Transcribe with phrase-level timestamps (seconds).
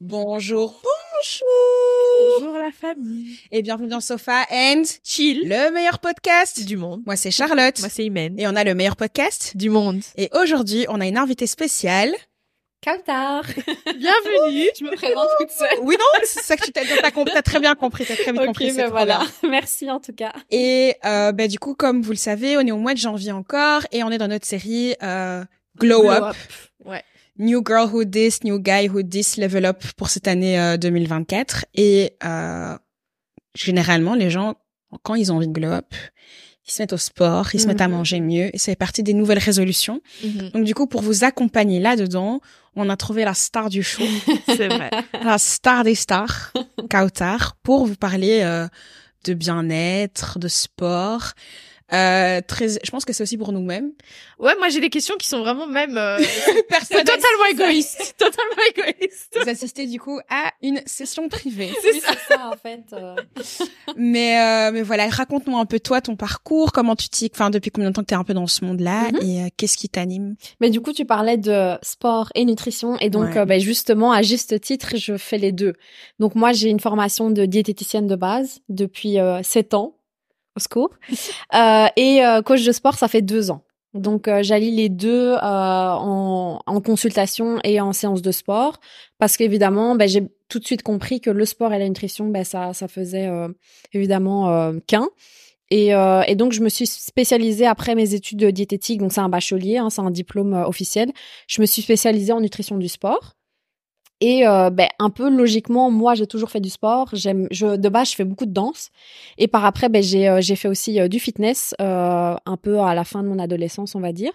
[0.00, 2.38] Bonjour, bonjour.
[2.40, 3.38] Bonjour la famille.
[3.50, 5.48] Et bienvenue dans Sofa and Chill.
[5.48, 6.64] le meilleur podcast.
[6.66, 7.00] Du monde.
[7.06, 7.78] Moi, c'est Charlotte.
[7.80, 8.38] Moi, c'est Imen.
[8.38, 9.56] Et on a le meilleur podcast.
[9.56, 10.00] Du monde.
[10.16, 12.12] Et aujourd'hui, on a une invitée spéciale.
[12.84, 13.42] Kautar.
[13.86, 14.68] Bienvenue.
[14.78, 15.78] Je me présente toute seule.
[15.80, 16.82] Oui, non, c'est ça que tu t'as,
[17.42, 18.72] très bien compris, t'as très bien Ok, compris.
[18.72, 19.20] ben voilà.
[19.20, 19.30] bien.
[19.50, 20.34] Merci en tout cas.
[20.50, 23.32] Et euh, ben, du coup, comme vous le savez, on est au mois de janvier
[23.32, 25.42] encore et on est dans notre série euh,
[25.78, 26.36] Glow, Up.
[26.84, 27.02] Ouais.
[27.38, 31.66] New Girl Who This, New Guy Who This, Level Up pour cette année euh, 2024.
[31.74, 32.76] Et euh,
[33.54, 34.54] généralement, les gens,
[35.02, 35.94] quand ils ont envie de glow up,
[36.66, 37.94] ils se mettent au sport, ils se mettent à Mhm.
[37.94, 38.54] manger mieux.
[38.54, 40.00] Et ça fait partie des nouvelles résolutions.
[40.24, 40.50] Mhm.
[40.50, 42.40] Donc du coup, pour vous accompagner là-dedans,
[42.74, 44.02] on a trouvé la star du show,
[44.46, 44.90] C'est vrai.
[45.22, 46.52] la star des stars,
[46.90, 48.66] Kautar, pour vous parler euh,
[49.24, 51.32] de bien-être, de sport.
[51.92, 53.92] Euh, très, je pense que c'est aussi pour nous-mêmes.
[54.40, 56.18] Ouais, moi j'ai des questions qui sont vraiment même euh,
[56.68, 57.04] Personnelles.
[57.04, 58.14] totalement égoïstes.
[58.18, 59.38] totalement égoïstes.
[59.40, 61.70] Vous assistez du coup à une session privée.
[61.82, 62.82] C'est oui, ça en fait.
[62.92, 63.14] euh.
[63.96, 67.70] Mais euh, mais voilà, raconte-nous un peu toi ton parcours, comment tu t'y, enfin depuis
[67.70, 69.18] combien de temps que t'es un peu dans ce monde-là Mhm.
[69.22, 70.36] et euh, qu'est-ce qui t'anime?
[70.60, 73.38] Mais du coup, tu parlais de sport et nutrition et donc Ouais.
[73.38, 75.74] euh, ben, justement à juste titre, je fais les deux.
[76.18, 79.95] Donc moi, j'ai une formation de diététicienne de base depuis euh, sept ans
[80.56, 80.60] au
[81.54, 83.62] Euh, et euh, coach de sport, ça fait deux ans.
[83.94, 88.78] Donc euh, j'allie les deux euh, en, en consultation et en séance de sport
[89.18, 92.44] parce qu'évidemment, ben, j'ai tout de suite compris que le sport et la nutrition, ben,
[92.44, 93.48] ça, ça faisait euh,
[93.92, 95.08] évidemment euh, qu'un.
[95.70, 99.00] Et, et donc, je me suis spécialisée après mes études de diététique.
[99.00, 101.10] Donc, c'est un bachelier, hein, c'est un diplôme officiel.
[101.48, 103.35] Je me suis spécialisée en nutrition du sport.
[104.20, 107.08] Et euh, ben, un peu logiquement, moi, j'ai toujours fait du sport.
[107.12, 108.88] J'aime, je, de base, je fais beaucoup de danse.
[109.36, 112.80] Et par après, ben, j'ai, euh, j'ai fait aussi euh, du fitness, euh, un peu
[112.80, 114.32] à la fin de mon adolescence, on va dire.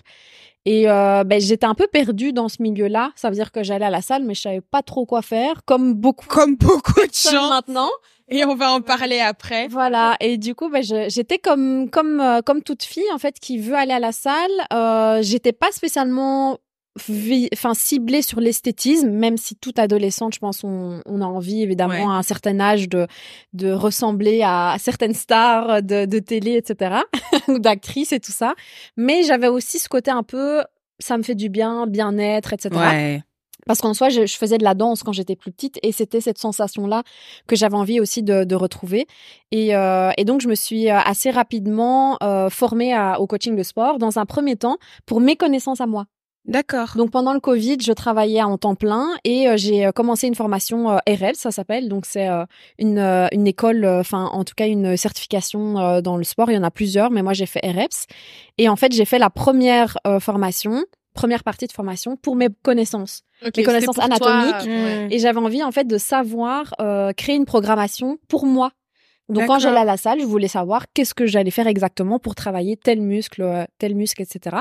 [0.66, 3.12] Et euh, ben, j'étais un peu perdue dans ce milieu-là.
[3.16, 5.66] Ça veut dire que j'allais à la salle, mais je savais pas trop quoi faire,
[5.66, 7.50] comme beaucoup Comme beaucoup de gens.
[7.50, 7.90] maintenant.
[8.30, 9.68] Et on va en parler après.
[9.68, 13.58] Voilà, et du coup, ben, je- j'étais comme comme comme toute fille en fait qui
[13.58, 14.52] veut aller à la salle.
[14.72, 16.58] Euh, j'étais pas spécialement
[17.54, 21.94] enfin ciblée sur l'esthétisme, même si toute adolescente, je pense, on, on a envie évidemment
[21.94, 22.02] Ouais.
[22.02, 23.08] à un certain âge de
[23.54, 26.98] de ressembler à certaines stars de, de télé, etc.
[27.48, 28.56] ou d'actrices et tout ça.
[28.98, 30.62] Mais j'avais aussi ce côté un peu,
[31.00, 32.70] ça me fait du bien, bien-être, etc.
[32.76, 33.24] Ouais.
[33.68, 36.20] Parce qu'en soi, je, je faisais de la danse quand j'étais plus petite et c'était
[36.20, 37.04] cette sensation-là
[37.46, 39.06] que j'avais envie aussi de, de retrouver.
[39.52, 43.56] Et, euh, et donc, je me suis euh, assez rapidement euh, formée à- au coaching
[43.56, 46.06] de sport dans un premier temps pour mes connaissances à moi.
[46.46, 46.94] D'accord.
[46.96, 50.34] Donc, pendant le Covid, je travaillais en temps plein et euh, j'ai euh, commencé une
[50.34, 51.88] formation euh, REL, ça s'appelle.
[51.88, 52.46] Donc, c'est euh,
[52.80, 52.98] une,
[53.32, 56.50] une école, enfin, en tout cas, une certification dans le sport.
[56.50, 58.08] Il y en a plusieurs, mais moi, j'ai fait REPS.
[58.58, 63.22] Et en fait, j'ai fait la première formation, première partie de formation pour mes connaissances.
[63.46, 64.68] Ok, Mes connaissances toi, anatomiques.
[64.68, 65.08] ouais.
[65.12, 66.74] Et j'avais envie en fait de savoir
[67.18, 68.72] créer une programmation pour moi.
[69.32, 72.36] Donc quand j'allais à la salle, je voulais savoir qu'est-ce que j'allais faire exactement pour
[72.36, 74.58] travailler tel muscle, euh, tel muscle, etc.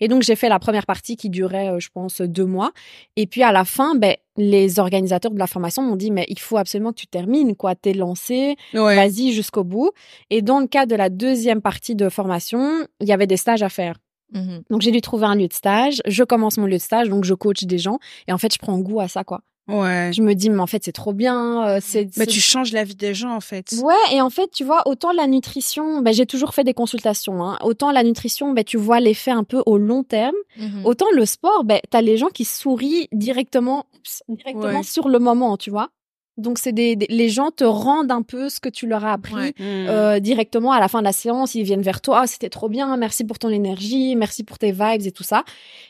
[0.00, 2.72] Et donc j'ai fait la première partie qui durait, euh, je pense, deux mois.
[3.16, 6.38] Et puis à la fin, ben les organisateurs de la formation m'ont dit mais il
[6.38, 8.96] faut absolument que tu termines quoi, t'es lancé, Ouais.
[8.96, 9.90] vas-y jusqu'au bout.
[10.30, 13.62] Et dans le cas de la deuxième partie de formation, il y avait des stages
[13.62, 13.96] à faire.
[14.32, 14.62] Mhm.
[14.70, 16.02] Donc j'ai dû trouver un lieu de stage.
[16.06, 17.98] Je commence mon lieu de stage, donc je coach des gens.
[18.26, 19.40] Et en fait, je prends goût à ça quoi.
[19.68, 20.10] Ouais.
[20.14, 21.66] Je me dis, mais en fait, c'est trop bien.
[21.66, 23.74] euh, c'est, Mais c'est- tu changes la vie des gens en fait.
[23.82, 27.42] Ouais, et en fait, tu vois, autant la nutrition, ben, j'ai toujours fait des consultations,
[27.44, 30.84] hein, autant la nutrition, ben, tu vois l'effet un peu au long terme, Mhm.
[30.86, 33.86] autant le sport, ben, t'as les gens qui sourient directement,
[34.28, 34.82] directement Ouais.
[34.84, 35.88] sur le moment, tu vois.
[36.36, 39.12] Donc, c'est des, des- les gens te rendent un peu ce que tu leur as
[39.14, 39.34] appris.
[39.34, 39.54] Ouais.
[39.58, 39.62] Hmm.
[39.88, 42.96] euh, directement à la fin de la séance, ils viennent vers toi, c'était trop bien,
[42.96, 45.44] merci pour ton énergie, merci pour tes vibes et tout ça.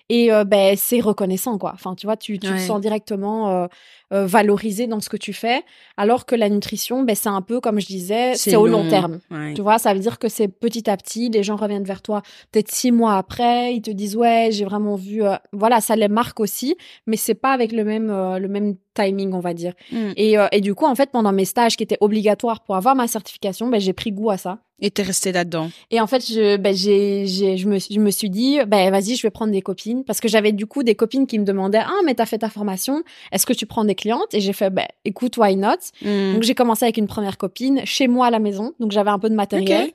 [0.09, 1.73] Et euh, ben c'est reconnaissant quoi.
[1.75, 3.67] Enfin tu vois, tu, tu te sens directement euh,
[4.13, 5.65] euh, valorisé dans ce que tu fais,
[5.97, 9.19] alors que la nutrition, ben c'est un peu comme je disais, c'est au long terme.
[9.33, 9.55] Ouais.
[9.55, 12.23] Tu vois, ça veut dire que c'est petit à petit, les gens reviennent vers toi
[12.53, 16.07] peut-être six mois après, ils te disent ouais, j'ai vraiment vu, euh, voilà, ça les
[16.09, 16.77] marque aussi,
[17.07, 19.75] mais c'est pas avec le même euh, le même timing, on va dire.
[20.17, 22.95] Et, euh, et du coup, en fait, pendant mes stages qui étaient obligatoires pour avoir
[22.95, 24.59] ma certification, ben j'ai pris goût à ça.
[24.83, 25.71] Et t'es resté là-dedans.
[25.91, 29.17] Et en fait, je, ben, j'ai, j'ai, je me, je me suis dit, ben, vas-y,
[29.17, 30.05] je vais prendre des copines.
[30.05, 32.51] Parce que j'avais du coup des copines qui me demandaient, ah, mais t'as fait ta
[32.51, 33.03] formation.
[33.33, 34.35] Est-ce que tu prends des clientes?
[34.35, 35.77] Et j'ai fait, ben, écoute, why not?
[36.03, 36.35] Hmm.
[36.35, 38.75] Donc, j'ai commencé avec une première copine chez moi à la maison.
[38.79, 39.87] Donc, j'avais un peu de matériel.
[39.87, 39.95] Ok.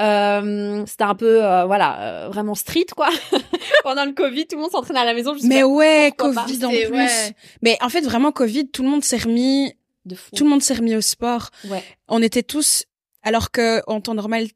[0.00, 3.08] Euh, c'était un peu, euh, voilà, vraiment street, quoi.
[3.82, 5.34] Pendant le Covid, tout le monde s'entraînait à la maison.
[5.42, 6.88] Mais ouais, Covid en plus.
[6.88, 7.08] ouais.
[7.62, 9.72] Mais en fait, vraiment, Covid, tout le monde s'est remis,
[10.06, 10.30] de fou.
[10.34, 11.50] tout le monde s'est remis au sport.
[11.68, 11.82] Ouais.
[12.08, 12.84] On était tous,
[13.22, 14.46] alors que en temps normal,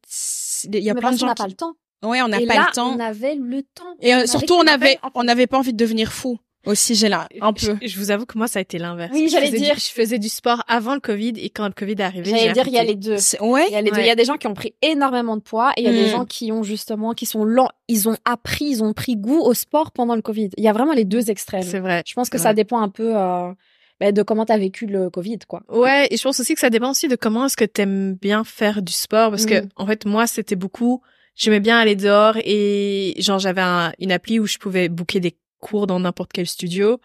[0.65, 1.43] il y a Mais plein de parce qu'on gens n'a qui...
[1.43, 1.75] pas le temps.
[2.03, 2.95] Ouais, on n'a pas là, le temps.
[2.97, 3.85] on avait le temps.
[4.01, 6.39] Et euh, surtout, on avait, appelle- on n'avait pas envie de devenir fou.
[6.67, 7.79] Aussi, j'ai là un Je, peu.
[7.87, 9.11] je vous avoue que moi, ça a été l'inverse.
[9.15, 9.75] Oui, j'allais du- dire.
[9.77, 12.67] je faisais du sport avant le Covid et quand le Covid est arrivé, J'allais dire,
[12.67, 13.17] il y a les deux.
[13.41, 13.67] Ouais.
[13.69, 14.01] Il y a les deux.
[14.01, 15.93] Il y a des gens qui ont pris énormément de poids et il y a
[15.93, 16.11] des Mm.
[16.11, 17.69] gens qui ont justement, qui sont lents.
[17.89, 20.49] Ils ont appris, ils ont pris goût au sport pendant le Covid.
[20.57, 21.63] Il y a vraiment les deux extrêmes.
[21.65, 22.03] C'est vrai.
[22.07, 23.53] Je pense que ça dépend un peu euh,
[24.01, 25.63] ben, de comment t'as vécu le Covid, quoi.
[25.69, 28.45] Ouais, et je pense aussi que ça dépend aussi de comment est-ce que t'aimes bien
[28.45, 29.69] faire du sport parce que Mhm.
[29.77, 31.01] en fait moi c'était beaucoup
[31.37, 35.37] j'aimais bien aller dehors et genre j'avais un- une appli où je pouvais booker des
[35.61, 37.01] cours dans n'importe quel studio.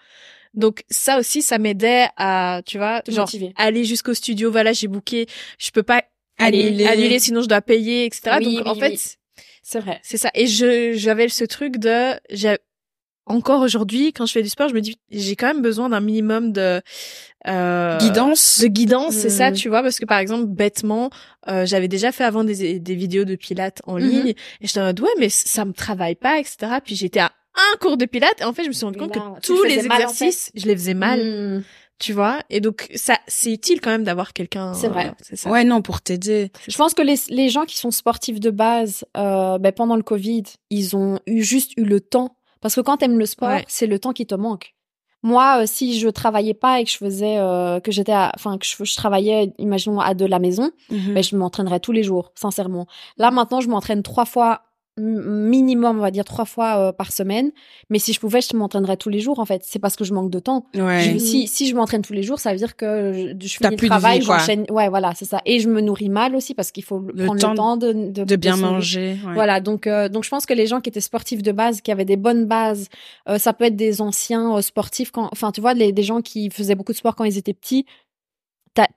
[0.55, 3.53] Donc ça aussi ça m'aidait à tu vois Te genre motiver.
[3.55, 5.27] aller jusqu'au studio voilà, j'ai booké,
[5.59, 6.03] je peux pas
[6.39, 6.85] Annuler.
[6.87, 8.37] annuler sinon je dois payer etc.
[8.39, 9.17] Oui, Donc en oui, fait.
[9.61, 9.99] C'est vrai.
[10.03, 12.13] c'est ça et je j'avais ce truc de
[13.29, 16.01] encore aujourd'hui quand je fais du sport, je me dis j'ai quand même besoin d'un
[16.01, 16.81] minimum de
[17.47, 18.59] euh, Guidance.
[18.61, 19.53] de guidance, c'est ça, Mm.
[19.53, 21.09] tu vois, parce que par exemple, bêtement,
[21.47, 24.09] euh, j'avais déjà fait avant des, des vidéos de pilates en Mhm.
[24.09, 26.57] ligne, et j'étais en mode, ouais, mais ça me travaille pas, etc.
[26.83, 29.15] Puis j'étais à un cours de pilates, et en fait, je me suis rendu compte
[29.15, 31.19] là, que tous le les en exercices, je les faisais mal,
[31.59, 31.63] Mm.
[31.97, 34.73] tu vois, et donc ça, c'est utile quand même d'avoir quelqu'un.
[34.73, 35.07] C'est vrai.
[35.07, 35.49] euh, c'est ça.
[35.49, 36.51] Ouais, non, pour t'aider.
[36.67, 40.03] Je pense que les, les gens qui sont sportifs de base, euh, ben, pendant le
[40.03, 42.35] Covid, ils ont eu juste eu le temps.
[42.61, 43.65] Parce que quand t'aimes le sport, Ouais.
[43.67, 44.73] c'est le temps qui te manque.
[45.21, 48.65] Moi, euh, si je travaillais pas et que je faisais, euh, que j'étais, enfin que
[48.65, 51.13] je, je travaillais, imaginons à de la maison, Mhm.
[51.13, 52.87] ben, je m'entraînerais tous les jours, sincèrement.
[53.17, 54.61] Là maintenant, je m'entraîne trois fois
[54.99, 57.51] minimum, on va dire trois fois euh, par semaine.
[57.89, 59.39] Mais si je pouvais, je m'entraînerais tous les jours.
[59.39, 60.65] En fait, c'est parce que je manque de temps.
[60.75, 61.11] Ouais.
[61.13, 63.75] Je- si, si je m'entraîne tous les jours, ça veut dire que je, je finis
[63.75, 64.65] plus le de travail, j'enchaîne.
[64.69, 65.41] Ouais, voilà, c'est ça.
[65.45, 67.93] Et je me nourris mal aussi parce qu'il faut Le prendre temps le temps de,
[67.93, 69.17] de, De bien manger.
[69.25, 69.33] ouais.
[69.33, 71.91] Voilà, donc euh, donc je pense que les gens qui étaient sportifs de base, qui
[71.91, 72.87] avaient des bonnes bases,
[73.27, 76.21] euh, ça peut être des anciens euh, sportifs, quand, enfin tu vois, les, des gens
[76.21, 77.85] qui faisaient beaucoup de sport quand ils étaient petits.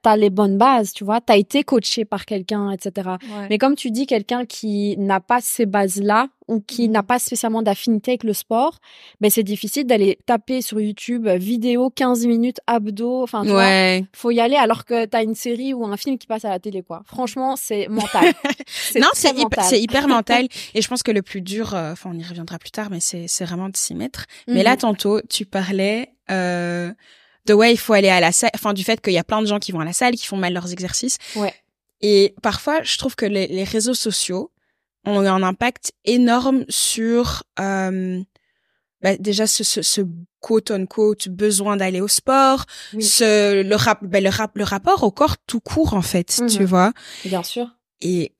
[0.03, 1.21] T'as as les bonnes bases, tu vois.
[1.21, 3.11] T'as été coaché par quelqu'un, etc.
[3.23, 3.47] Ouais.
[3.51, 6.93] Mais comme tu dis, quelqu'un qui n'a pas ces bases-là ou qui Mhm.
[6.93, 8.79] n'a pas spécialement d'affinité avec le sport,
[9.21, 13.23] ben c'est difficile d'aller taper sur YouTube euh, vidéo 15 minutes abdos.
[13.23, 13.69] Enfin, tu vois,
[14.13, 16.59] faut y aller alors que t'as une série ou un film qui passe à la
[16.59, 17.03] télé, quoi.
[17.07, 18.33] Franchement, c'est mental.
[19.01, 20.47] Non, c'est hyper, c'est hyper mental.
[20.75, 23.01] Et je pense que le plus dur, euh, enfin, on y reviendra plus tard, mais
[23.01, 24.27] c'est, c'est vraiment de s'y mettre.
[24.49, 24.79] Mais là, Mhm.
[24.79, 26.93] tantôt, tu parlais euh,
[27.47, 29.41] de ouais, il faut aller à la salle, enfin, du fait qu'il y a plein
[29.43, 31.19] de gens qui vont à la salle, qui font mal leurs exercices.
[31.37, 31.53] Ouais.
[32.01, 34.51] Et parfois, je trouve que les, les réseaux sociaux
[35.05, 38.21] ont eu un impact énorme sur euh,
[39.01, 40.01] bah, déjà ce, ce, ce
[40.41, 43.03] quote unquote besoin d'aller au sport, Oui.
[43.03, 46.49] ce le rap, bah, le rap, le rapport au corps tout court en fait, Mhm.
[46.49, 46.93] tu vois.
[47.25, 47.69] Bien sûr.
[48.01, 48.33] Et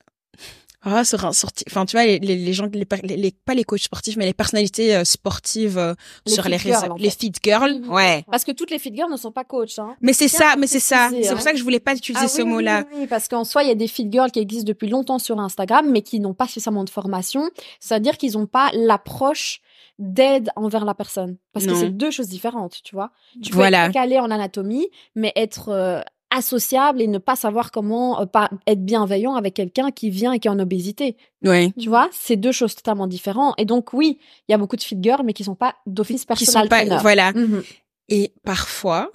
[0.85, 1.65] ah, se ressortir.
[1.69, 2.85] Enfin, tu vois, les, les, les gens, les,
[3.15, 5.93] les, pas les coachs sportifs, mais les personnalités euh, sportives euh,
[6.27, 7.89] sur les réseaux, en les fit girls, Mhm.
[7.89, 8.25] ouais.
[8.29, 9.95] Parce que toutes les fit girls ne sont pas coachs, hein.
[10.01, 11.09] Mais c'est ça, mais c'est ça.
[11.11, 11.33] C'est hein.
[11.33, 12.83] pour ça que je voulais pas utiliser Ah ce oui, oui, mot-là.
[12.91, 15.19] Oui, oui, parce qu'en soi, il y a des fit girls qui existent depuis longtemps
[15.19, 17.49] sur Instagram, mais qui n'ont pas spécialement de formation.
[17.79, 19.61] C'est-à-dire qu'ils n'ont pas l'approche
[19.99, 21.37] d'aide envers la personne.
[21.53, 23.11] Parce que c'est deux choses différentes, tu vois.
[23.43, 23.85] Tu peux Voilà.
[23.85, 26.01] être calé en anatomie, mais être euh,
[26.33, 30.39] associable et ne pas savoir comment euh, pas être bienveillant avec quelqu'un qui vient et
[30.39, 31.15] qui est en obésité.
[31.43, 31.71] Ouais.
[31.79, 33.53] Tu vois, c'est deux choses totalement différentes.
[33.57, 36.21] Et donc, oui, il y a beaucoup de fit girls, mais qui sont pas d'office
[36.21, 36.97] Qui personnel sont pas, trainer.
[37.01, 37.31] voilà.
[37.33, 37.63] Mhm.
[38.09, 39.11] Et parfois,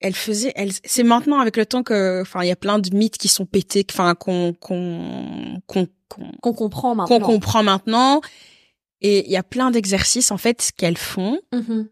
[0.00, 2.94] elle faisait, elle, c'est maintenant avec le temps que, enfin, il y a plein de
[2.94, 7.18] mythes qui sont pétés, enfin, qu'on, qu'on, qu'on, qu'on, comprend maintenant.
[7.18, 8.20] qu'on comprend maintenant.
[9.02, 11.88] Et il y a plein d'exercices, en fait, qu'elles font, Mhm.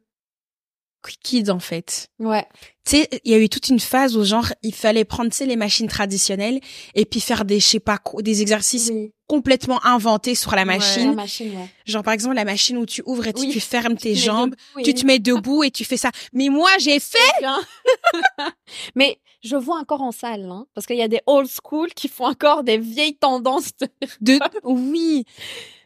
[1.13, 2.09] Kids, en fait.
[2.19, 2.47] Ouais.
[2.87, 5.37] Tu sais, il y a eu toute une phase où genre il fallait prendre tu
[5.39, 6.61] sais les machines traditionnelles
[6.95, 9.11] et puis faire des je sais pas quoi, des exercices Oui.
[9.27, 10.67] complètement inventés sur la Ouais.
[10.67, 11.07] machine.
[11.11, 11.69] La machine, ouais.
[11.87, 13.49] Genre par exemple la machine où tu ouvres et tu, Oui.
[13.51, 16.11] tu fermes tes Tu jambes, debout tu te mets debout et tu fais ça.
[16.35, 17.19] Mais moi j'ai fait.
[18.95, 22.09] Mais je vois encore en salle, hein, parce qu'il y a des old school qui
[22.09, 23.71] font encore des vieilles tendances.
[23.81, 23.89] de-
[24.21, 25.25] de oui.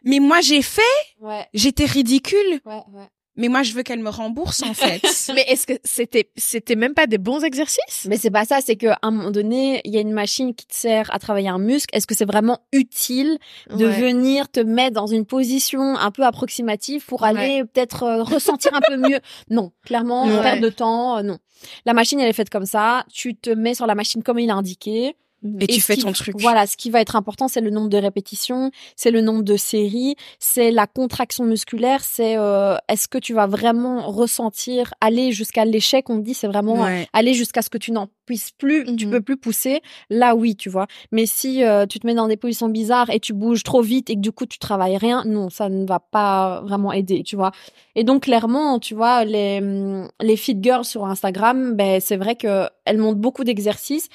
[0.04, 0.82] Mais moi j'ai fait,
[1.20, 2.60] Ouais, j'étais ridicule.
[2.64, 3.08] ouais, ouais.
[3.38, 5.00] Mais moi je veux qu'elle me rembourse en fait.
[5.34, 8.06] Mais est-ce que c'était c'était même pas des bons exercices?
[8.08, 10.66] Mais c'est pas ça, c'est qu'à un moment donné, il y a une machine qui
[10.66, 11.88] te sert à travailler un muscle.
[11.96, 13.38] Est-ce que c'est vraiment utile
[13.70, 14.00] de Ouais.
[14.00, 18.80] venir te mettre dans une position un peu approximative pour aller peut-être euh, ressentir un
[18.86, 19.20] peu mieux?
[19.50, 20.42] Non, clairement, Ouais.
[20.42, 21.38] perte de temps, euh, non.
[21.86, 23.04] La machine, elle est faite comme ça.
[23.12, 25.14] Tu te mets sur la machine comme il est indiqué.
[25.60, 26.34] Et, tu fais qui- ton truc.
[26.38, 29.56] Voilà, ce qui va être important, c'est le nombre de répétitions, c'est le nombre de
[29.56, 35.64] séries, c'est la contraction musculaire, c'est euh, est-ce que tu vas vraiment ressentir, aller jusqu'à
[35.64, 37.06] l'échec, on dit, c'est vraiment Ouais.
[37.12, 39.12] aller jusqu'à ce que tu n'en puisses plus, tu Mhm.
[39.12, 39.80] peux plus pousser.
[40.10, 40.86] Là, oui, tu vois.
[41.12, 44.10] Mais si euh, tu te mets dans des positions bizarres et tu bouges trop vite
[44.10, 47.36] et que du coup tu travailles rien, non, ça ne va pas vraiment aider, tu
[47.36, 47.52] vois.
[47.94, 52.34] Et donc clairement, tu vois, les hum, les fit girls sur Instagram, ben c'est vrai
[52.36, 54.08] que elles montrent beaucoup d'exercices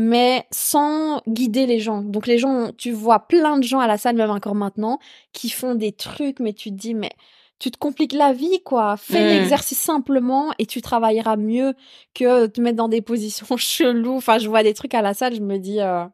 [0.00, 2.02] mais sans guider les gens.
[2.02, 5.00] Donc les gens, tu vois plein de gens à la salle, même encore maintenant,
[5.32, 7.10] qui font des trucs, mais tu te dis, mais
[7.58, 8.96] tu te compliques la vie, quoi.
[8.96, 9.28] Fais Mm.
[9.30, 11.74] l'exercice simplement et tu travailleras mieux
[12.14, 14.14] que te mettre dans des positions cheloues.
[14.18, 16.04] Enfin, je vois des trucs à la salle, je me dis, euh,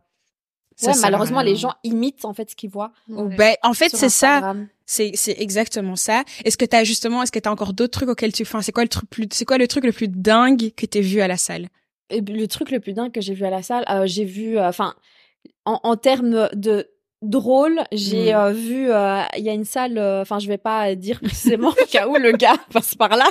[0.77, 2.91] Ça ouais, malheureusement, les gens imitent, en fait, ce qu'ils voient.
[3.11, 3.37] Ouais.
[3.37, 4.55] Ben, en fait, c'est ça.
[4.87, 6.25] C'est, c'est exactement ça.
[6.47, 8.83] Est-ce que t'as justement, est-ce que t'as encore d'autres trucs auxquels tu, enfin, c'est quoi
[8.83, 11.37] le truc plus, c'est quoi le truc le plus dingue que t'aies vu à la
[11.37, 11.69] salle?
[12.11, 14.59] Et le truc le plus dingue que j'ai vu à la salle, euh, j'ai vu,
[14.59, 14.95] euh, enfin,
[15.65, 16.91] en, en termes de
[17.23, 18.37] drôle, j'ai Mm.
[18.37, 18.83] euh, vu,
[19.39, 22.33] il y a une salle, enfin, je vais pas dire précisément au cas où le
[22.33, 23.27] gars passe par là,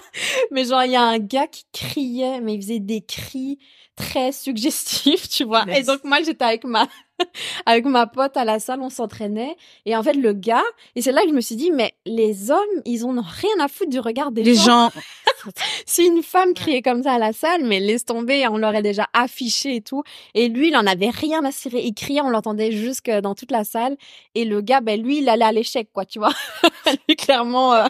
[0.52, 3.60] mais genre, il y a un gars qui criait, mais il faisait des cris
[3.96, 5.66] très suggestifs, tu vois.
[5.78, 6.88] Et donc, moi, j'étais avec ma,
[7.66, 9.56] avec ma pote à la salle, on s'entraînait.
[9.86, 10.64] Et en fait, le gars,
[10.96, 13.68] et c'est là que je me suis dit, mais les hommes, ils ont rien à
[13.68, 14.92] foutre du regard des Les gens,
[15.86, 19.08] si une femme criait comme ça à la salle, mais laisse tomber, on l'aurait déjà
[19.14, 20.04] affiché et tout.
[20.34, 21.82] Et lui, il en avait rien à cirer.
[21.82, 23.98] Il criait, on l'entendait jusque dans toute la salle.
[24.36, 26.34] Et le gars, ben lui, il allait à l'échec, quoi, tu vois.
[27.08, 27.86] lui, clairement, euh,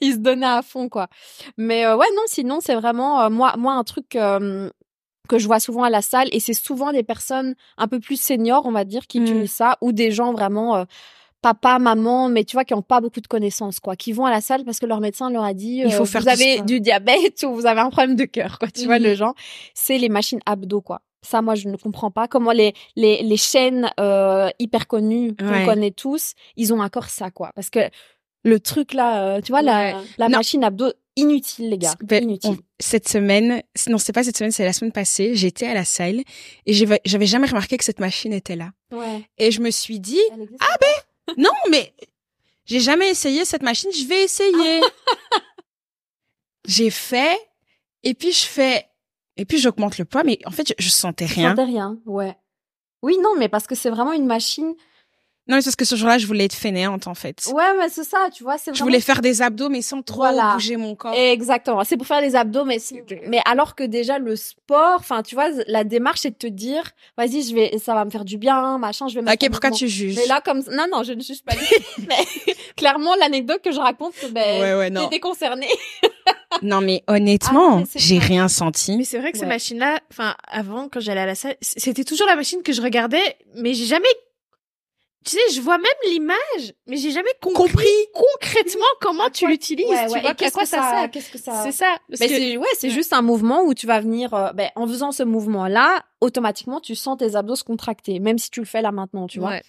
[0.00, 1.08] il se donnait à fond, quoi.
[1.56, 4.70] Mais euh, ouais, non, sinon, c'est vraiment, euh, moi, moi, un truc euh,
[5.30, 8.20] que je vois souvent à la salle, et c'est souvent des personnes un peu plus
[8.20, 9.22] seniors, on va dire, qui Mm.
[9.24, 10.76] utilisent ça, ou des gens vraiment...
[10.76, 10.84] euh,
[11.42, 14.30] papa, maman, mais tu vois, qui ont pas beaucoup de connaissances, quoi, qui vont à
[14.30, 16.52] la salle parce que leur médecin leur a dit, Il faut euh, faire vous avez
[16.56, 16.66] sport.
[16.66, 19.32] du diabète ou vous avez un problème de cœur, quoi, tu vois, le genre.
[19.72, 21.00] C'est les machines abdos, quoi.
[21.22, 25.48] Ça, moi, je ne comprends pas comment les, les, les chaînes euh, hyper connues qu'on
[25.50, 25.64] Ouais.
[25.64, 27.52] connaît tous, ils ont encore ça, quoi.
[27.54, 27.88] Parce que
[28.44, 30.04] le truc là, euh, tu vois, la, Ouais.
[30.18, 31.94] la machine abdos, inutile, les gars.
[32.02, 32.50] Ben, inutile.
[32.50, 35.84] on- cette semaine, non, c'est pas cette semaine, c'est la semaine passée, j'étais à la
[35.84, 36.22] salle
[36.66, 38.70] et j'avais jamais remarqué que cette machine était là.
[38.92, 39.28] Ouais.
[39.36, 40.20] Et je me suis dit,
[40.60, 40.76] Ah
[41.36, 41.92] non, mais
[42.64, 44.80] j'ai jamais essayé cette machine, je vais essayer.
[46.66, 47.38] j'ai fait,
[48.02, 48.86] et puis je fais,
[49.36, 51.54] et puis j'augmente le poids, mais en fait, je, je sentais rien.
[51.54, 51.64] Rien.
[51.66, 52.36] rien, ouais.
[53.02, 54.74] Oui, non, mais parce que c'est vraiment une machine.
[55.48, 57.48] Non, mais c'est parce que ce jour-là, je voulais être fainéante, en fait.
[57.52, 60.18] Ouais, mais c'est ça, tu vois, c'est Je voulais faire des abdos, mais sans trop
[60.18, 60.52] Voilà.
[60.54, 61.14] bouger mon corps.
[61.14, 61.82] Exactement.
[61.82, 65.34] C'est pour faire les abdos, mais si- mais alors que déjà le sport, enfin, tu
[65.34, 66.84] vois, la démarche c'est de te dire,
[67.16, 69.22] vas-y, je vais, ça va me faire du bien, machin, je vais.
[69.22, 71.54] mettre Ok, pourquoi tu juges Mais là, comme non, non, je ne juge pas.
[71.56, 72.02] du tout.
[72.08, 72.16] mais
[72.76, 74.94] clairement, l'anecdote que je raconte, ben, Ouais, ouais, t'es
[76.62, 76.80] non.
[76.80, 78.96] mais honnêtement, Ah, c'est j'ai rien senti.
[78.96, 79.48] Mais c'est vrai que ces Ouais.
[79.48, 83.36] machines-là, enfin, avant, quand j'allais à la salle, c'était toujours la machine que je regardais,
[83.56, 84.08] mais j'ai jamais,
[85.24, 90.06] tu sais, je vois même l'image, mais j'ai jamais compris, concrètement comment tu l'utilises, Ouais,
[90.06, 90.20] tu ouais.
[90.20, 91.10] vois, Et à quoi que ça ça, sert.
[91.10, 91.62] qu'est-ce que ça.
[91.64, 91.94] C'est ça.
[92.08, 92.94] parce que- c'est ouais, c'est Ouais.
[92.94, 96.94] juste un mouvement où tu vas venir, euh, ben, en faisant ce mouvement-là, automatiquement, tu
[96.94, 99.50] sens tes abdos se contracter, même si tu le fais là maintenant, tu vois.
[99.50, 99.62] Ouais.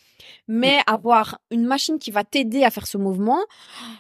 [0.48, 3.39] Mais avoir une machine qui va t'aider à faire ce mouvement,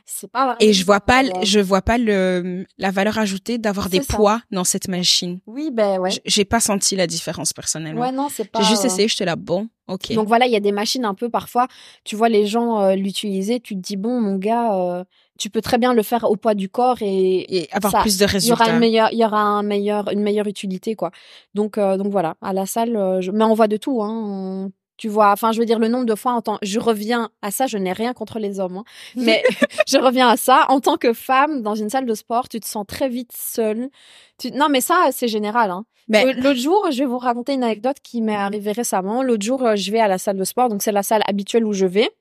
[0.05, 0.57] c'est pas vraiment.
[0.59, 1.45] Et je vois pas, Ouais.
[1.45, 4.15] je vois pas le, la valeur ajoutée d'avoir des ça.
[4.15, 5.39] poids dans cette machine.
[5.47, 6.11] Oui, ben ouais.
[6.25, 8.01] J'ai pas senti la différence personnellement.
[8.01, 8.61] Ouais, non, c'est pas.
[8.61, 9.67] J'ai juste euh, essayé, j'étais là, bon,
[10.15, 11.67] Donc voilà, il y a des machines un peu parfois,
[12.03, 15.03] tu vois les gens euh, l'utiliser, tu te dis bon mon gars, euh,
[15.39, 18.17] tu peux très bien le faire au poids du corps et et avoir ça- plus
[18.17, 18.73] de il y aura résultats.
[18.73, 21.11] une meilleure, il y aura un meilleur, une meilleure utilité quoi.
[21.53, 23.31] Donc euh, donc voilà, à la salle, je...
[23.31, 24.69] mais on voit de tout hein.
[25.01, 26.59] Tu vois, enfin, je veux dire, le nombre de fois, en tant...
[26.61, 28.83] je reviens à ça, je n'ai rien contre les hommes, hein.
[29.15, 29.41] mais
[29.87, 30.67] je reviens à ça.
[30.69, 33.89] En tant que femme, dans une salle de sport, tu te sens très vite seule.
[34.37, 34.51] Tu...
[34.51, 35.71] Non, mais ça, c'est général.
[35.71, 35.85] Hein.
[36.13, 39.23] Euh, L'autre jour, je vais vous raconter une anecdote qui m'est arrivée récemment.
[39.23, 41.65] L'autre jour, euh, je vais à la salle de sport, donc c'est la salle habituelle
[41.65, 42.11] où je vais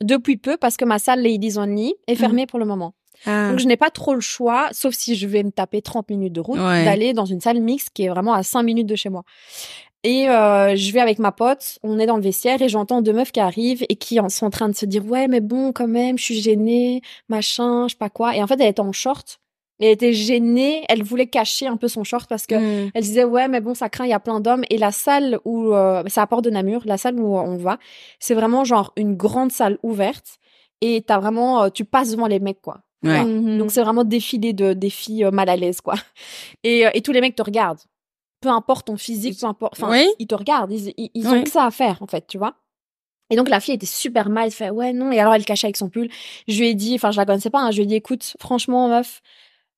[0.00, 2.94] depuis peu parce que ma salle Ladies Only est fermée pour le moment.
[3.26, 6.08] ah, Donc je n'ai pas trop le choix, sauf si je vais me taper 30
[6.10, 6.84] minutes de route, Ouais.
[6.84, 9.24] d'aller dans une salle mixte qui est vraiment à 5 minutes de chez moi.
[10.04, 13.12] Et euh, je vais avec ma pote, on est dans le vestiaire et j'entends deux
[13.12, 15.88] meufs qui arrivent et qui sont en train de se dire ouais mais bon quand
[15.88, 18.36] même je suis gênée, machin, je sais pas quoi.
[18.36, 19.40] Et en fait elle était en short,
[19.80, 22.90] elle était gênée, elle voulait cacher un peu son short parce que hmm.
[22.94, 25.40] elle disait ouais mais bon ça craint il y a plein d'hommes et la salle
[25.44, 27.78] où euh, c'est à Port de Namur la salle où on va
[28.20, 30.38] c'est vraiment genre une grande salle ouverte
[30.80, 33.22] et t'as vraiment euh, tu passes devant les mecs quoi Ouais.
[33.24, 33.58] Mhm.
[33.58, 35.94] donc c'est vraiment défilé de des filles euh, mal à l'aise quoi
[36.64, 37.78] et euh, et tous les mecs te regardent
[38.40, 40.08] peu importe ton physique peu importe enfin Oui.
[40.18, 42.54] ils te regardent ils ils, ils ont que ça à faire en fait tu vois
[43.30, 45.66] et donc la fille était super mal, elle fait ouais non et alors elle cachait
[45.66, 46.08] avec son pull.
[46.46, 48.34] Je lui ai dit, enfin je la connaissais pas, hein, je lui ai dit écoute
[48.40, 49.20] franchement meuf,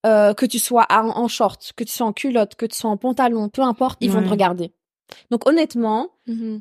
[0.06, 2.90] euh, que tu sois en, en short, que tu sois en culotte, que tu sois
[2.90, 4.72] en pantalon, peu importe, ils vont te regarder.
[5.32, 6.60] Donc honnêtement, Mhm.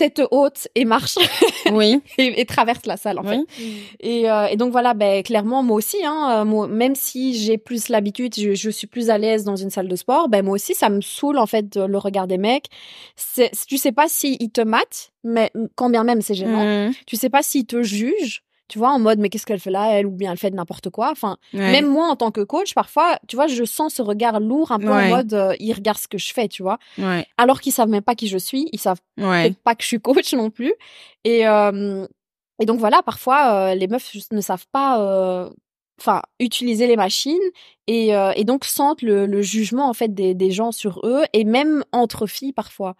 [0.00, 1.16] Tête haute et marche
[1.72, 3.40] oui, et, et traverse la salle en fait.
[4.00, 7.58] Et, euh, et donc voilà, ben clairement moi aussi, hein, euh, moi, même si j'ai
[7.58, 10.54] plus l'habitude, je, je suis plus à l'aise dans une salle de sport, ben moi
[10.54, 12.68] aussi ça me saoule en fait le regard des mecs.
[13.14, 16.88] C'est, tu sais pas s'ils te matent, mais quand bien même c'est gênant.
[16.88, 16.92] Hmm.
[17.06, 19.90] Tu sais pas s'ils te jugent, tu vois, en mode mais qu'est-ce qu'elle fait là,
[19.92, 21.10] elle ou bien elle fait n'importe quoi.
[21.10, 21.72] Enfin, Ouais.
[21.72, 24.78] même moi en tant que coach, parfois, tu vois, je sens ce regard lourd un
[24.78, 25.06] peu Ouais.
[25.12, 27.26] en mode euh, ils regardent ce que je fais, tu vois, Ouais.
[27.36, 29.00] alors qu'ils savent même pas qui je suis, ils savent
[29.42, 30.72] peut-être pas que je suis coach non plus.
[31.24, 32.06] Et euh,
[32.62, 35.48] Et donc voilà, parfois euh, les meufs ne savent pas, euh,
[35.98, 37.38] enfin utiliser les machines
[37.86, 41.24] et, euh, et donc sentent le, le jugement en fait des, des gens sur eux
[41.32, 42.94] et même entre filles parfois.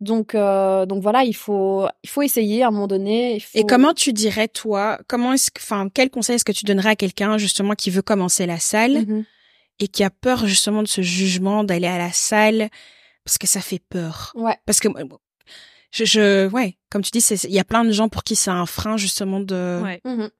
[0.00, 3.36] Donc euh, donc voilà, il faut il faut essayer à un moment donné.
[3.36, 6.52] il faut- Et comment tu dirais toi, comment est-ce que, enfin, quel conseil est-ce que
[6.52, 9.24] tu donnerais à quelqu'un justement qui veut commencer la salle Mhm.
[9.78, 12.70] et qui a peur justement de ce jugement d'aller à la salle
[13.24, 14.32] parce que ça fait peur?
[14.34, 14.56] Ouais.
[14.64, 14.88] Parce que
[15.92, 18.36] je, je ouais, comme tu dis, c'est- il y a plein de gens pour qui
[18.36, 19.80] c'est un frein justement de.
[19.82, 20.00] Ouais.
[20.04, 20.30] Mhm.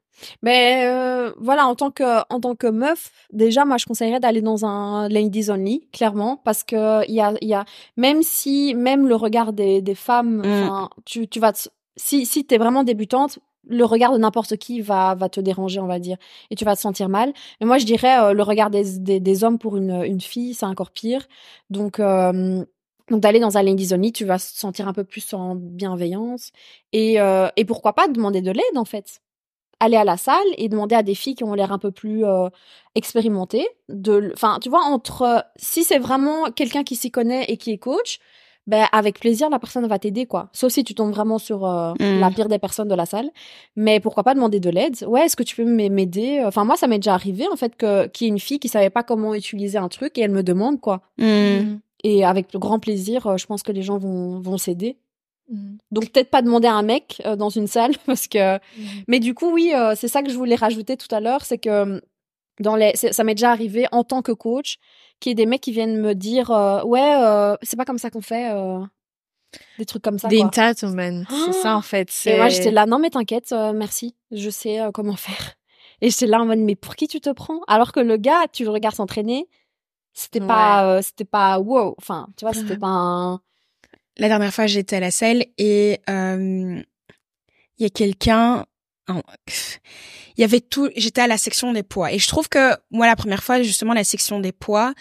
[0.43, 4.43] Mais euh, voilà, en tant que en tant que meuf, déjà moi je conseillerais d'aller
[4.43, 7.65] dans un ladies only, clairement, parce que il y a il y a
[7.97, 10.89] même si même le regard des des femmes, Mm.
[11.05, 15.15] tu tu vas te- si si t'es vraiment débutante, le regard de n'importe qui va
[15.15, 16.17] va te déranger, on va dire,
[16.51, 17.33] et tu vas te sentir mal.
[17.61, 20.55] Mais moi je dirais euh, le regard des, des des hommes pour une une fille,
[20.55, 21.27] c'est encore pire.
[21.71, 22.65] Donc euh,
[23.11, 26.51] donc d'aller dans un ladies only, tu vas te sentir un peu plus en bienveillance
[26.93, 27.17] et
[27.57, 29.21] et pourquoi pas demander de l'aide en fait
[29.81, 32.25] aller à la salle et demander à des filles qui ont l'air un peu plus
[32.25, 32.49] euh,
[32.95, 37.57] expérimentées de enfin tu vois entre euh, si c'est vraiment quelqu'un qui s'y connaît et
[37.57, 38.21] qui est coach
[38.67, 40.51] ben avec plaisir la personne va t'aider quoi.
[40.53, 43.31] Sauf si tu tombes vraiment sur euh, la pire des personnes de la salle.
[43.75, 45.03] Mais pourquoi pas demander de l'aide?
[45.09, 46.43] Ouais est-ce que tu peux m'aider?
[46.45, 48.69] Enfin moi ça m'est déjà arrivé en fait que qu'il y ait une fille qui
[48.69, 51.01] savait pas comment utiliser un truc et elle me demande quoi.
[51.19, 51.79] Hmm.
[52.05, 54.99] et avec grand plaisir euh, je pense que les gens vont vont s'aider
[55.51, 55.79] Mhm.
[55.91, 58.59] donc peut-être pas demander à un mec euh, dans une salle parce que
[59.09, 61.59] mais du coup, oui, euh, c'est ça que je voulais rajouter tout à l'heure, c'est
[61.59, 62.01] que euh,
[62.61, 64.79] dans les, ça m'est déjà arrivé en tant que coach,
[65.19, 67.99] qu'il y ait des mecs qui viennent me dire, euh, ouais, euh, c'est pas comme
[67.99, 68.81] ça qu'on fait, euh,
[69.79, 70.29] des trucs comme ça.
[70.29, 72.11] Des entitlements, c'est ça en fait.
[72.27, 75.55] Et moi, j'étais là, non mais t'inquiète, euh, merci, je sais euh, comment faire.
[76.01, 77.61] Et j'étais là en mode, mais pour qui tu te prends?
[77.67, 79.49] Alors que le gars, tu le regardes s'entraîner,
[80.13, 83.41] c'était pas, euh, c'était pas wow, enfin, tu vois, c'était pas un.
[84.21, 86.81] La dernière fois, j'étais à la salle et euh,
[87.79, 88.65] il y a quelqu'un.
[89.09, 90.89] Il y avait tout.
[90.95, 93.93] J'étais à la section des poids et je trouve que moi, la première fois, justement,
[93.95, 94.95] la section des poids,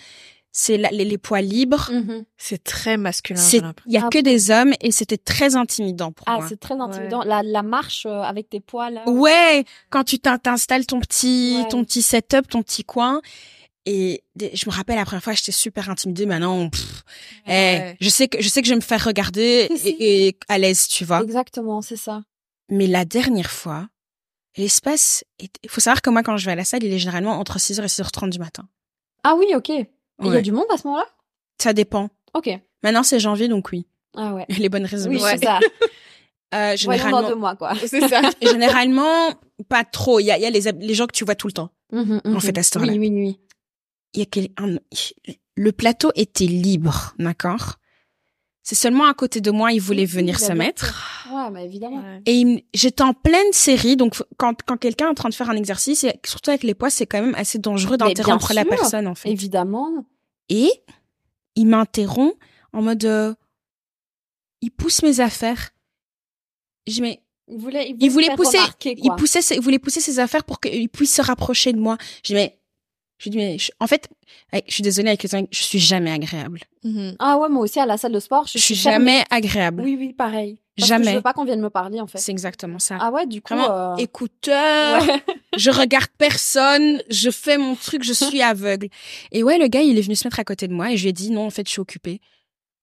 [0.51, 1.91] c'est les, les poids libres.
[2.38, 3.39] C'est très masculin.
[3.85, 6.46] Il y a Ah que des hommes et c'était très intimidant pour Ah, moi.
[6.50, 7.22] c'est très intimidant.
[7.24, 9.07] La, la marche euh, avec tes poids là?
[9.07, 11.67] Ouais, quand tu t'in- t'installes ton petit Ouais.
[11.70, 13.22] ton petit setup, ton petit coin
[13.91, 14.23] et
[14.53, 17.03] je me rappelle la première fois j'étais super intimidée maintenant pff,
[17.99, 20.87] je sais que je sais que je vais me faire regarder et, et à l'aise,
[20.87, 21.21] tu vois.
[21.21, 22.21] Exactement, c'est ça.
[22.69, 23.87] Mais la dernière fois,
[24.57, 27.39] l'espace il faut savoir que moi quand je vais à la salle, il est généralement
[27.39, 28.67] entre 6h et 6h30 du matin.
[29.23, 29.69] Ah oui, ok.
[29.69, 31.05] Il y a du monde à ce moment-là?
[31.61, 32.09] Ça dépend.
[32.33, 32.49] Ok.
[32.83, 33.87] Maintenant c'est janvier donc oui.
[34.15, 34.45] Ah ouais.
[34.59, 35.09] Les bonnes raisons.
[35.09, 35.37] Oui, Ouais.
[35.37, 35.59] c'est ça.
[36.55, 37.75] Euh, généralement dans deux mois, quoi.
[37.85, 38.21] C'est ça.
[38.41, 39.33] généralement
[39.67, 41.45] pas trop, il y a, il y a les, les gens que tu vois tout
[41.45, 41.69] le temps.
[41.91, 42.41] Mhm, En mhm.
[42.41, 42.91] fait, à ce temps-là.
[42.93, 43.39] Oui, oui, oui.
[44.13, 44.77] Il y a quel- un-
[45.55, 47.75] le plateau était libre, d'accord?
[48.63, 51.25] C'est seulement à côté de moi, il voulait venir oui, se mettre.
[51.33, 51.98] Ouais, bah évidemment.
[52.03, 52.22] Ouais.
[52.27, 55.55] Et j'étais en pleine série, donc quand, quand quelqu'un est en train de faire un
[55.55, 59.15] exercice, et surtout avec les poids, c'est quand même assez dangereux d'interrompre la personne, en
[59.15, 59.29] fait.
[59.29, 60.05] Évidemment.
[60.50, 60.69] Et
[61.55, 62.35] il m'interrompt
[62.74, 63.05] en mode...
[63.05, 63.33] euh,
[64.61, 65.72] il pousse mes affaires.
[66.85, 70.19] Je mais Il voulait, il voulait pousser, remarquer, il poussait, ses- il voulait pousser ses
[70.19, 71.98] affaires pour qu'il puisse se rapprocher de moi.
[72.24, 72.58] Je mais,
[73.20, 74.10] je lui dis mais, je- en fait,
[74.68, 76.62] je suis désolée avec les gens, je suis jamais agréable.
[76.84, 77.16] Mhm.
[77.20, 79.84] Ah ouais, moi aussi à la salle de sport, je, Je suis jamais agréable.
[79.84, 80.58] Oui, oui, pareil.
[80.77, 81.03] Parce Jamais.
[81.05, 82.18] Que je veux pas qu'on vienne me parler en fait.
[82.20, 82.98] C'est exactement ça.
[83.01, 83.53] Ah ouais, du coup.
[83.53, 85.24] Vraiment, euh, écouteur, ouais.
[85.58, 88.88] je regarde personne, je fais mon truc, je suis aveugle.
[89.34, 91.03] Et ouais, le gars, il est venu se mettre à côté de moi et je
[91.03, 92.22] lui ai dit non, en fait, je suis occupée.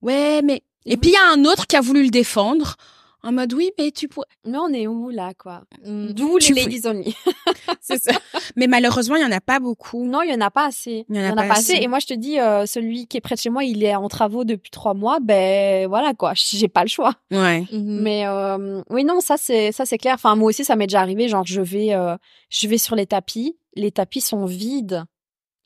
[0.03, 2.77] Ouais, mais et puis il y a un autre qui a voulu le défendre
[3.27, 4.27] en mode oui, mais tu pourrais.
[4.47, 5.63] Mais on est où là, quoi?
[5.85, 6.13] Mhm.
[6.13, 7.15] D'où les ladies only?
[7.81, 8.13] C'est ça.
[8.57, 10.07] Mais malheureusement, il y en a pas beaucoup.
[10.07, 11.05] Non, il y en a pas assez.
[11.09, 11.75] Il y en a pas assez.
[11.75, 13.97] Et moi, je te dis, euh, celui qui est près de chez moi, il est
[13.97, 15.19] en travaux depuis trois mois.
[15.21, 17.15] Ben voilà quoi, j'ai pas le choix.
[17.33, 17.65] Ouais.
[17.73, 18.01] Mhm.
[18.03, 20.15] Mais euh, oui, non, ça c'est ça c'est clair.
[20.15, 21.27] Enfin, moi aussi, ça m'est déjà arrivé.
[21.29, 22.17] Genre, je vais euh,
[22.51, 25.05] je vais sur les tapis, les tapis sont vides.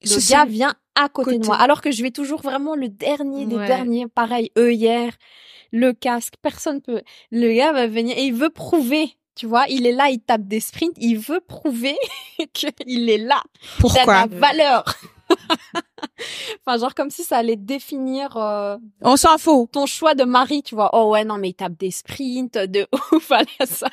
[0.03, 3.47] Le gars vient à côté, de moi, alors que je vais toujours vraiment le dernier
[3.47, 3.67] des Ouais.
[3.67, 4.07] derniers.
[4.09, 5.13] Pareil, œillère,
[5.73, 7.03] le casque, personne peut.
[7.31, 9.17] Le gars va venir et il veut prouver.
[9.37, 11.97] Tu vois, il est là, il tape des sprints, il veut prouver
[12.53, 13.43] qu'il est là.
[13.79, 14.05] Pourquoi?
[14.07, 14.85] la valeur.
[16.67, 19.71] enfin, genre comme si ça allait définir euh, On s'en fout.
[19.71, 20.91] ton choix de mari, tu vois.
[20.93, 23.91] Oh ouais, non, mais il tape des sprints de ouf à la salle.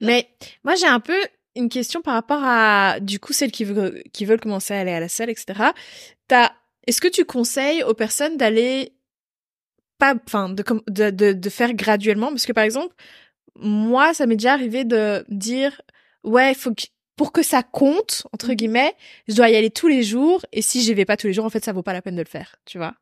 [0.00, 0.28] Mais
[0.64, 1.18] moi, j'ai un peu
[1.56, 4.92] une question par rapport à, du coup, celles qui veulent, qui veulent commencer à aller
[4.92, 5.72] à la salle, etc.
[6.28, 6.52] T'as,
[6.86, 8.94] est-ce que tu conseilles aux personnes d'aller
[9.98, 12.28] pas, enfin, de, de, de, de faire graduellement?
[12.28, 12.94] Parce que, par exemple,
[13.56, 15.80] moi, ça m'est déjà arrivé de dire,
[16.24, 16.84] ouais, faut que,
[17.16, 18.54] pour que ça compte, entre Mhm.
[18.56, 18.94] guillemets,
[19.28, 21.44] je dois y aller tous les jours, et si j'y vais pas tous les jours,
[21.44, 22.94] en fait, ça vaut pas la peine de le faire, tu vois?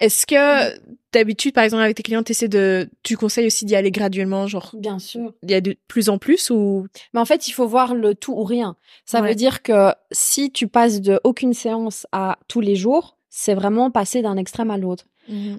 [0.00, 0.78] Est-ce que
[1.12, 4.70] d'habitude, par exemple, avec tes clients, essaies de, tu conseilles aussi d'y aller graduellement, genre,
[4.74, 5.32] Bien sûr.
[5.42, 6.86] il y a de plus en plus ou?
[7.14, 8.76] Mais en fait, il faut voir le tout ou rien.
[9.04, 9.30] Ça Ouais.
[9.30, 13.90] veut dire que si tu passes de aucune séance à tous les jours, c'est vraiment
[13.90, 15.04] passer d'un extrême à l'autre.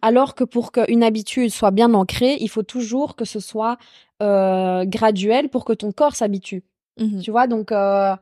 [0.01, 3.77] Alors que pour qu'une habitude soit bien ancrée, il faut toujours que ce soit
[4.23, 6.63] euh, graduel pour que ton corps s'habitue.
[6.99, 7.21] Mhm.
[7.21, 8.15] Tu vois, donc euh,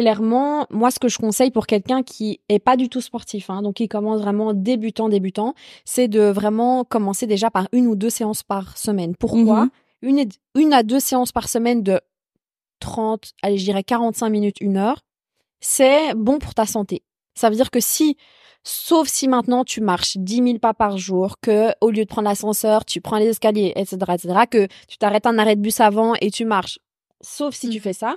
[0.00, 3.60] clairement, moi, ce que je conseille pour quelqu'un qui est pas du tout sportif, hein,
[3.60, 5.52] donc qui commence vraiment débutant, débutant,
[5.84, 9.14] c'est de vraiment commencer déjà par une ou deux séances par semaine.
[9.14, 9.70] Pourquoi Mhm.
[10.02, 12.00] une, et- une à deux séances par semaine de
[12.78, 15.04] 30, allez, je dirais 45 minutes, une heure,
[15.60, 17.02] c'est bon pour ta santé.
[17.34, 18.16] Ça veut dire que si,
[18.64, 22.26] sauf si maintenant tu marches 10 000 pas par jour, que au lieu de prendre
[22.28, 26.14] l'ascenseur, tu prends les escaliers, etc., etc., que tu t'arrêtes un arrêt de bus avant
[26.22, 26.78] et tu marches,
[27.20, 27.82] sauf si tu Mhm.
[27.82, 28.16] fais ça,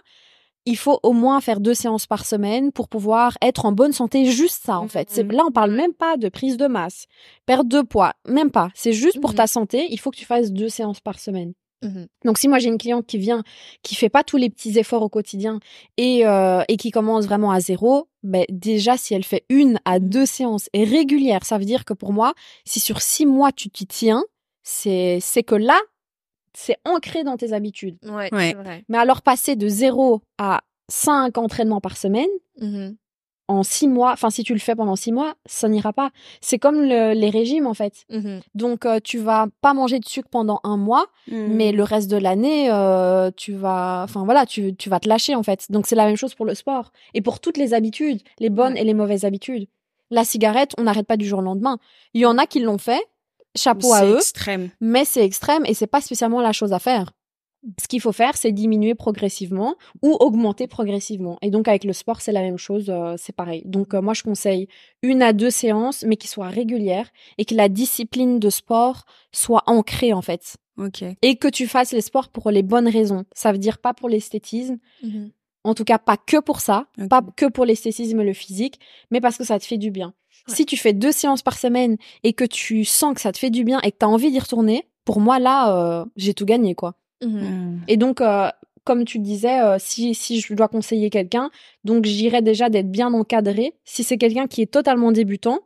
[0.66, 4.26] il faut au moins faire deux séances par semaine pour pouvoir être en bonne santé.
[4.26, 5.10] Juste ça, en fait.
[5.10, 5.32] C'est, Mhm.
[5.34, 7.06] là, on parle même pas de prise de masse,
[7.46, 8.70] perte de poids, même pas.
[8.74, 9.88] C'est juste pour ta santé.
[9.92, 11.54] Il faut que tu fasses deux séances par semaine.
[12.24, 13.44] Donc si moi j'ai une cliente qui vient,
[13.82, 15.60] qui fait pas tous les petits efforts au quotidien
[15.98, 20.00] et, euh, et qui commence vraiment à zéro, ben déjà si elle fait une à
[20.00, 23.70] deux séances et régulières, ça veut dire que pour moi, si sur six mois tu
[23.70, 24.24] t'y tiens,
[24.62, 25.78] c'est c'est que là
[26.56, 27.98] c'est ancré dans tes habitudes.
[28.04, 28.50] Ouais, Ouais.
[28.50, 28.86] c'est vrai.
[28.90, 32.30] Mais alors passer de zéro à cinq entraînements par semaine
[32.62, 32.96] Mhm.
[33.50, 36.12] en six mois, enfin si tu le fais pendant six mois, ça n'ira pas.
[36.42, 38.06] C'est comme le- les régimes en fait.
[38.10, 38.42] Mhm.
[38.56, 41.48] Donc euh, tu vas pas manger de sucre pendant un mois Mm.
[41.56, 45.36] mais le reste de l'année, euh, tu vas, enfin voilà, tu, tu vas te lâcher
[45.36, 45.72] en fait.
[45.72, 48.74] Donc c'est la même chose pour le sport et pour toutes les habitudes, les bonnes
[48.74, 48.82] Ouais.
[48.82, 49.68] et les mauvaises habitudes.
[50.12, 51.80] La cigarette, on n'arrête pas du jour au lendemain.
[52.14, 53.04] Il y en a qui l'ont fait,
[53.56, 54.70] chapeau à eux, extrême.
[54.82, 57.12] mais c'est extrême et c'est pas spécialement la chose à faire.
[57.82, 61.38] Ce qu'il faut faire, c'est diminuer progressivement ou augmenter progressivement.
[61.42, 63.62] Et donc avec le sport, c'est la même chose, euh, c'est pareil.
[63.64, 64.68] Donc euh, moi, je conseille
[65.02, 69.64] une à deux séances, mais qui soient régulières et que la discipline de sport soit
[69.66, 71.06] ancrée en fait Ok.
[71.22, 73.24] et que tu fasses les sports pour les bonnes raisons.
[73.34, 75.32] Ça veut dire pas pour l'esthétisme, Mhm.
[75.64, 78.78] en tout cas pas que pour ça, pas que pour l'esthétisme et le physique,
[79.10, 80.14] mais parce que ça te fait du bien.
[80.48, 80.56] Ouais.
[80.56, 83.50] Si tu fais deux séances par semaine et que tu sens que ça te fait
[83.50, 86.46] du bien et que tu as envie d'y retourner, pour moi là, euh, j'ai tout
[86.46, 86.96] gagné quoi.
[87.24, 87.40] Mhm.
[87.40, 87.82] Mm.
[87.88, 88.50] Et donc, euh,
[88.84, 91.50] comme tu disais, euh, si, si je dois conseiller quelqu'un,
[91.84, 93.74] donc j'irais déjà d'être bien encadré.
[93.86, 95.60] Si c'est quelqu'un qui est totalement débutant,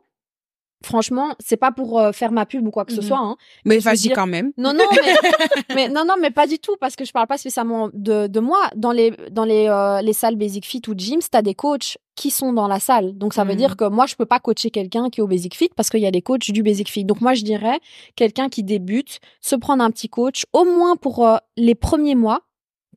[0.84, 3.06] franchement, c'est pas pour euh, faire ma pub ou quoi que ce Mhm.
[3.06, 3.18] soit.
[3.18, 3.36] Hein.
[3.64, 4.52] Mais vas-y dire- quand même.
[4.56, 4.98] Non, non, mais,
[5.74, 8.40] mais non, non, mais pas du tout, parce que je parle pas spécialement de, de
[8.40, 8.68] moi.
[8.76, 12.30] Dans les dans les euh, les salles Basic Fit ou gyms, t'as des coachs qui
[12.30, 13.16] sont dans la salle.
[13.16, 13.58] Donc ça veut Mhm.
[13.58, 16.00] dire que moi, je peux pas coacher quelqu'un qui est au Basic Fit parce qu'il
[16.00, 17.04] y a des coachs du Basic Fit.
[17.04, 17.78] Donc moi, je dirais
[18.16, 22.40] quelqu'un qui débute, se prendre un petit coach, au moins pour euh, les premiers mois.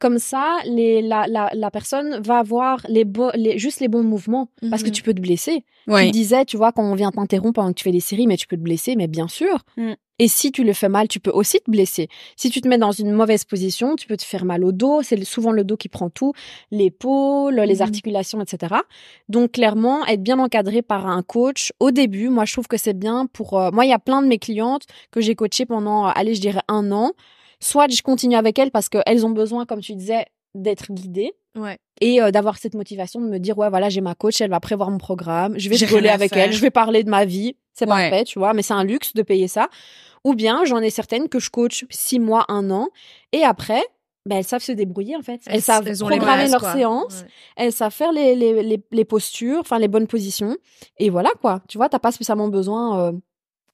[0.02, 3.06] Comme ça, les, la, la, la personne va avoir les,
[3.58, 4.94] juste les bons mouvements parce que Mhm.
[4.94, 5.64] tu peux te blesser.
[5.86, 6.10] Tu Ouais.
[6.12, 8.48] disais, tu vois, quand on vient t'interrompre pendant que tu fais des séries, mais tu
[8.48, 9.60] peux te blesser, mais bien sûr.
[9.78, 9.94] Mm.
[10.24, 12.08] Et si tu le fais mal, tu peux aussi te blesser.
[12.36, 15.02] Si tu te mets dans une mauvaise position, tu peux te faire mal au dos.
[15.04, 16.34] C'est souvent le dos qui prend tout,
[16.72, 17.82] l'épaule, les Mhm.
[17.82, 18.76] articulations, etc.
[19.30, 22.98] Donc clairement, être bien encadré par un coach au début, moi je trouve que c'est
[22.98, 23.60] bien pour.
[23.60, 26.36] euh, moi, il y a plein de mes clientes que j'ai coachées pendant, euh, allez,
[26.36, 27.12] je dirais un an.
[27.62, 31.78] Soit je continue avec elles parce qu'elles ont besoin, comme tu disais, d'être guidées Ouais.
[32.00, 34.62] et euh, d'avoir cette motivation de me dire ouais voilà j'ai ma coach elle va
[34.62, 36.46] prévoir mon programme je vais rigoler avec faire.
[36.46, 38.10] elle je vais parler de ma vie c'est Ouais.
[38.10, 39.68] parfait tu vois mais c'est un luxe de payer ça
[40.24, 42.88] ou bien j'en ai certaines que je coach six mois un an
[43.34, 43.84] et après
[44.26, 47.28] ben, elles savent se débrouiller en fait elles, savent elles programmer leurs séances Ouais.
[47.58, 50.56] elles savent faire les, les, les, les postures enfin les bonnes positions
[51.00, 53.12] et voilà quoi tu vois t'as pas spécialement besoin euh,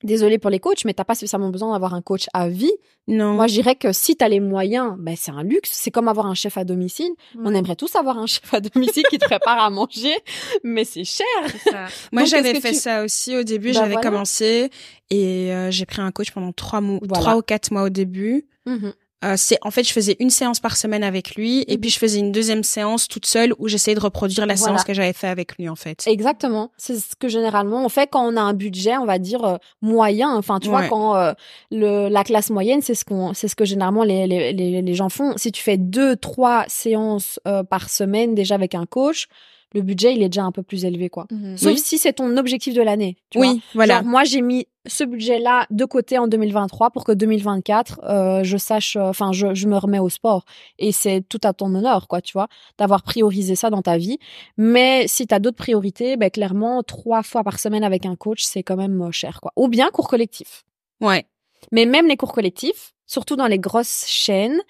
[0.03, 2.71] Désolée pour les coachs, mais t'as pas spécialement besoin d'avoir un coach à vie.
[3.07, 3.33] Non.
[3.33, 5.71] Moi, je dirais que si t'as les moyens, ben c'est un luxe.
[5.73, 7.09] C'est comme avoir un chef à domicile.
[7.35, 7.57] On Ouais.
[7.57, 10.15] aimerait tous avoir un chef à domicile qui te prépare à manger,
[10.63, 11.25] mais c'est cher.
[11.63, 11.87] Ça.
[12.11, 13.69] Moi, j'avais fait tu- ça aussi au début.
[13.69, 14.09] Bah, j'avais voilà.
[14.09, 14.69] commencé
[15.09, 17.21] et euh, j'ai pris un coach pendant trois mois, Voilà.
[17.21, 18.45] trois ou quatre mois au début.
[18.67, 18.93] Mhm.
[19.25, 21.81] Euh, c'est en fait, je faisais une séance par semaine avec lui et Mhm.
[21.81, 24.73] puis je faisais une deuxième séance toute seule où j'essayais de reproduire la Voilà.
[24.73, 26.03] séance que j'avais fait avec lui en fait.
[26.05, 26.71] Exactement.
[26.77, 29.57] C'est ce que généralement on fait quand on a un budget, on va dire euh,
[29.81, 30.35] moyen.
[30.35, 31.33] Enfin, tu vois, quand euh,
[31.71, 34.93] le, la classe moyenne, c'est ce qu'on, c'est ce que généralement les, les, les, les
[34.93, 35.33] gens font.
[35.35, 39.27] Si tu fais deux, trois séances euh, par semaine déjà avec un coach,
[39.73, 41.25] le budget il est déjà un peu plus élevé, quoi.
[41.31, 41.57] Mhm.
[41.57, 41.77] Sauf Oui.
[41.79, 43.17] si c'est ton objectif de l'année.
[43.35, 43.47] vois.
[43.47, 43.95] Oui, voilà.
[43.95, 48.55] Genre, moi, j'ai mis ce budget-là de côté en 2023 pour que 2024, euh, je
[48.57, 50.45] sache, euh, enfin, je, je me remets au sport.
[50.79, 54.17] Et c'est tout à ton honneur, quoi, tu vois, d'avoir priorisé ça dans ta vie.
[54.57, 58.43] Mais si tu as d'autres priorités, ben, clairement, trois fois par semaine avec un coach,
[58.43, 59.51] c'est quand même euh, cher, quoi.
[59.57, 60.63] Ou bien cours collectif.
[61.01, 61.25] Ouais.
[61.73, 64.61] Mais même les cours collectifs, surtout dans les grosses chaînes,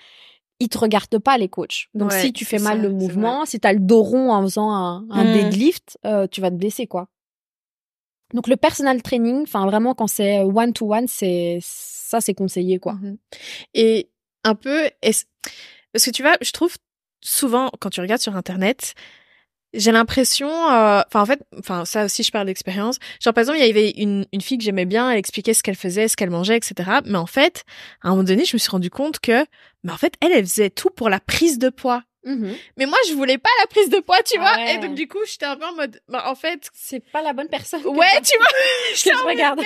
[0.59, 1.87] ils te regardent pas les coachs.
[1.93, 4.31] Donc Ouais, si tu fais mal ça, le mouvement, si tu as le dos rond
[4.31, 5.31] en faisant un, un Mm.
[5.31, 7.07] deadlift, euh, tu vas te blesser, quoi.
[8.33, 12.77] Donc le personal training, enfin vraiment quand c'est one to one, c'est ça c'est conseillé
[12.79, 12.93] quoi.
[12.93, 13.17] Mhm.
[13.73, 14.09] Et
[14.43, 15.25] un peu, est-ce-
[15.93, 16.75] parce que tu vois, je trouve
[17.21, 18.95] souvent quand tu regardes sur internet,
[19.73, 22.97] j'ai l'impression, euh, enfin en fait, enfin ça aussi je parle d'expérience.
[23.21, 25.63] Genre par exemple, il y avait une, une fille que j'aimais bien, elle expliquait ce
[25.63, 26.99] qu'elle faisait, ce qu'elle mangeait, etc.
[27.05, 27.63] Mais en fait,
[28.01, 29.45] à un moment donné, je me suis rendu compte que,
[29.87, 32.03] mais en fait, elle, elle faisait tout pour la prise de poids.
[32.75, 34.55] Mais moi, je voulais pas la prise de poids, tu Ah vois.
[34.57, 34.75] ouais.
[34.75, 37.31] Et donc du coup, j'étais un peu en mode, bah en fait, C'est pas la
[37.31, 37.79] bonne personne.
[37.85, 38.47] ouais, tu vois.
[38.95, 39.61] je regarde.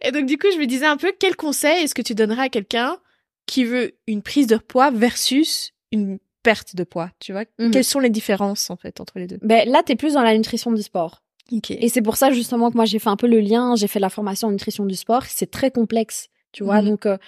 [0.00, 2.44] Et donc du coup, je me disais un peu quel conseil est-ce que tu donnerais
[2.44, 2.96] à quelqu'un
[3.44, 7.44] qui veut une prise de poids versus une perte de poids, tu vois?
[7.58, 7.72] Mhm.
[7.72, 9.38] Quelles sont les différences en fait entre les deux?
[9.42, 11.22] Ben là t'es plus dans la nutrition du sport.
[11.68, 14.00] Et c'est pour ça justement que moi j'ai fait un peu le lien, j'ai fait
[14.00, 16.80] la formation en nutrition du sport, c'est très complexe, tu vois?
[16.80, 16.88] Mhm.
[16.88, 17.18] Donc euh,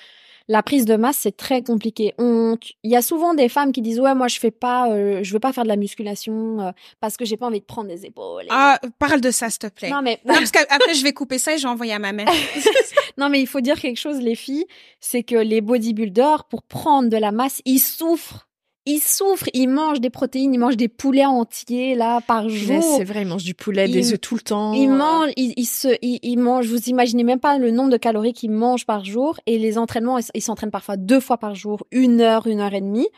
[0.49, 2.13] la prise de masse c'est très compliqué.
[2.19, 5.21] On il y a souvent des femmes qui disent "Ouais, moi je fais pas euh,
[5.23, 7.89] je veux pas faire de la musculation euh, parce que j'ai pas envie de prendre
[7.89, 9.91] des épaules." et- Ah, parle de ça, s'il te plaît.
[9.91, 12.13] Non mais Non, parce qu'après, je vais couper ça et je vais envoyer à ma
[12.13, 12.29] mère.
[13.19, 14.67] non mais il faut dire quelque chose les filles,
[15.01, 18.49] c'est que les bodybuilders pour prendre de la masse, ils souffrent.
[18.87, 22.83] Ils souffrent, ils mangent des protéines, ils mangent des poulets entiers là par jour.
[22.99, 24.75] c'est vrai, ils mangent du poulet, Ils- des œufs tout le temps.
[24.75, 26.67] Ils euh, mangent, ils, ils se, ils, ils mangent.
[26.67, 29.41] Vous imaginez même pas le nombre de calories qu'ils mangent par jour.
[29.47, 32.81] Et les entraînements, ils s'entraînent parfois deux fois par jour, une heure, une heure et
[32.83, 33.09] demie.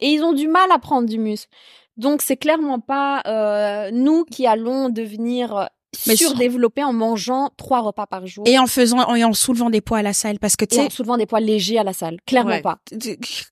[0.00, 1.48] Et ils ont du mal à prendre du muscle.
[1.96, 5.70] Donc c'est clairement pas euh, nous qui allons devenir
[6.06, 9.70] Mais sur- surdéveloppés en mangeant trois repas par jour Et en faisant, et en soulevant
[9.70, 10.38] des poids à la salle.
[10.38, 12.18] Parce que, tu sais, en soulevant des poids légers à la salle.
[12.26, 12.60] Clairement Ouais.
[12.62, 12.78] pas.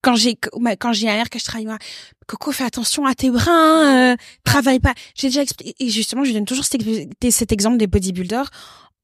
[0.03, 1.79] quand j'ai quand j'ai un air que je travaille moi
[2.27, 6.33] Coco fais attention à tes bras euh, travaille pas j'ai déjà expliqué et justement je
[6.33, 8.51] donne toujours cet, ex- cet exemple des bodybuilders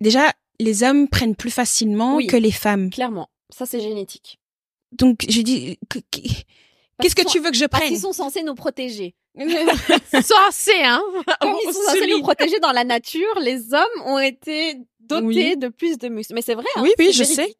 [0.00, 2.26] déjà les hommes prennent plus facilement Oui.
[2.26, 3.28] que les femmes Clairement.
[3.54, 4.38] Ça c'est génétique.
[4.92, 6.20] donc je dis que- que-
[7.00, 9.14] qu'est-ce que tu veux que je Parce prenne qu'ils sont censés nous protéger.
[10.22, 11.02] Censé, hein
[11.40, 15.56] Comme ils sont censés nous protéger dans la nature, les hommes ont été dotés Oui.
[15.56, 16.34] de plus de muscles.
[16.34, 16.64] Mais c'est vrai.
[16.76, 17.54] hein, Oui, oui, je sais.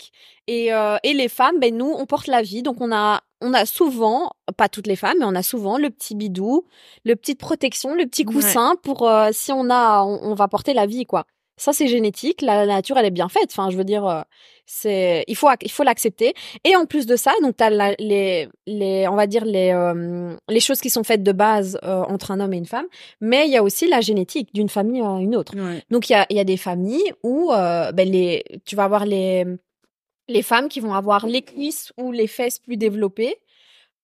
[0.46, 3.54] Et, euh, et les femmes, ben nous, on porte la vie, donc on a, on
[3.54, 6.64] a souvent, pas toutes les femmes, mais on a souvent le petit bidou,
[7.04, 8.34] le petite protection, le petit Ouais.
[8.34, 11.24] coussin pour euh, si on a, on, on va porter la vie, quoi.
[11.60, 12.40] Ça c'est génétique.
[12.40, 13.48] La, la nature, elle est bien faite.
[13.50, 14.22] Enfin, je veux dire, euh,
[14.64, 16.32] c'est, il faut, il faut l'accepter.
[16.64, 20.34] Et en plus de ça, donc t'as la, les, les, on va dire les, euh,
[20.48, 22.86] les choses qui sont faites de base euh, entre un homme et une femme,
[23.20, 25.54] mais il y a aussi la génétique d'une famille à une autre.
[25.54, 25.84] Ouais.
[25.90, 28.84] Donc il y a, il y a des familles où euh, ben, les, tu vas
[28.84, 29.44] avoir les,
[30.28, 33.36] les femmes qui vont avoir les cuisses ou les fesses plus développées.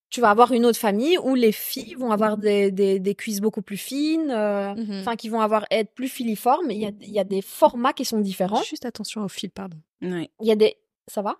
[0.08, 3.40] Tu vas avoir une autre famille où les filles vont avoir des, des, des cuisses
[3.40, 5.00] beaucoup plus fines, euh, Mhm.
[5.00, 6.70] enfin qui vont avoir être plus filiformes.
[6.70, 8.62] Il y a, il y a des formats qui sont différents.
[8.62, 9.76] Juste attention au fil, pardon.
[10.00, 10.76] Il y a des,
[11.08, 11.36] ça va?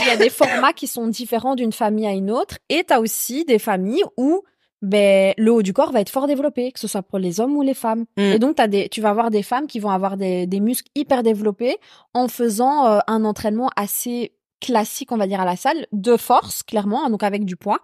[0.00, 2.58] Il y a des formats qui sont différents d'une famille à une autre.
[2.68, 4.42] Et tu as aussi des familles où
[4.80, 7.56] ben, le haut du corps va être fort développé, que ce soit pour les hommes
[7.56, 8.04] ou les femmes.
[8.16, 8.20] Mm.
[8.20, 10.88] Et donc, t'as des, tu vas avoir des femmes qui vont avoir des, des muscles
[10.94, 11.76] hyper développés
[12.14, 16.62] en faisant euh, un entraînement assez classique, on va dire, à la salle, de force,
[16.62, 17.80] clairement, hein, donc avec du poids,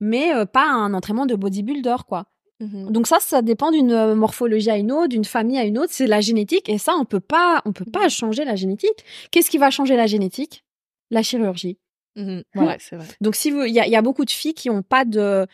[0.00, 2.26] mais euh, pas un entraînement de bodybuilder, quoi.
[2.58, 5.92] Donc ça, ça dépend d'une euh, morphologie à une autre, d'une famille à une autre.
[5.92, 9.04] C'est la génétique et ça, on peut pas, on peut pas changer la génétique.
[9.30, 10.64] Qu'est-ce qui va changer la génétique?
[11.10, 11.78] La chirurgie.
[12.16, 12.44] Mhm.
[12.54, 12.76] Voilà.
[12.78, 13.06] C'est vrai.
[13.20, 15.04] Donc si vous, il y a, il y a beaucoup de filles qui ont pas
[15.04, 15.46] de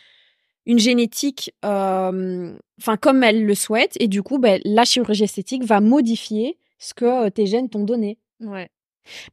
[0.64, 5.64] une génétique, euh, enfin comme elles le souhaitent et du coup, ben, la chirurgie esthétique
[5.64, 8.18] va modifier ce que tes gènes t'ont donné.
[8.38, 8.70] Ouais.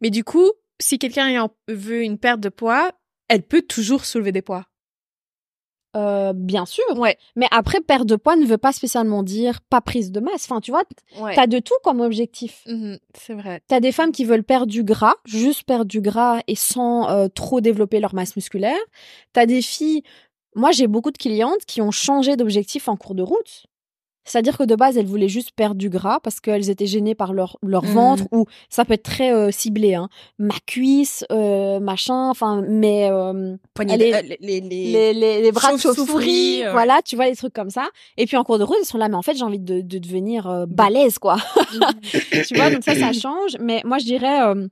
[0.02, 2.91] Mais du coup, si quelqu'un veut une perte de poids,
[3.27, 4.65] elle peut toujours soulever des poids.
[5.95, 6.83] Euh, bien sûr.
[6.97, 7.17] Ouais.
[7.35, 10.43] Mais après, perte de poids ne veut pas spécialement dire pas prise de masse.
[10.45, 10.83] Enfin, tu vois,
[11.19, 11.33] Ouais.
[11.33, 12.61] t'as de tout comme objectif.
[12.67, 13.61] Mhm, c'est vrai.
[13.67, 17.27] T'as des femmes qui veulent perdre du gras, juste perdre du gras et sans euh,
[17.27, 18.77] trop développer leur masse musculaire.
[19.33, 20.03] T'as des filles,
[20.55, 23.65] moi j'ai beaucoup de clientes qui ont changé d'objectif en cours de route.
[24.25, 27.34] C'est-à-dire que de base, elles voulaient juste perdre du gras parce qu'elles étaient gênées par
[27.34, 27.91] leur, leur Mhm.
[27.93, 30.08] ventre ou ça peut être très euh, ciblé, hein.
[30.38, 33.55] Ma cuisse, euh, machin, enfin, mais euh,
[33.89, 35.77] est- euh, les, les, les, les, bras de
[36.65, 36.71] ouais.
[36.71, 37.89] voilà, tu vois, les trucs comme ça.
[38.17, 39.82] Et puis en cours de route, elles sont là, mais en fait, j'ai envie de,
[39.82, 41.38] de devenir euh, balèze, quoi.
[42.47, 43.58] tu vois, donc ça, ça change.
[43.60, 44.67] Mais moi, je dirais, euh,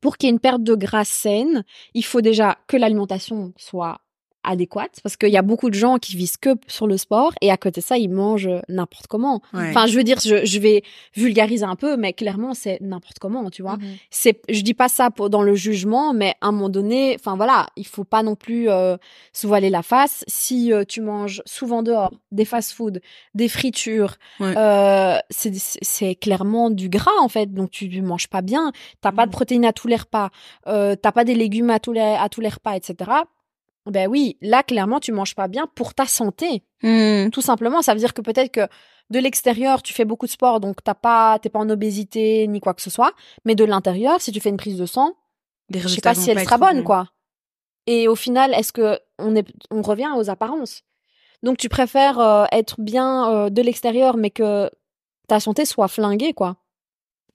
[0.00, 3.98] pour qu'il y ait une perte de gras saine, il faut déjà que l'alimentation soit
[4.44, 7.50] adéquate, parce qu'il y a beaucoup de gens qui visent que sur le sport, et
[7.50, 9.40] à côté de ça, ils mangent n'importe comment.
[9.52, 9.68] Ouais.
[9.70, 10.82] Enfin, je veux dire, je, je vais
[11.14, 13.96] vulgariser un peu, mais clairement, c'est n'importe comment, tu vois Mhm.
[14.10, 17.36] c'est je dis pas ça pour, dans le jugement mais à un moment donné enfin
[17.36, 18.96] voilà il faut pas non plus euh,
[19.32, 23.00] se voiler la face si euh, tu manges souvent dehors des fast-food
[23.34, 24.54] des fritures Ouais.
[24.56, 29.12] euh, c'est c'est clairement du gras en fait donc tu tu manges pas bien t'as
[29.12, 29.32] pas de Mhm.
[29.32, 30.30] protéines à tous les repas
[30.66, 33.10] euh, t'as pas des légumes à tous les à tous les repas etc
[33.90, 36.62] Ben oui, là clairement tu manges pas bien pour ta santé.
[36.82, 37.30] Hmm.
[37.30, 38.68] Tout simplement, ça veut dire que peut-être que
[39.10, 42.60] de l'extérieur tu fais beaucoup de sport donc t'as pas t'es pas en obésité ni
[42.60, 43.12] quoi que ce soit,
[43.44, 45.14] mais de l'intérieur si tu fais une prise de sang,
[45.80, 47.08] je sais pas si elle sera bonne quoi.
[47.86, 50.82] Et au final, est-ce que on est on revient aux apparences?
[51.42, 54.70] Donc tu préfères euh, être bien euh, de l'extérieur mais que
[55.26, 56.56] ta santé soit flinguée quoi.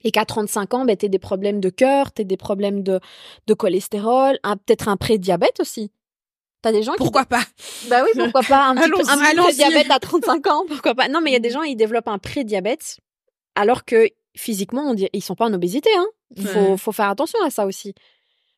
[0.05, 2.99] Et qu'à 35 ans, ben, t'aies des problèmes de cœur, t'aies des problèmes de,
[3.47, 5.91] de cholestérol, un- peut-être un prédiabète aussi.
[6.63, 7.43] T'as des gens qui Pourquoi pas?
[7.89, 8.65] Bah oui, pourquoi pas?
[8.69, 11.07] Un petit, un petit diabète à 35 ans, pourquoi pas?
[11.09, 12.97] Non, mais il y a des gens, ils développent un prédiabète,
[13.55, 15.89] alors que physiquement, on dit, ils sont pas en obésité.
[15.95, 16.07] Hein.
[16.35, 16.77] Il faut, Ouais.
[16.77, 17.93] faut faire attention à ça aussi.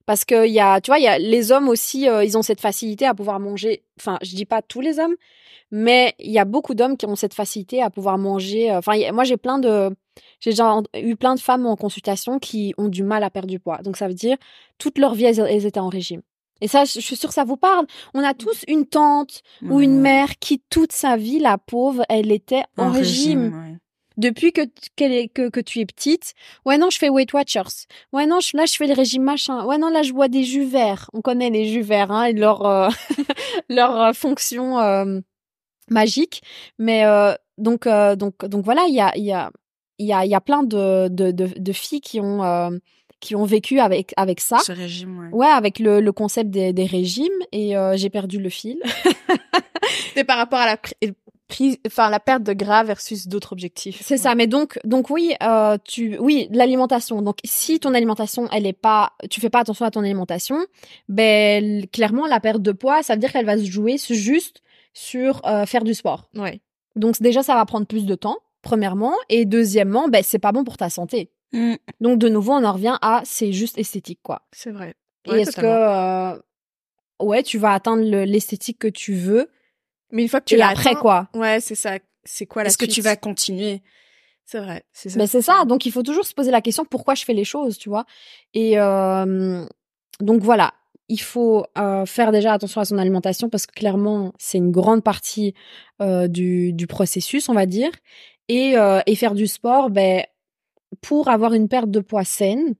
[0.05, 2.37] Parce que il y a, tu vois, il y a les hommes aussi, euh, ils
[2.37, 3.83] ont cette facilité à pouvoir manger.
[3.99, 5.15] Enfin, je dis pas tous les hommes,
[5.71, 8.71] mais il y a beaucoup d'hommes qui ont cette facilité à pouvoir manger.
[8.71, 9.89] euh, Enfin, a- moi, j'ai plein de,
[10.39, 13.59] j'ai déjà eu plein de femmes en consultation qui ont du mal à perdre du
[13.59, 13.79] poids.
[13.83, 14.37] Donc, ça veut dire
[14.77, 16.21] toute leur vie, elles, elles étaient en régime.
[16.61, 17.85] Et ça, je suis sûre que ça vous parle.
[18.13, 22.31] On a tous une tante ou une mère qui toute sa vie, la pauvre, elle
[22.31, 23.53] était en, régime.
[23.53, 23.77] ouais.
[24.17, 24.61] Depuis que,
[25.01, 26.33] est- que, que tu es petite.
[26.65, 27.85] Ouais, non, je fais Weight Watchers.
[28.13, 29.65] Ouais, non, je- là, je fais le régime machin.
[29.65, 31.09] Ouais, non, là, je bois des jus verts.
[31.11, 32.87] On connaît les jus verts, hein, et leur, euh,
[33.69, 35.19] leur euh, fonction euh,
[35.89, 36.41] magique.
[36.79, 37.03] Mais
[37.57, 37.87] donc,
[38.17, 39.51] donc, donc voilà, il y a, il y a,
[39.99, 42.41] il y a, il y a plein de, de, de, de filles qui ont,
[43.25, 44.59] qui ont vécu avec, avec ça.
[44.59, 45.29] Ce régime, ouais.
[45.31, 47.33] Ouais, avec le, le concept des, des régimes.
[47.51, 48.77] Et euh, j'ai perdu le fil.
[50.15, 51.13] C'est par rapport à la pri-
[51.47, 54.01] prise, enfin la perte de gras versus d'autres objectifs.
[54.01, 57.21] C'est ça, mais donc, donc oui, euh, tu, oui, l'alimentation.
[57.21, 60.57] Donc, si ton alimentation, elle est pas, tu fais pas attention à ton alimentation,
[61.09, 64.61] ben clairement, la perte de poids, ça veut dire qu'elle va se jouer juste
[64.93, 66.29] sur euh, faire du sport.
[66.35, 66.61] Ouais.
[66.95, 70.63] Donc déjà, ça va prendre plus de temps, premièrement, et deuxièmement, ben c'est pas bon
[70.63, 71.29] pour ta santé.
[71.55, 71.75] Hmm.
[72.01, 74.41] Donc de nouveau, on en revient à c'est juste esthétique, quoi.
[74.51, 74.93] C'est vrai.
[75.27, 76.37] et est-ce que, euh,
[77.21, 79.49] ouais, tu vas atteindre le- l'esthétique que tu veux,
[80.11, 81.29] Mais une fois que tu et l'as après atteint- quoi?
[81.33, 81.97] Ouais, c'est ça.
[82.23, 83.81] C'est quoi la Est-ce que tu vas continuer?
[84.45, 84.83] C'est vrai.
[84.93, 85.17] C'est ça.
[85.17, 85.65] Ben c'est ça.
[85.65, 88.05] Donc il faut toujours se poser la question pourquoi je fais les choses, tu vois?
[88.53, 89.65] Et euh,
[90.19, 90.73] donc voilà,
[91.09, 95.03] il faut euh, faire déjà attention à son alimentation parce que clairement c'est une grande
[95.03, 95.53] partie
[96.01, 97.91] euh, du, du processus, on va dire.
[98.49, 100.23] Et, euh, et faire du sport, ben
[101.01, 102.75] pour avoir une perte de poids saine,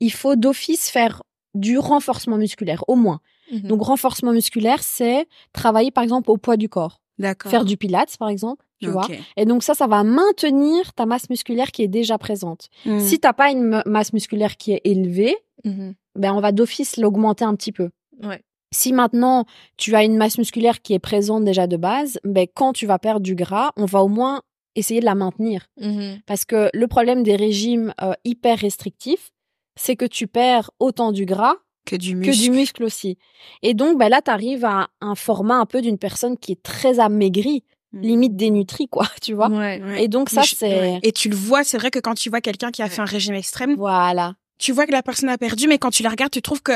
[0.00, 1.22] il faut d'office faire
[1.54, 3.20] du renforcement musculaire au moins.
[3.52, 3.60] Mhm.
[3.62, 7.50] Donc renforcement musculaire, c'est travailler par exemple au poids du corps, D'accord.
[7.50, 9.06] faire du pilates par exemple, tu vois.
[9.36, 12.68] Et donc ça, ça va maintenir ta masse musculaire qui est déjà présente.
[12.84, 12.98] Hmm.
[12.98, 15.94] Si t'as pas une masse musculaire qui est élevée, Mhm.
[16.16, 17.90] ben on va d'office l'augmenter un petit peu.
[18.22, 18.42] Ouais.
[18.72, 19.44] Si maintenant
[19.76, 22.98] tu as une masse musculaire qui est présente déjà de base, ben quand tu vas
[22.98, 24.42] perdre du gras, on va au moins
[24.76, 25.66] essayer de la maintenir.
[25.80, 26.20] Mhm.
[26.26, 29.30] Parce que le problème des régimes euh, hyper restrictifs,
[29.76, 31.54] c'est que tu perds autant du gras
[31.86, 32.42] que du que muscle.
[32.42, 33.18] du muscle aussi.
[33.62, 36.62] Et donc ben là, tu arrives à un format un peu d'une personne qui est
[36.62, 38.00] très amaigrie, Hmm.
[38.00, 39.48] limite dénutrie, quoi, tu vois.
[39.48, 39.80] Ouais.
[39.80, 40.02] Ouais.
[40.02, 40.98] Et donc ça, c'est...
[41.04, 43.04] Et tu le vois, c'est vrai que quand tu vois quelqu'un qui a fait un
[43.04, 44.34] régime extrême, Voilà.
[44.58, 46.72] tu vois que la personne a perdu, mais quand tu la regardes, tu trouves que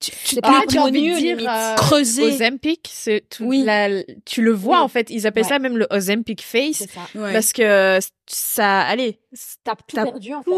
[0.00, 0.60] tu, tu C'est tu pas
[1.30, 1.48] limite.
[1.48, 2.22] euh, creusé.
[2.22, 3.44] Ozempic, c'est tout.
[3.44, 3.62] Oui.
[3.64, 4.82] la- tu le vois Oui.
[4.84, 5.10] en fait.
[5.10, 5.48] Ils appellent Ouais.
[5.48, 7.00] ça même le Ozempic face C'est ça.
[7.14, 7.32] Ouais.
[7.32, 9.18] parce que ça, allez.
[9.64, 10.50] T'as tout T'as perdu en fait.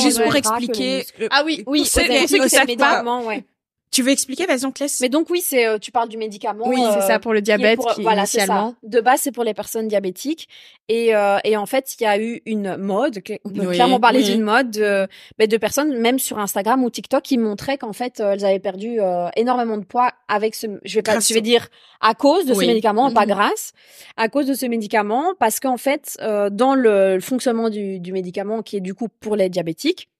[0.00, 0.96] Juste pour que le expliquer.
[0.98, 1.28] muscle.
[1.30, 3.02] Ah oui, Oui, c'est- c'est les- c'est les- le savent pas.
[3.24, 3.44] ouais.
[3.92, 5.00] Tu veux expliquer Vas-y, on te laisse.
[5.00, 6.68] Mais donc oui, c'est euh, tu parles du médicament.
[6.68, 8.70] Oui, c'est euh, ça pour le qui diabète pour- qui voilà, c'est initialement.
[8.72, 8.76] ça.
[8.88, 10.48] De base, c'est pour les personnes diabétiques.
[10.88, 13.98] Et, euh, et en fait, il y a eu une mode, on peut Oui, clairement
[14.00, 14.24] parler oui.
[14.32, 15.06] d'une mode de,
[15.38, 18.58] ben, de personnes, même sur Instagram ou TikTok, qui montraient qu'en fait, euh, elles avaient
[18.60, 21.68] perdu euh, énormément de poids avec ce, je vais pas, Grâce je vais dire
[22.00, 23.28] à cause de ce médicament, pas Mhm.
[23.32, 23.72] grâce,
[24.16, 28.12] à cause de ce médicament, parce qu'en fait, euh, dans le, le fonctionnement du, du
[28.12, 30.10] médicament, qui est du coup pour les diabétiques,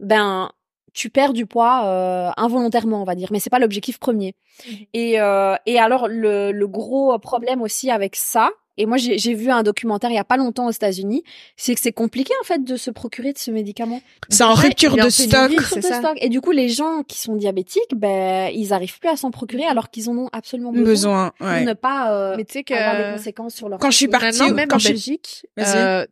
[0.00, 0.50] ben
[0.94, 4.34] tu perds du poids euh, involontairement, on va dire, mais c'est pas l'objectif premier.
[4.68, 4.76] Mhm.
[4.94, 9.34] Et, euh, et alors le, le gros problème aussi avec ça, et moi j'ai j'ai
[9.34, 11.24] vu un documentaire il y a pas longtemps aux États-Unis,
[11.56, 14.00] c'est que c'est compliqué en fait de se procurer de ce médicament.
[14.28, 15.50] C'est en rupture de stock.
[15.52, 15.98] de ça.
[15.98, 16.16] stock.
[16.20, 19.64] Et du coup les gens qui sont diabétiques, ben ils arrivent plus à s'en procurer
[19.64, 21.32] alors qu'ils en ont absolument besoin, Besoin.
[21.38, 21.64] pour Ouais.
[21.64, 24.08] ne pas euh, Mais tu sais avoir des que conséquences sur leur Quand je suis
[24.08, 26.06] partie, maintenant, même quand en je- Belgique, euh,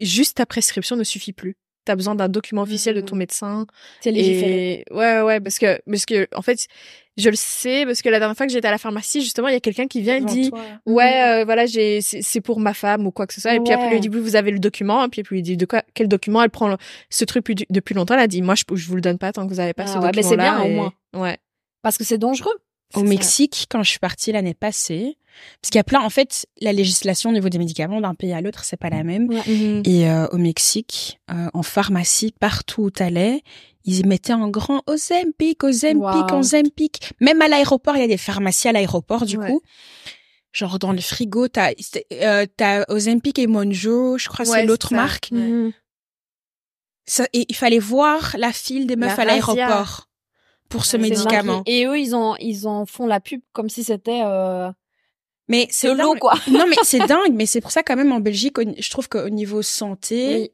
[0.00, 1.56] juste ta prescription ne suffit plus.
[1.84, 3.18] T'as besoin d'un document officiel de ton Mhm.
[3.20, 3.66] médecin.
[4.00, 4.84] c'est légiféré.
[4.88, 6.66] Et ouais, ouais, parce que, parce que, en fait,
[7.16, 9.52] je le sais, parce que la dernière fois que j'étais à la pharmacie, justement, il
[9.54, 10.60] y a quelqu'un qui vient et dit, toi.
[10.86, 13.54] ouais, euh, voilà, j'ai, c'est pour ma femme ou quoi que ce soit.
[13.54, 15.04] Et puis après, il lui dit, oui, vous avez le document.
[15.04, 16.42] Et puis, il lui dit, de quoi, quel document?
[16.42, 16.76] Elle prend le-
[17.10, 18.14] ce truc depuis, depuis longtemps.
[18.14, 19.82] Elle a dit, moi, je, je vous le donne pas tant que vous avez pas
[19.84, 20.58] Ah ce ouais, mais c'est document-là.
[20.58, 20.92] bien, au moins.
[21.14, 21.36] Ouais.
[21.82, 22.54] Parce que c'est dangereux.
[22.94, 23.06] Au ça.
[23.06, 25.16] Mexique quand je suis partie l'année passée.
[25.62, 28.32] Parce qu'il y a plein, en fait, la législation au niveau des médicaments d'un pays
[28.34, 29.28] à l'autre, c'est pas la même.
[29.46, 29.82] Mhm.
[29.86, 33.42] Et euh, au Mexique, euh, en pharmacie, partout où t'allais,
[33.84, 36.38] ils mettaient en grand Ozempic, Ozempic, Wow.
[36.40, 37.12] Ozempic.
[37.20, 39.46] Même à l'aéroport, il y a des pharmacies à l'aéroport, du Ouais.
[39.50, 39.62] coup.
[40.52, 41.72] Genre dans le frigo, t'as
[42.12, 45.30] euh, t'as Ozempic et Monjo, je crois que Ouais, c'est l'autre marque.
[45.32, 45.72] Mhm.
[47.06, 50.08] Ça, et il fallait voir la file des meufs La à l'aéroport
[50.72, 51.62] pour ce Ouais, médicament.
[51.66, 54.70] Et eux, ils en, ils en font la pub comme si c'était euh,
[55.48, 56.34] Mais c'est de l'eau, quoi.
[56.50, 57.32] Non, mais c'est dingue.
[57.34, 60.50] Mais c'est pour ça quand même en Belgique, je trouve qu'au niveau santé,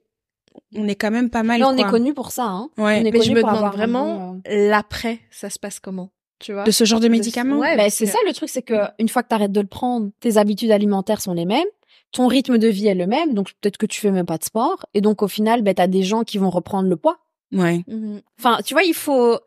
[0.74, 0.80] Oui.
[0.82, 1.60] on est quand même pas mal.
[1.60, 2.44] Là, on est connu pour ça.
[2.46, 2.68] Hein.
[2.76, 3.00] Ouais.
[3.00, 5.78] On est Mais je connu me pour demande vraiment bon, euh, l'après, ça se passe
[5.80, 6.64] comment, tu vois?
[6.64, 7.58] De ce genre de médicaments.
[7.58, 9.52] Ouais, Ben, parce c'est que- ça le truc, c'est que une fois que tu arrêtes
[9.52, 11.66] de le prendre, tes habitudes alimentaires sont les mêmes,
[12.10, 14.44] ton rythme de vie est le même, donc peut-être que tu fais même pas de
[14.44, 17.18] sport, et donc au final, ben, tu as des gens qui vont reprendre le poids.
[17.52, 17.82] Ouais.
[17.86, 18.20] Mhm.
[18.38, 19.38] Enfin, tu vois, il faut.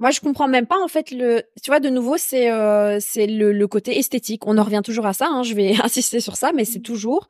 [0.00, 1.42] Moi, je comprends même pas en fait le.
[1.62, 4.46] Tu vois, de nouveau, c'est euh, c'est le, le côté esthétique.
[4.46, 5.28] On en revient toujours à ça.
[5.28, 7.28] Hein, je vais insister sur ça, mais c'est toujours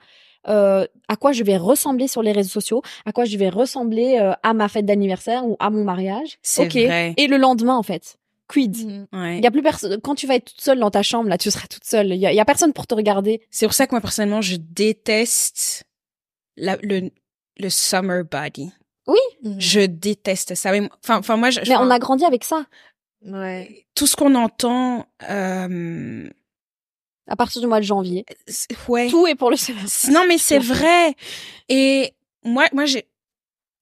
[0.49, 4.19] euh, à quoi je vais ressembler sur les réseaux sociaux, à quoi je vais ressembler
[4.21, 6.39] euh, à ma fête d'anniversaire ou à mon mariage.
[6.43, 6.73] C'est Ok.
[6.87, 7.13] vrai.
[7.19, 8.17] Et le lendemain, en fait,
[8.49, 8.77] quid?
[9.13, 9.37] Ouais.
[9.39, 10.01] Il y a plus personne.
[10.01, 12.09] Quand tu vas être toute seule dans ta chambre, là, tu seras toute seule.
[12.13, 13.43] Il y y a personne pour te regarder.
[13.51, 15.85] C'est pour ça que moi personnellement, je déteste
[16.57, 17.11] la, le
[17.59, 18.73] le summer body.
[19.43, 19.61] Mhm.
[19.61, 20.73] Je déteste ça.
[20.73, 22.65] Mais- Enfin, enfin moi, je, Mais on a grandi avec ça.
[23.27, 23.87] Ouais.
[23.95, 25.07] tout ce qu'on entend.
[25.29, 26.29] Euh,
[27.27, 28.25] À partir du mois de janvier,
[28.89, 29.09] ouais.
[29.09, 30.11] tout est pour le semestre.
[30.11, 31.15] Non, mais c'est vrai.
[31.69, 32.13] Et
[32.45, 33.07] moi, moi, j'ai.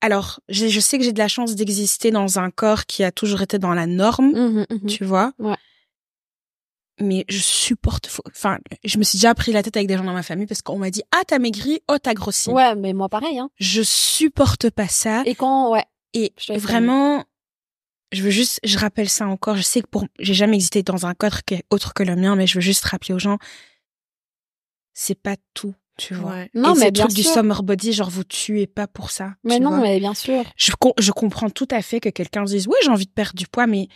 [0.00, 3.42] Alors, je sais que j'ai de la chance d'exister dans un corps qui a toujours
[3.42, 4.86] été dans la norme, Mhm, mhm.
[4.86, 5.32] tu vois.
[5.38, 5.56] Ouais.
[7.00, 8.10] Mais je supporte.
[8.28, 10.62] Enfin, je me suis déjà pris la tête avec des gens dans ma famille parce
[10.62, 12.50] qu'on m'a dit ah t'as maigri, oh t'as grossi.
[12.50, 13.38] Ouais, mais moi pareil.
[13.38, 13.50] Hein.
[13.56, 15.22] Je supporte pas ça.
[15.24, 15.84] Et quand, ouais.
[16.14, 17.24] Et Je vraiment,
[18.12, 19.56] je veux juste, je rappelle ça encore.
[19.56, 22.16] Je sais que pour, j'ai jamais existé dans un cadre qui est autre que le
[22.16, 23.38] mien, mais je veux juste rappeler aux gens,
[24.94, 26.32] c'est pas tout, tu vois.
[26.32, 26.50] Ouais.
[26.54, 27.32] Non, Et mais ces bien trucs du sûr.
[27.34, 29.34] summer body, genre vous tuez pas pour ça.
[29.44, 29.80] Mais non, vois.
[29.80, 30.42] mais bien sûr.
[30.56, 33.12] Je, com- je comprends tout à fait que quelqu'un se dise, oui, j'ai envie de
[33.12, 33.88] perdre du poids, mais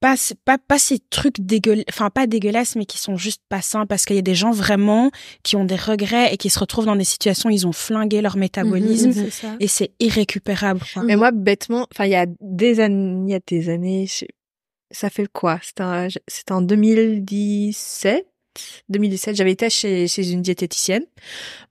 [0.00, 3.84] pas, pas, pas ces trucs dégueulasses, enfin, pas dégueulasses, mais qui sont juste pas sains
[3.86, 5.10] parce qu'il y a des gens vraiment
[5.42, 8.22] qui ont des regrets et qui se retrouvent dans des situations où ils ont flingué
[8.22, 9.30] leur métabolisme Mhm.
[9.30, 9.56] Ça.
[9.60, 11.02] et c'est irrécupérable, quoi.
[11.02, 14.24] Mais moi, bêtement, enfin, il y a des années, il y a des années, je-
[14.90, 15.60] ça fait quoi?
[15.62, 18.26] C'était c'était en 2017.
[18.88, 21.04] 2017, j'avais été chez, chez une diététicienne.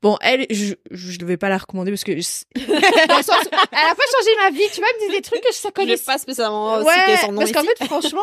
[0.01, 2.27] Bon, elle, je, je ne vais pas la recommander parce que je-
[3.07, 4.63] dans le sens où elle a pas changé ma vie.
[4.73, 6.93] Tu vois, elle me dit des trucs que je connais pas spécialement Ouais,
[7.39, 8.21] parce qu'en fait, franchement,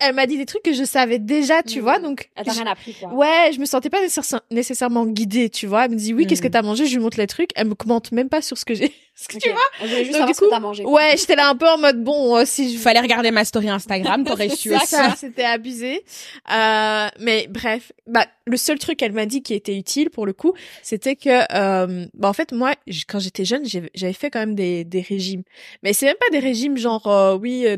[0.00, 1.82] elle m'a dit des trucs que je savais déjà, tu Mhm.
[1.82, 2.30] vois, donc.
[2.36, 3.12] Elle t'a je- rien appris, quoi.
[3.12, 5.84] Ouais, je me sentais pas nécessaire- nécessairement guidée, tu vois.
[5.86, 6.52] Elle me dit oui, qu'est-ce que Mhm.
[6.52, 6.86] t'as mangé?
[6.86, 7.50] Je lui montre les trucs.
[7.56, 8.92] Elle me commente même pas sur ce que j'ai.
[9.14, 9.56] ce que tu Ok.
[9.80, 10.82] On voulait juste Donc, savoir du ce que t'as mangé.
[10.84, 10.92] quoi.
[10.92, 13.44] Ouais, j'étais là un peu en mode bon, euh, si je Il fallait regarder ma
[13.44, 14.86] story Instagram, t'aurais su c'est aussi.
[14.86, 16.04] ça, c'était abusé.
[16.52, 20.32] Euh, mais bref, bah le seul truc qu'elle m'a dit qui était utile pour le
[20.32, 22.72] coup, c'était que euh, bah en fait moi
[23.08, 25.42] quand j'étais jeune, j'avais fait quand même des des régimes.
[25.82, 27.76] Mais c'est même pas des régimes genre euh, oui euh,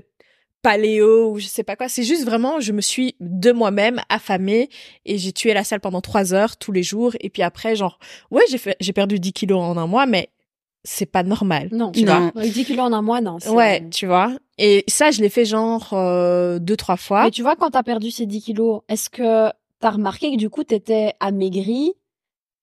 [0.62, 4.68] paléo ou je sais pas quoi, c'est juste vraiment je me suis de moi-même affamée
[5.06, 7.98] et j'ai tué la salle pendant trois heures tous les jours et puis après genre
[8.30, 10.28] ouais, j'ai fait j'ai perdu 10 kilos en un mois mais
[10.82, 11.68] c'est pas normal.
[11.72, 12.30] Non, tu Non.
[12.32, 12.40] vois.
[12.42, 13.36] Avec 10 kilos en un mois, non.
[13.50, 14.32] Ouais, tu vois.
[14.56, 17.24] Et ça, je l'ai fait genre euh, deux, trois fois.
[17.24, 19.50] Mais tu vois, quand t'as perdu ces 10 kilos, est-ce que
[19.80, 21.92] t'as remarqué que du coup, t'étais amaigri,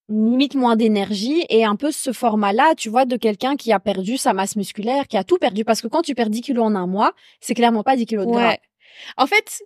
[0.09, 4.17] limite moins d'énergie et un peu ce format-là, tu vois, de quelqu'un qui a perdu
[4.17, 5.65] sa masse musculaire, qui a tout perdu.
[5.65, 8.25] Parce que quand tu perds 10 kilos en un mois, c'est clairement pas 10 kilos
[8.25, 8.49] de gras.
[8.49, 8.59] Ouais.
[9.17, 9.63] En fait,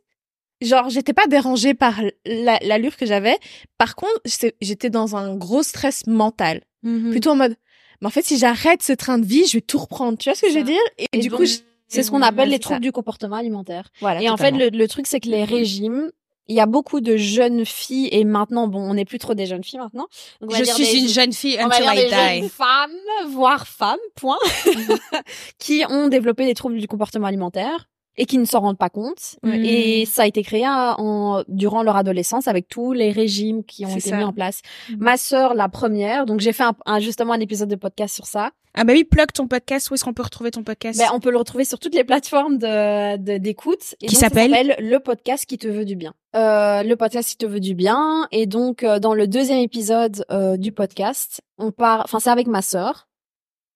[0.62, 3.38] genre, j'étais pas dérangée par la- l'allure que j'avais.
[3.78, 4.20] Par contre,
[4.62, 6.62] j'étais- dans un gros stress mental.
[6.84, 7.12] Mhm.
[7.12, 7.56] Plutôt en mode,
[8.02, 10.18] mais en fait, si j'arrête ce train de vie, je vais tout reprendre.
[10.18, 10.82] Tu vois ce que je veux dire?
[10.98, 12.80] Et, Et du donc, coup, je- C'est ce qu'on appelle les troubles ça.
[12.80, 13.90] du comportement alimentaire.
[14.00, 14.22] voilà.
[14.22, 16.10] Et en fait, le, le truc, c'est que les régimes,
[16.52, 19.46] il y a beaucoup de jeunes filles, et maintenant, bon, on n'est plus trop des
[19.46, 20.08] jeunes filles maintenant.
[20.42, 22.50] Donc, Je suis des- une jeune fille on va until dire I des jeunes die.
[22.50, 22.92] femmes,
[23.30, 24.38] voire femmes, point,
[25.60, 27.88] qui ont développé des troubles du comportement alimentaire
[28.18, 29.38] et qui ne s'en rendent pas compte.
[29.44, 29.60] Ouais.
[29.66, 33.86] Et ça a été créé hein, en, durant leur adolescence avec tous les régimes qui
[33.86, 34.18] ont été ça.
[34.18, 34.62] mis en place.
[34.90, 34.98] Mhm.
[35.00, 38.26] Ma sœur, la première, donc j'ai fait un, un- justement un épisode de podcast sur
[38.26, 38.52] ça.
[38.74, 39.90] Ah bah oui, plug ton podcast.
[39.92, 40.98] Où est-ce qu'on peut retrouver ton podcast?
[40.98, 43.96] Ben, on peut le retrouver sur toutes les plateformes de de- d'écoute.
[44.02, 46.14] Et Qui s'appelle Le podcast qui te veut du bien.
[46.38, 48.28] Euh, le podcast qui te veut du bien.
[48.32, 52.48] Et donc, euh, dans le deuxième épisode euh, du podcast, on part, enfin, c'est avec
[52.48, 53.08] ma sœur.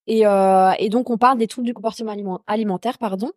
[0.07, 3.31] Et, euh, et donc, on parle des troubles du comportement aliment- alimentaire, pardon.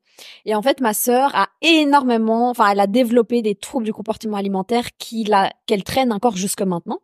[0.44, 4.36] Et en fait, ma sœur a énormément, enfin, elle a développé des troubles du comportement
[4.36, 6.98] alimentaire qu'elle traîne encore jusque maintenant.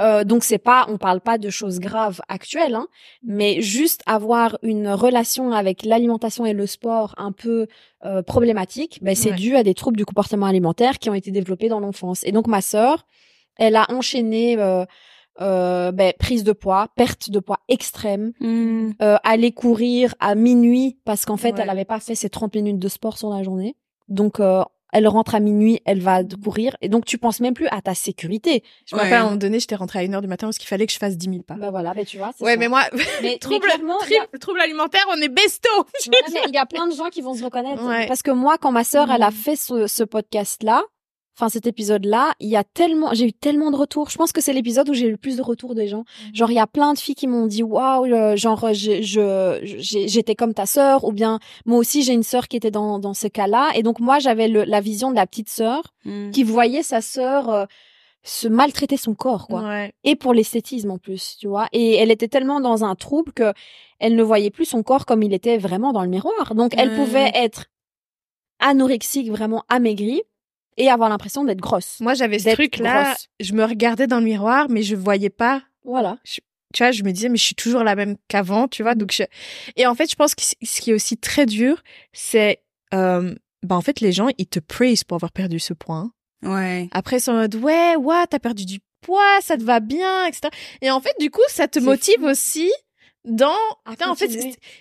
[0.00, 2.86] Euh, donc c'est pas, on parle pas de choses graves actuelles, hein,
[3.22, 7.66] mais juste avoir une relation avec l'alimentation et le sport un peu
[8.04, 11.68] euh, problématique, ben c'est dû à des troubles du comportement alimentaire qui ont été développés
[11.68, 12.24] dans l'enfance.
[12.24, 13.06] Et donc ma sœur,
[13.56, 14.84] elle a enchaîné euh,
[15.40, 18.90] euh, ben, prise de poids, perte de poids extrême, Mm.
[19.00, 21.60] euh, aller courir à minuit parce qu'en fait Ouais.
[21.62, 23.76] elle avait pas fait ses 30 minutes de sport sur la journée.
[24.08, 24.62] Donc euh,
[24.94, 27.94] elle rentre à minuit, elle va courir et donc tu penses même plus à ta
[27.94, 28.62] sécurité.
[28.84, 30.68] Je me rappelle, à un moment donné, j'étais rentrée à 1h du matin parce qu'il
[30.68, 31.54] fallait que je fasse 10 000 pas.
[31.54, 32.32] Bah voilà, ben tu vois.
[32.40, 32.56] ouais, ça.
[32.58, 35.68] mais moi, mais, mais trouble, a- alimentaire, on est besto.
[35.78, 37.82] Ouais, mais il y a plein de gens qui vont se reconnaître.
[37.86, 38.06] Ouais.
[38.06, 39.36] Parce que moi, quand ma sœur, elle a Mhm.
[39.36, 40.82] fait ce, ce podcast-là,
[41.34, 44.10] enfin cet épisode-là, il y a tellement, j'ai eu tellement de retours.
[44.10, 46.04] Je pense que c'est l'épisode où j'ai eu le plus de retours des gens.
[46.28, 46.34] Mhm.
[46.34, 49.60] Genre, il y a plein de filles qui m'ont dit, waouh, euh, genre, je, je,
[50.06, 53.14] j'étais comme ta sœur, ou bien moi aussi j'ai une sœur qui était dans dans
[53.14, 53.70] ce cas-là.
[53.74, 56.32] Et donc moi, j'avais la vision de la petite sœur Mm.
[56.32, 57.64] qui voyait sa sœur euh,
[58.24, 59.92] se maltraiter son corps, quoi Ouais.
[60.04, 61.68] et pour l'esthétisme en plus, tu vois.
[61.72, 63.52] Et elle était tellement dans un trouble que
[64.00, 66.54] elle ne voyait plus son corps comme il était vraiment dans le miroir.
[66.56, 67.66] Donc elle pouvait être
[68.58, 70.22] anorexique, vraiment amaigrie
[70.76, 71.98] et avoir l'impression d'être grosse.
[72.00, 73.04] Moi, j'avais ce truc-là.
[73.12, 73.28] grosse.
[73.40, 76.18] Je me regardais dans le miroir, mais je voyais pas Voilà.
[76.24, 76.40] tu
[76.78, 78.94] vois, je me disais, mais je suis toujours la même qu'avant, tu vois.
[78.94, 79.24] Donc, je...
[79.76, 82.62] Et en fait, je pense que ce qui est aussi très dur, c'est,
[82.94, 85.96] euh, bah, en fait, les gens, ils te praisent pour avoir perdu ce poids.
[85.96, 86.12] hein.
[86.44, 86.88] Ouais.
[86.92, 90.26] Après, ils sont en mode, ouais, ouais, t'as perdu du poids, ça te va bien,
[90.26, 90.48] etc.
[90.80, 92.26] Et en fait, du coup, ça te C'est motive fou.
[92.28, 92.70] aussi
[93.24, 93.54] dans,
[93.84, 94.30] À putain, en fait,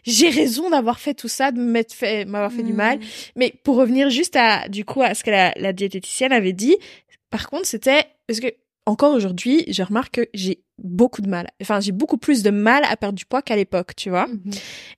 [0.03, 2.97] j'ai raison d'avoir fait tout ça, de m'être fait, m'avoir fait du mal.
[2.97, 3.03] Mm.
[3.35, 6.75] Mais pour revenir juste à, du coup, à ce que la, la diététicienne avait dit,
[7.29, 8.47] par contre, c'était, parce que,
[8.87, 11.47] encore aujourd'hui, je remarque que j'ai beaucoup de mal.
[11.61, 14.27] Enfin, j'ai beaucoup plus de mal à perdre du poids qu'à l'époque, tu vois.
[14.27, 14.51] Mhm.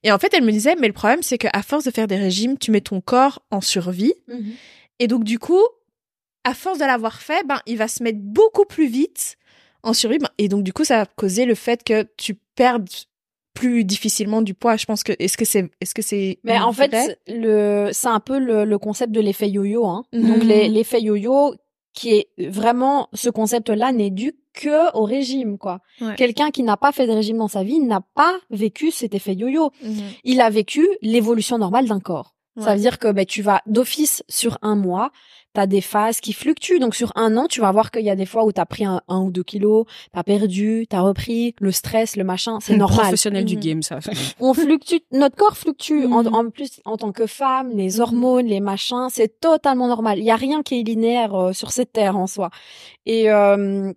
[0.04, 2.16] Et en fait, elle me disait, mais le problème, c'est qu'à force de faire des
[2.16, 4.14] régimes, tu mets ton corps en survie.
[4.28, 4.54] Mhm.
[5.00, 5.62] Et donc, du coup,
[6.46, 9.38] à force de l'avoir fait, ben, il va se mettre beaucoup plus vite
[9.84, 10.18] en survie.
[10.18, 12.88] Ben, Et donc, du coup, ça va causer le fait que tu perdes
[13.54, 14.76] plus difficilement du poids.
[14.78, 18.20] Je pense que, est-ce que c'est, est-ce que c'est Mais en fait, le, c'est un
[18.20, 19.86] peu le, le concept de l'effet yo-yo.
[19.86, 20.04] Hein.
[20.14, 20.28] Mhm.
[20.28, 21.56] Donc l'effet yo-yo,
[21.94, 25.80] qui est vraiment ce concept-là, n'est dû que au régime, quoi.
[26.00, 26.16] Ouais.
[26.16, 29.34] Quelqu'un qui n'a pas fait de régime dans sa vie n'a pas vécu cet effet
[29.34, 29.72] yo-yo.
[29.84, 29.94] Mhm.
[30.24, 32.33] il a vécu l'évolution normale d'un corps.
[32.60, 35.10] Ça veut dire que ben, tu vas d'office sur un mois,
[35.56, 36.78] tu as des phases qui fluctuent.
[36.80, 38.66] Donc sur un an, tu vas voir qu'il y a des fois où tu as
[38.68, 42.24] pris un, un ou deux kilos, tu as perdu, tu as repris, le stress, le
[42.24, 43.00] machin, c'est normal.
[43.06, 43.60] Professionnel du Mhm.
[43.62, 44.00] game, ça.
[44.40, 46.06] On fluctue, notre corps fluctue.
[46.06, 46.34] En, Mhm.
[46.36, 48.02] en plus, en tant que femme, les Mhm.
[48.02, 50.20] hormones, les machins, c'est totalement normal.
[50.20, 52.52] Il y a rien qui est linéaire euh, sur cette terre en soi.
[53.08, 53.92] Et euh,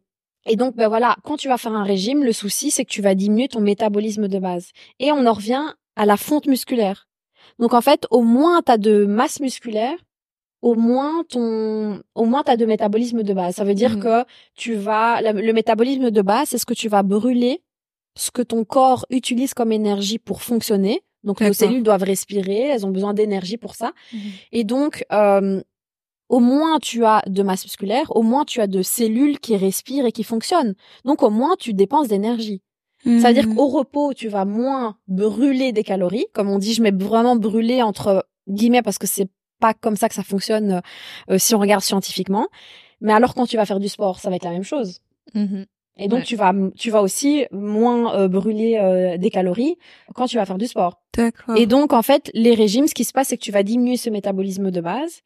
[0.48, 3.02] et donc, ben voilà, quand tu vas faire un régime, le souci, c'est que tu
[3.02, 4.70] vas diminuer ton métabolisme de base.
[5.00, 5.64] Et on en revient
[5.96, 7.05] à la fonte musculaire.
[7.59, 9.97] Donc, en fait, au moins tu as de masse musculaire,
[10.62, 13.57] au moins ton, au moins t'as de métabolisme de base.
[13.57, 14.03] Ça veut dire Mhm.
[14.03, 14.24] que
[14.55, 17.62] tu vas, la- le métabolisme de base, c'est ce que tu vas brûler,
[18.16, 21.03] ce que ton corps utilise comme énergie pour fonctionner.
[21.24, 23.92] Donc, nos cellules doivent respirer, elles ont besoin d'énergie pour ça.
[24.12, 24.20] Mhm.
[24.53, 25.61] Et donc, euh,
[26.28, 30.07] au moins tu as de masse musculaire, au moins tu as de cellules qui respirent
[30.07, 30.74] et qui fonctionnent.
[31.05, 32.62] Donc, au moins tu dépenses d'énergie.
[33.20, 33.54] Ça veut dire Mhm.
[33.57, 36.26] qu'au repos, tu vas moins brûler des calories.
[36.32, 39.28] Comme on dit, je mets vraiment brûler entre guillemets parce que c'est
[39.61, 40.82] pas comme ça que ça fonctionne
[41.30, 42.48] euh, si on regarde scientifiquement.
[43.00, 45.00] Mais alors quand tu vas faire du sport, ça va être la même chose.
[45.34, 45.66] Mhm.
[45.98, 46.24] Et donc Ouais.
[46.24, 49.76] tu vas tu vas aussi moins euh, brûler euh, des calories
[50.14, 51.00] quand tu vas faire du sport.
[51.16, 51.57] D'accord.
[51.57, 53.96] Et donc en fait, les régimes, ce qui se passe, c'est que tu vas diminuer
[53.96, 55.20] ce métabolisme de base.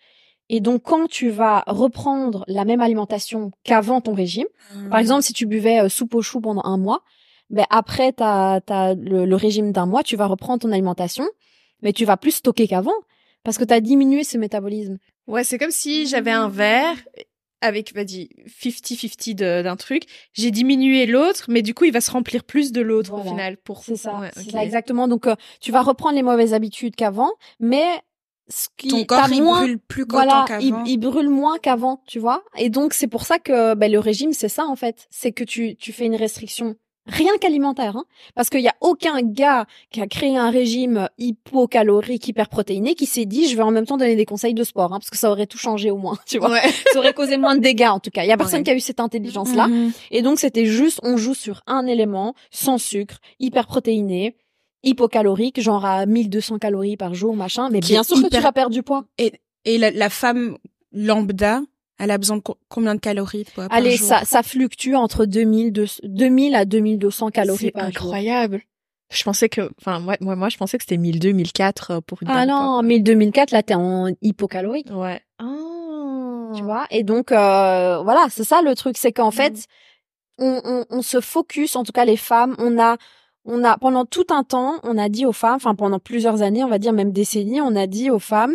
[0.48, 4.46] Et donc quand tu vas reprendre la même alimentation qu'avant ton régime,
[4.90, 7.02] par exemple, si tu buvais euh, soupe aux choux pendant un mois,
[7.50, 11.26] ben après t'as, t'as le, le régime d'un mois, tu vas reprendre ton alimentation,
[11.82, 12.94] mais tu vas plus stocker qu'avant
[13.42, 14.98] parce que tu as diminué ce métabolisme.
[15.26, 16.96] Ouais, c'est comme si j'avais un verre
[17.62, 20.04] avec, vas-y, 50-50 de- d'un truc.
[20.32, 23.56] J'ai diminué l'autre, mais du coup, il va se remplir plus de l'autre au final.
[23.58, 23.82] Pour...
[23.84, 24.50] C'est ça, Ouais, c'est ok.
[24.52, 25.08] ça exactement.
[25.08, 27.84] Donc euh, tu vas reprendre les mauvaises habitudes qu'avant, mais
[28.48, 30.84] ce qui Ton corps, il moins, brûle plus voilà, qu'autant il, qu'avant.
[30.84, 32.42] il brûle moins qu'avant, tu vois.
[32.56, 35.44] Et donc c'est pour ça que ben, le régime, c'est ça en fait, c'est que
[35.44, 36.76] tu tu fais une restriction
[37.10, 38.04] rien qu'alimentaire, hein,
[38.34, 43.26] parce qu'il y a aucun gars qui a créé un régime hypocalorique, hyperprotéiné, qui s'est
[43.26, 45.30] dit je vais en même temps donner des conseils de sport, hein, parce que ça
[45.30, 46.50] aurait tout changé au moins, tu vois.
[46.50, 46.62] Ouais.
[46.92, 48.24] Ça aurait causé moins de dégâts en tout cas.
[48.24, 48.64] Il y a personne Ouais.
[48.64, 49.68] qui a eu cette intelligence là.
[49.68, 49.92] Mhm.
[50.10, 54.36] Et donc, c'était juste, on joue sur un élément, sans sucre, hyper protéiné,
[54.82, 57.68] hypocalorique, genre à 1200 calories par jour, machin.
[57.70, 59.04] Mais Qui bien sûr que tu vas perdre du poids.
[59.18, 60.56] Et la, la femme
[60.92, 61.60] lambda,
[62.00, 65.26] elle a besoin de co- combien de calories par Allez, jour ça, ça fluctue entre
[65.26, 68.02] 2000, deux- 2000 à 2200 calories C'est par jour.
[68.04, 68.62] incroyable.
[69.12, 72.22] Je pensais que, enfin, moi, moi, moi, je pensais que c'était 1200, 1004 euh, pour
[72.22, 74.88] une Ah dame, non, 1000, 2004, là, t'es en hypocalorique.
[74.92, 75.20] Ouais.
[75.42, 76.52] Oh.
[76.56, 76.86] Tu vois?
[76.90, 79.32] Et donc, euh, voilà, c'est ça le truc, c'est qu'en Mhm.
[79.32, 79.64] fait,
[80.38, 82.96] on, on, on se focus, en tout cas les femmes, on a,
[83.44, 86.62] on a pendant tout un temps, on a dit aux femmes, enfin pendant plusieurs années,
[86.64, 88.54] on va dire même décennies, on a dit aux femmes,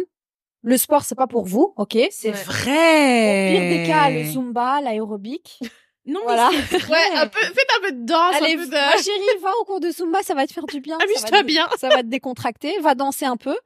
[0.66, 1.98] le sport c'est pas pour vous, ok?
[2.12, 2.44] C'est Ouais.
[2.44, 3.50] vrai.
[3.50, 5.60] Au pire des cas, le zumba, l'aérobic,
[6.08, 6.50] Non, mais voilà.
[6.70, 6.92] c'est vrai.
[7.14, 8.72] Ouais, un peu, faites un peu de danse, Allez, un peu de...
[8.72, 10.98] ma chérie, va au cours de zumba, ça va te faire du bien.
[11.02, 11.68] Amuse-toi bien.
[11.80, 13.58] Ça va te décontracter, va danser un peu.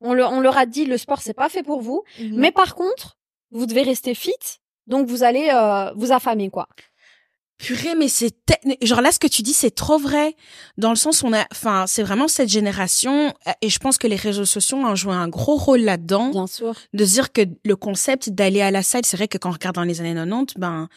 [0.00, 2.74] On, le, on leur a dit, le sport c'est pas fait pour vous, mais par
[2.74, 3.18] contre,
[3.50, 4.32] vous devez rester fit,
[4.86, 6.66] donc vous allez euh, vous affamer quoi.
[7.58, 8.32] Purée, mais c'est
[8.82, 10.34] genre là ce que tu dis c'est trop vrai
[10.78, 14.08] dans le sens où on a enfin c'est vraiment cette génération et je pense que
[14.08, 16.74] les réseaux sociaux ont joué un gros rôle là-dedans Bien sûr.
[16.92, 19.76] de dire que le concept d'aller à la salle c'est vrai que quand on regarde
[19.76, 20.88] dans les années 90 ben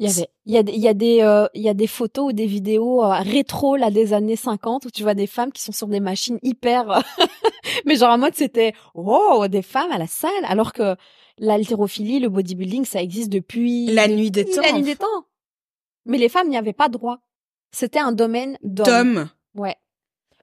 [0.00, 1.74] Il y avait, il y a, des- il y a des, euh, il y a
[1.74, 5.28] des photos ou des vidéos euh, rétro là des années 50 où tu vois des
[5.28, 7.00] femmes qui sont sur des machines hyper,
[7.86, 10.96] mais genre en mode c'était oh des femmes à la salle alors que
[11.38, 15.06] l'haltérophilie, le bodybuilding ça existe depuis la nuit des depuis temps la nuit des temps.
[16.08, 17.20] Mais les femmes n'y avaient pas droit.
[17.70, 19.28] C'était un domaine d'hommes.
[19.54, 19.76] Ouais.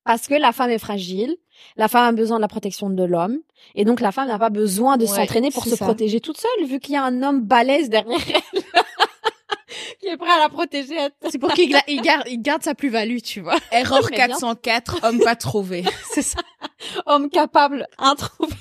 [0.03, 1.35] Parce que la femme est fragile,
[1.77, 3.39] la femme a besoin de la protection de l'homme,
[3.73, 5.83] et donc la femme n'a pas besoin de Ouais, s'entraîner pour se ça.
[5.85, 8.61] protéger toute seule, vu qu'il y a un homme balèze derrière elle,
[9.99, 10.95] qui est prêt à la protéger.
[11.27, 13.57] C'est pour qu'il il garde, il garde sa plus-value, tu vois.
[13.71, 16.39] erreur Mais bien 404 homme pas trouvé C'est ça.
[17.07, 18.53] Homme capable, introuvé.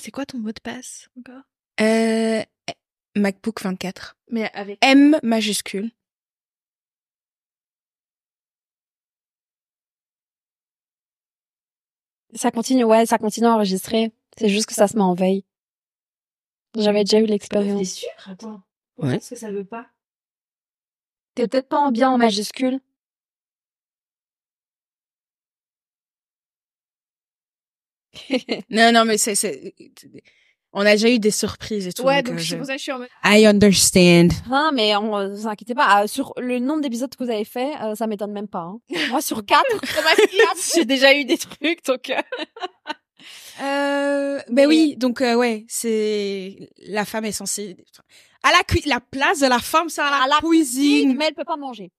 [0.00, 1.42] C'est quoi ton mot de passe encore?
[1.80, 2.42] Euh,
[3.16, 4.78] MacBook 24 Mais avec.
[4.82, 5.90] M majuscule
[12.34, 14.12] Ça continue, ouais, ça continue à enregistrer.
[14.36, 15.44] C'est juste que ça se met en veille.
[16.76, 17.88] J'avais déjà eu l'expérience.
[17.88, 18.08] sûr?
[18.26, 18.62] Attends.
[18.98, 19.16] Ouais.
[19.16, 19.86] Est-ce que ça veut pas?
[21.34, 22.80] T'es peut-être pas en bien en majuscule.
[28.70, 29.74] non non mais c'est c'est
[30.72, 32.72] on a déjà eu des surprises et tout Ouais, donc, euh, c'est je- pour ça
[32.74, 33.08] que je suis en mode.
[33.24, 35.86] I understand Non, mais on, euh, vous inquiétez pas.
[35.88, 38.60] ah, sur le nombre d'épisodes que vous avez fait, euh, ça m'étonne même pas.
[38.70, 38.78] hein.
[39.10, 39.64] Moi, sur quatre,
[40.74, 42.10] j'ai déjà eu des trucs, donc.
[42.10, 42.20] euh,
[43.60, 47.76] Euh, ben Mais- oui, donc euh, ouais, c'est la femme est censée
[48.44, 48.80] à la cui...
[48.86, 51.16] la place de la femme c'est à la, À la cuisine.
[51.16, 51.90] mais elle peut pas manger.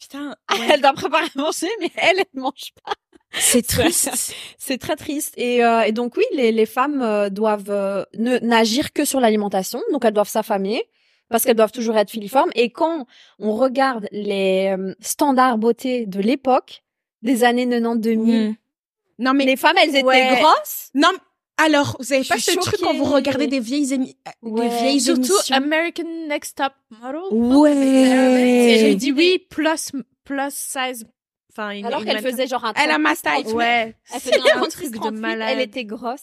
[0.00, 0.34] Putain,
[0.70, 2.92] Elle doit préparer à manger, mais elle, elle mange pas.
[3.40, 4.34] C'est triste.
[4.58, 5.34] C'est très triste.
[5.36, 9.20] Et, euh, et donc oui, les, les femmes euh, doivent euh, ne n'agir que sur
[9.20, 10.82] l'alimentation, donc elles doivent s'affamer
[11.30, 12.50] parce qu'elles doivent toujours être filiformes.
[12.54, 13.06] Et quand
[13.38, 16.82] on regarde les euh, standards beauté de l'époque,
[17.22, 18.54] des années 90-2000, Mm.
[19.20, 20.38] Non mais les femmes, elles étaient Ouais.
[20.40, 20.90] grosses.
[20.94, 21.08] non
[21.60, 24.16] alors vous avez pas ce truc quand vous regardez des vieilles émi...
[24.42, 24.68] Ouais.
[24.68, 25.56] des vieilles Surtout émissions.
[25.56, 26.72] American Next Top
[27.02, 27.20] Model?
[27.32, 28.76] Ouais.
[28.78, 29.90] J'ai dit oui, plus,
[30.22, 31.04] plus size.
[31.58, 33.42] Enfin, une- Alors qu'elle faisait genre un Elle a ma 36, taille.
[33.44, 33.56] 38.
[33.56, 33.96] Ouais.
[34.14, 35.48] Elle C'est faisait un un 36, truc de 38, malade.
[35.52, 36.20] Elle était grosse.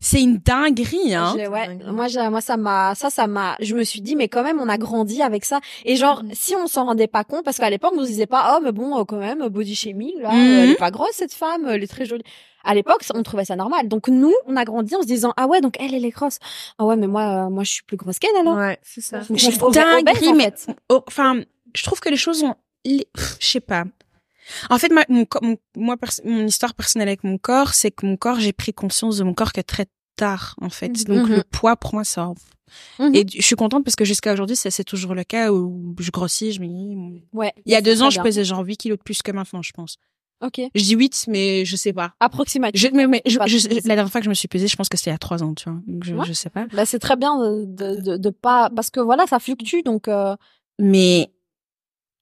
[0.00, 1.34] C'est une dinguerie hein.
[1.36, 4.60] Ouais, moi, moi, ça m'a, ça, ça m'a, je me suis dit, mais quand même,
[4.60, 5.60] on a grandi avec ça.
[5.86, 6.30] Et genre, Mhm.
[6.34, 8.72] si on s'en rendait pas compte, parce qu'à l'époque, on nous disait pas, oh, mais
[8.72, 11.82] bon, euh, quand même, body shaming, là, euh, elle est pas grosse, cette femme, elle
[11.82, 12.24] est très jolie.
[12.64, 13.88] À l'époque, on trouvait ça normal.
[13.88, 16.38] Donc, nous, on a grandi en se disant, ah ouais, donc elle, elle est grosse.
[16.78, 18.56] Ah ouais, mais moi, euh, moi, je suis plus grosse qu'elle, alors.
[18.56, 19.20] Ouais, c'est ça.
[19.30, 20.52] Obèse, dinguerie, mais
[20.90, 21.40] oh, enfin,
[21.74, 22.54] je trouve que les choses ont,
[22.84, 23.06] les-
[23.40, 23.84] je sais pas.
[24.70, 28.16] En fait, ma- mon, mon- moi, mon histoire personnelle avec mon corps, c'est que mon
[28.16, 29.86] corps, j'ai pris conscience de mon corps que très
[30.16, 31.08] tard, en fait.
[31.08, 31.16] Mhm.
[31.16, 32.32] Donc, le poids, pour moi, ça.
[32.98, 33.14] Mhm.
[33.14, 36.10] Et je suis contente parce que jusqu'à aujourd'hui, c'est c'est toujours le cas où je
[36.10, 37.22] grossis, je me dis.
[37.32, 37.52] Ouais.
[37.66, 39.72] Il y a deux ans, je pesais genre 8 kilos de plus que maintenant, je
[39.72, 39.96] pense.
[40.42, 40.60] Ok.
[40.74, 42.12] Je dis 8, mais je sais pas.
[42.20, 42.78] Approximatif.
[42.80, 43.38] Je, mais, mais je-
[43.88, 45.18] la dernière fois que je me suis pesée, je pense que c'était il y a
[45.18, 45.78] 3 ans, tu vois.
[45.86, 46.24] Donc, je, Ouais.
[46.26, 46.66] je sais pas.
[46.72, 50.08] Bah, c'est très bien de, de, de, de pas, parce que voilà, ça fluctue, donc,
[50.08, 50.34] euh,
[50.80, 51.30] Mais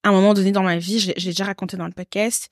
[0.03, 1.91] à un moment donné dans ma vie, je l'ai je l'ai déjà raconté dans le
[1.93, 2.49] podcast,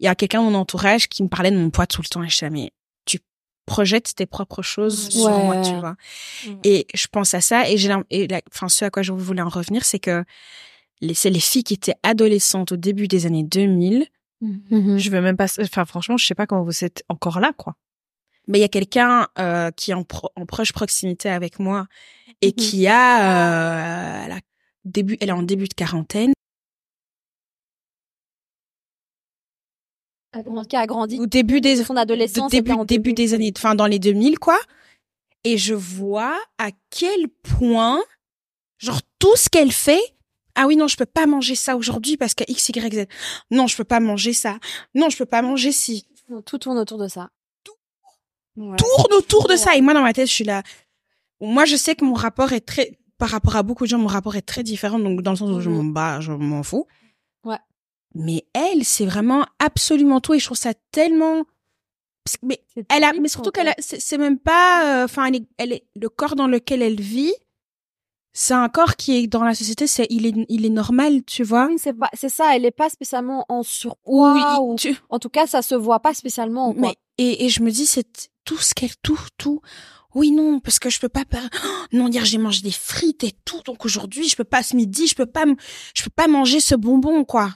[0.00, 2.08] il y a quelqu'un de mon entourage qui me parlait de mon poids tout le
[2.08, 2.72] temps et je disais, mais
[3.04, 3.18] tu
[3.66, 5.10] projettes tes propres choses Ouais.
[5.12, 5.96] sur moi, tu vois.
[6.46, 6.58] Mm.
[6.64, 8.02] Et je pense à ça et j'ai la-
[8.52, 10.24] enfin ce à quoi je voulais en revenir, c'est que
[11.00, 14.06] les c'est les filles qui étaient adolescentes au début des années 2000,
[14.42, 14.96] Mhm.
[14.98, 15.48] Je veux même pas.
[15.60, 17.74] Enfin, franchement, je sais pas comment vous êtes encore là, quoi.
[18.48, 21.86] mais il y a quelqu'un euh, qui est en, pro- en proche proximité avec moi
[22.40, 22.52] et Mhm.
[22.54, 24.40] qui a euh, elle a
[24.86, 26.32] début elle est en début de quarantaine
[30.68, 31.18] qui a grandi.
[31.18, 32.50] au début des Son adolescence.
[32.50, 34.58] de début, en début des années, enfin dans les 2000 quoi.
[35.44, 38.00] Et je vois à quel point,
[38.78, 40.00] genre tout ce qu'elle fait,
[40.54, 43.06] ah oui non je peux pas manger ça aujourd'hui parce que x y z.
[43.50, 44.58] Non je peux pas manger ça.
[44.94, 46.06] Non je peux pas manger ci.
[46.46, 47.30] Tout tourne autour de ça.
[48.56, 48.76] Ouais.
[48.76, 50.62] Tourne autour de ça et moi dans ma tête je suis là.
[51.40, 54.06] Moi je sais que mon rapport est très, par rapport à beaucoup de gens mon
[54.08, 55.76] rapport est très différent donc dans le sens où je Mhm.
[55.76, 56.86] m'en bats, je m'en fous.
[58.14, 61.44] Mais elle c'est vraiment absolument tout et je trouve ça tellement
[62.42, 65.84] mais elle a, mais surtout qu'elle c'est même pas, euh, enfin, elle est, elle est,
[65.96, 67.32] le corps dans lequel elle vit,
[68.32, 71.42] c'est un corps qui est dans la société, c'est il est il est normal, tu
[71.42, 71.66] vois.
[71.66, 72.54] Oui, c'est pas, c'est ça.
[72.54, 74.60] Elle est pas spécialement en surpoids.
[74.60, 76.72] ou- tu- En tout cas, ça se voit pas spécialement.
[76.72, 76.88] Quoi.
[76.88, 79.60] mais et, et je me dis c'est tout ce qu'elle tout tout.
[80.14, 81.38] Oui non parce que je peux pas Oh,
[81.92, 85.06] non dire j'ai mangé des frites et tout donc aujourd'hui je peux pas ce midi
[85.06, 85.44] je peux pas
[85.94, 87.50] je peux pas manger ce bonbon quoi.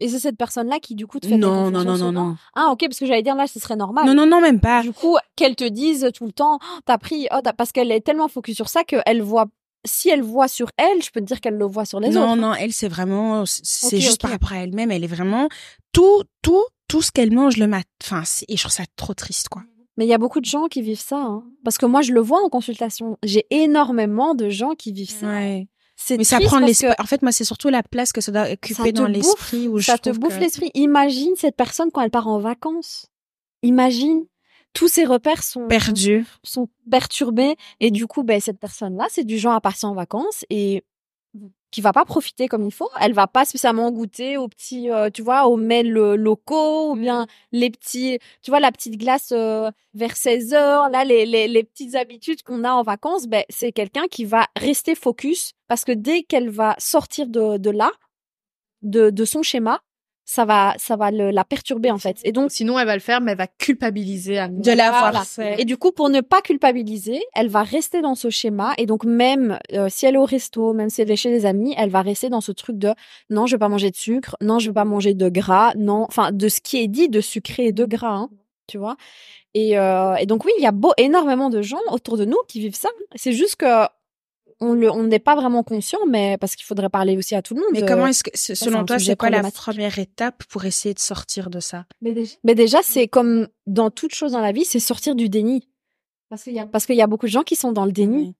[0.00, 2.36] Et c'est cette personne-là qui, du coup, te fait Non non non non non.
[2.54, 4.06] Ah, ok, parce que j'allais dire là, ce serait normal.
[4.06, 4.82] Non non non même pas.
[4.82, 8.00] Du coup, qu'elle te dise tout le temps, Oh, t'as pris, oh, parce qu'elle est
[8.00, 9.46] tellement focus sur ça qu'elle voit.
[9.84, 12.32] Si elle voit sur elle, je peux te dire qu'elle le voit sur les non
[12.32, 12.40] autres.
[12.40, 15.48] non elle c'est vraiment c'est juste par rapport à elle-même elle est vraiment
[15.92, 17.86] tout tout tout ce qu'elle mange le matin.
[18.02, 19.62] Enfin et je trouve ça trop triste quoi.
[19.96, 21.16] Mais il y a beaucoup de gens qui vivent ça.
[21.18, 21.44] hein.
[21.64, 23.18] Parce que moi, je le vois en consultation.
[23.24, 25.26] J'ai énormément de gens qui vivent ça.
[25.26, 25.66] Ouais.
[26.00, 26.88] C'est Mais ça prend l'esprit.
[26.98, 29.86] En fait, moi, c'est surtout la place que ça doit occuper dans l'esprit où je
[29.86, 30.70] ça te bouffe que- l'esprit.
[30.74, 33.06] Imagine cette personne quand elle part en vacances.
[33.62, 34.24] Imagine,
[34.72, 36.24] tous ses repères sont, perdu.
[36.44, 37.56] sont perturbés.
[37.80, 40.84] Et du coup, ben, cette personne-là, c'est du genre à partir en vacances et
[41.70, 42.88] qui va pas profiter comme il faut.
[43.00, 47.26] Elle va pas spécialement goûter aux petits, euh, tu vois, aux lo- locaux ou bien
[47.52, 50.88] les petits, tu vois, la petite glace euh, vers 16 heures.
[50.90, 54.46] Là, les, les, les petites habitudes qu'on a en vacances, ben, c'est quelqu'un qui va
[54.56, 57.90] rester focus parce que dès qu'elle va sortir de, de là,
[58.82, 59.80] de, de son schéma,
[60.30, 62.18] ça va, ça va le- la perturber en fait.
[62.22, 65.12] Et donc, Sinon, elle va le faire, mais elle va culpabiliser à De la Voilà.
[65.20, 65.54] forcer.
[65.56, 68.74] et du coup, pour ne pas culpabiliser, elle va rester dans ce schéma.
[68.76, 71.46] Et donc, même euh, si elle est au resto, même si elle est chez des
[71.46, 72.90] amis, elle va rester dans ce truc de
[73.30, 76.02] non, je veux pas manger de sucre, non, je veux pas manger de gras, non,
[76.08, 78.28] enfin, de ce qui est dit de sucré et de gras, hein,
[78.66, 78.96] tu vois.
[79.54, 82.36] Et, euh, et donc, oui, il y a beau, énormément de gens autour de nous
[82.48, 82.90] qui vivent ça.
[83.14, 83.86] C'est juste que
[84.60, 87.54] on le, on n'est pas vraiment conscient, mais parce qu'il faudrait parler aussi à tout
[87.54, 87.70] le monde.
[87.72, 90.98] Mais euh, comment est-ce que, selon toi, c'est quoi la première étape pour essayer de
[90.98, 91.84] sortir de ça?
[92.02, 95.68] Mais déjà, c'est comme dans toute chose dans la vie, c'est sortir du déni.
[96.28, 97.92] Parce qu'il y a, parce qu'il y a beaucoup de gens qui sont dans le
[97.92, 98.16] déni.
[98.28, 98.34] Oui.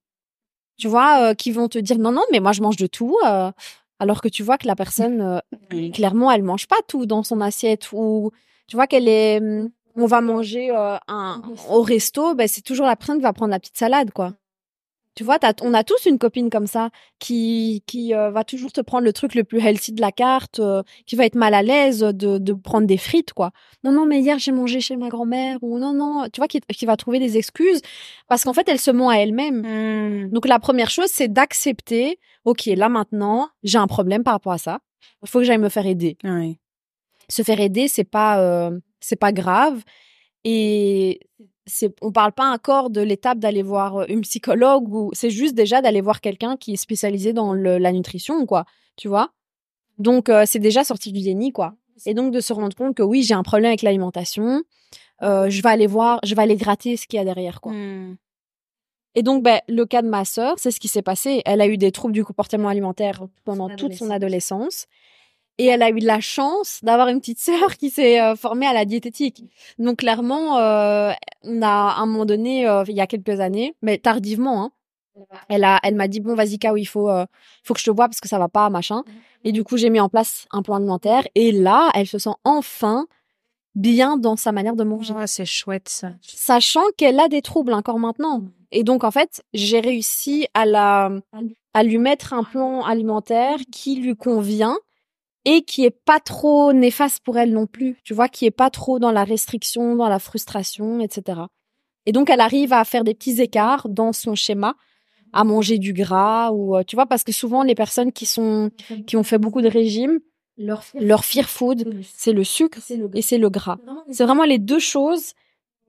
[0.77, 3.17] Tu vois, euh, qui vont te dire non, non, mais moi je mange de tout.
[3.25, 3.51] euh,
[3.99, 5.39] alors que tu vois que la personne, euh,
[5.73, 5.91] Oui.
[5.91, 7.91] clairement, elle mange pas tout dans son assiette.
[7.91, 8.31] Ou
[8.67, 9.39] tu vois qu'elle est.
[9.41, 13.33] hum, On va manger euh, un, au resto, ben, c'est toujours la personne qui va
[13.33, 14.33] prendre la petite salade, quoi.
[15.19, 18.79] Tu vois, on a tous une copine comme ça qui qui euh, va toujours te
[18.79, 21.61] prendre le truc le plus healthy de la carte, euh, qui va être mal à
[21.61, 23.51] l'aise de, de prendre des frites, quoi.
[23.83, 26.61] Non, non, mais hier j'ai mangé chez ma grand-mère ou non, non, tu vois, qui,
[26.61, 27.81] qui va trouver des excuses
[28.29, 29.63] parce qu'en fait elle se ment à elle-même.
[29.65, 30.29] Hmm.
[30.29, 34.57] Donc la première chose, c'est d'accepter, ok, là maintenant j'ai un problème par rapport à
[34.57, 34.79] ça.
[35.21, 36.17] Il faut que j'aille me faire aider.
[36.23, 36.59] Oui.
[37.27, 39.83] Se faire aider, c'est pas euh, c'est pas grave
[40.45, 41.19] et
[41.69, 45.55] c'est on parle pas encore de l'étape d'aller voir euh, une psychologue ou c'est juste
[45.55, 48.65] déjà d'aller voir quelqu'un qui est spécialisé dans le- la nutrition quoi,
[48.97, 49.31] tu vois?
[49.97, 51.75] Donc euh, c'est déjà sorti du déni quoi.
[52.05, 54.63] Et donc de se rendre compte que oui, j'ai un problème avec l'alimentation,
[55.21, 57.73] euh, je vais aller voir, je vais aller gratter ce qu'il y a derrière quoi.
[57.73, 58.15] Hmm.
[59.15, 61.41] Et donc, ben, le cas de ma sœur, c'est ce qui s'est passé.
[61.45, 64.85] Elle a eu des troubles du comportement alimentaire pendant toute son adolescence.
[65.59, 68.65] Et elle a eu de la chance d'avoir une petite sœur qui s'est euh, formée
[68.65, 69.43] à la diététique.
[69.77, 71.11] Donc, clairement, euh,
[71.43, 74.71] on a, à un moment donné, euh, il y a quelques années, mais tardivement, hein,
[75.49, 77.25] elle a, elle m'a dit, bon, vas-y, Kao, il faut, euh,
[77.63, 79.03] faut que je te vois parce que ça va pas, machin.
[79.43, 81.23] Et du coup, j'ai mis en place un plan alimentaire.
[81.35, 83.05] Et là, elle se sent enfin
[83.75, 86.11] bien dans sa manière de manger Ah, c'est chouette ça.
[86.21, 88.43] sachant qu'elle a des troubles encore maintenant.
[88.71, 91.11] Et donc, en fait, j'ai réussi à la,
[91.73, 94.77] à lui mettre un plan alimentaire qui lui convient
[95.49, 97.97] et qui est pas trop néfaste pour elle non plus.
[98.03, 101.41] Tu vois, qui est pas trop dans la restriction, dans la frustration, etc.
[102.05, 104.75] Et donc, elle arrive à faire des petits écarts dans son schéma,
[105.33, 108.69] à manger du gras ou, euh, tu vois, parce que souvent, les personnes qui sont,
[109.07, 110.19] qui ont fait beaucoup de régimes,
[110.55, 112.79] leur, leur fear food, c'est le sucre
[113.13, 113.77] et c'est le gras.
[114.11, 115.33] C'est vraiment les deux choses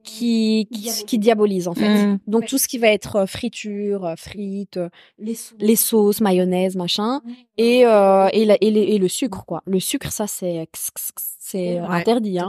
[0.02, 2.06] qui, qui, qui diabolisent, en fait.
[2.06, 2.18] Hmm.
[2.26, 4.88] Donc, tout ce qui va être euh, friture, euh, frites, euh,
[5.58, 7.20] les sauces, mayonnaise, machin,
[7.58, 9.62] et, euh, et, la- et, les- et le sucre, quoi.
[9.66, 10.66] Le sucre, ça, c'est,
[11.38, 12.48] c'est Ouais, interdit, hein.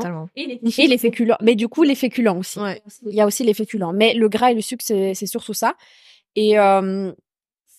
[0.84, 1.38] Et les féculents.
[1.42, 2.60] Mais du coup, les féculents aussi.
[2.60, 2.82] Ouais.
[3.06, 3.94] Il y a aussi les féculents.
[3.94, 5.76] Mais le gras et le sucre, c'est c'est surtout ça.
[6.36, 7.12] Et, euh,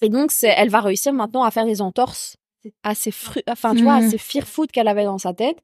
[0.02, 2.36] et donc, c'est- elle va réussir maintenant à faire des entorses
[2.82, 5.58] à ces fru- enfin, tu vois, à ces fear food qu'elle avait dans sa tête.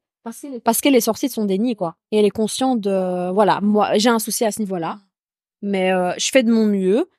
[0.63, 1.95] Parce qu'elle est sortie de son déni, quoi.
[2.11, 4.99] Et elle est consciente de, voilà, moi, j'ai un souci à ce niveau-là.
[5.61, 7.09] Mais euh, je fais de mon mieux.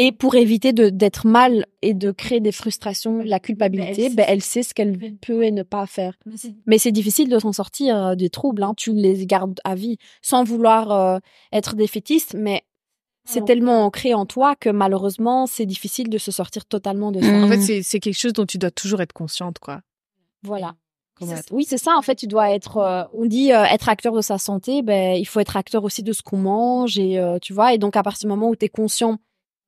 [0.00, 4.42] Et pour éviter de d'être mal et de créer des frustrations, la culpabilité, ben, elle
[4.42, 6.14] sait ce qu'elle peut et ne pas faire.
[6.66, 8.62] Mais c'est difficile de s'en sortir euh, des troubles.
[8.62, 8.74] Hein.
[8.76, 11.18] Tu les gardes à vie sans vouloir euh,
[11.52, 12.62] être défaitiste, mais
[13.24, 17.32] c'est tellement ancré en toi que malheureusement, c'est difficile de se sortir totalement de ça.
[17.32, 19.80] En fait, c'est c'est quelque chose dont tu dois toujours être consciente, quoi.
[20.42, 20.76] Voilà.
[21.50, 21.96] Oui, c'est ça.
[21.96, 22.76] En fait, tu dois être.
[22.78, 24.82] euh, on dit euh, être acteur de sa santé.
[24.82, 27.74] Ben, il faut être acteur aussi de ce qu'on mange et euh, tu vois.
[27.74, 29.18] Et donc, à partir du moment où tu es conscient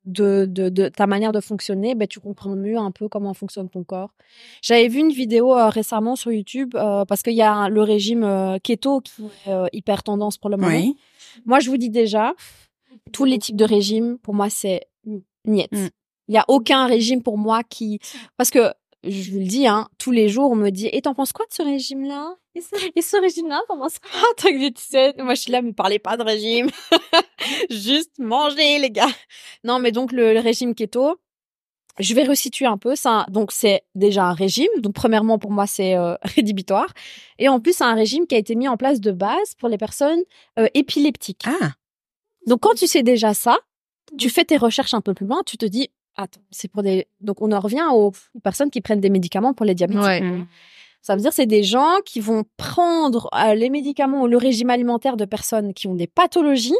[0.06, 3.68] de, de, de ta manière de fonctionner, ben, tu comprends mieux un peu comment fonctionne
[3.68, 4.10] ton corps.
[4.62, 8.24] J'avais vu une vidéo euh, récemment sur YouTube euh, parce qu'il y a le régime
[8.24, 10.74] euh, keto qui est euh, hyper tendance pour le moment.
[10.74, 10.96] Oui.
[11.44, 12.32] Moi, je vous dis déjà,
[13.12, 14.88] tous les types de régimes, pour moi, c'est
[15.44, 15.68] niet.
[15.70, 15.88] Mm.
[16.28, 17.98] Il y a aucun régime pour moi qui...
[18.36, 18.72] Parce que,
[19.04, 21.46] je vous le dis, hein, tous les jours, on me dit, et t'en penses quoi
[21.46, 22.36] de ce régime-là?
[22.54, 24.10] Et ce, et ce régime-là, t'en penses quoi?
[24.20, 26.68] En tant que diététicienne Moi, je suis là, me parlez pas de régime.
[27.70, 29.08] Juste manger, les gars.
[29.64, 31.16] Non, mais donc, le, le régime keto,
[31.98, 32.94] je vais resituer un peu.
[32.94, 34.68] Ça, donc, c'est déjà un régime.
[34.78, 36.92] Donc, premièrement, pour moi, c'est euh, rédhibitoire.
[37.38, 39.68] Et en plus, c'est un régime qui a été mis en place de base pour
[39.68, 40.20] les personnes
[40.58, 41.44] euh, épileptiques.
[41.46, 41.72] Ah,
[42.46, 43.58] Donc, quand tu sais déjà ça,
[44.18, 47.06] tu fais tes recherches un peu plus loin, tu te dis, attends, c'est pour des...
[47.20, 50.02] Donc, on en revient aux personnes qui prennent des médicaments pour les diabétiques.
[50.02, 50.20] Ouais.
[50.20, 50.46] Mm.
[51.02, 54.68] Ça veut dire c'est des gens qui vont prendre euh, les médicaments ou le régime
[54.68, 56.74] alimentaire de personnes qui ont des pathologies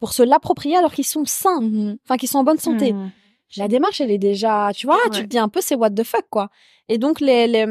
[0.00, 1.98] pour se l'approprier alors qu'ils sont sains, Mhm.
[2.04, 2.92] enfin qu'ils sont en bonne santé.
[2.94, 3.10] Mm.
[3.56, 5.22] La démarche, elle est déjà, tu vois, tu Ouais.
[5.24, 6.48] te dis un peu c'est what the fuck quoi.
[6.88, 7.64] Et donc les les,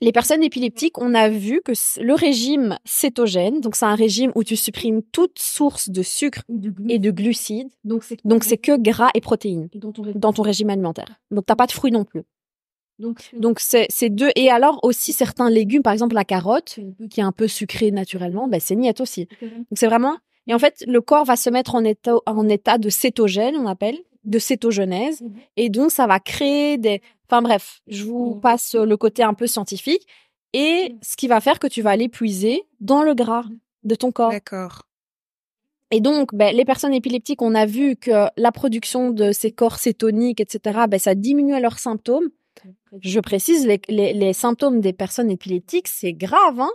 [0.00, 4.42] les personnes épileptiques, on a vu que le régime cétogène, donc c'est un régime où
[4.42, 6.42] tu supprimes toute source de sucre
[6.88, 10.20] et de glucides, Donc c'est que gras et protéines dans ton régime.
[10.20, 11.20] dans ton régime alimentaire.
[11.30, 12.22] Donc t'as pas de fruits non plus.
[12.98, 16.78] Donc Donc c'est c'est deux et alors aussi certains légumes, par exemple la carotte
[17.10, 19.26] qui est un peu sucrée naturellement, ben c'est niet aussi.
[19.40, 22.78] Donc c'est vraiment et en fait le corps va se mettre en état en état
[22.78, 25.32] de cétogène, on appelle de cétogenèse Mhm.
[25.56, 28.40] et donc ça va créer des enfin bref, je vous Mhm.
[28.40, 30.06] passe le côté un peu scientifique
[30.52, 33.44] et ce qui va faire que tu vas aller puiser dans le gras
[33.84, 34.30] de ton corps.
[34.30, 34.82] D'accord.
[35.90, 39.76] Et donc, ben, les personnes épileptiques, on a vu que la production de ces corps
[39.78, 42.30] cétoniques, etc., ben, ça diminuait leurs symptômes.
[43.00, 46.70] Je précise, les, les, les symptômes des personnes épileptiques, c'est grave, hein.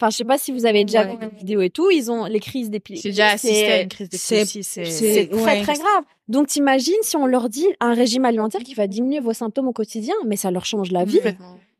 [0.00, 1.10] Enfin, je sais pas si vous avez déjà Ouais.
[1.12, 3.02] vu des vidéos et tout, ils ont les crises d'épilepsie.
[3.02, 4.64] J'ai déjà assisté à c'est- une crise c'est- d'épilepsie.
[4.64, 5.62] C'est c'est- C'est très, ouais.
[5.62, 6.04] très grave.
[6.28, 9.72] Donc, t'imagines si on leur dit un régime alimentaire qui va diminuer vos symptômes au
[9.72, 11.20] quotidien, mais ça leur change la vie.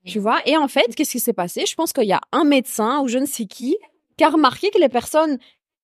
[0.05, 0.41] Tu vois?
[0.47, 1.65] Et en fait, qu'est-ce qui s'est passé?
[1.67, 3.77] Je pense qu'il y a un médecin ou je ne sais qui
[4.17, 5.39] qui a remarqué que les personnes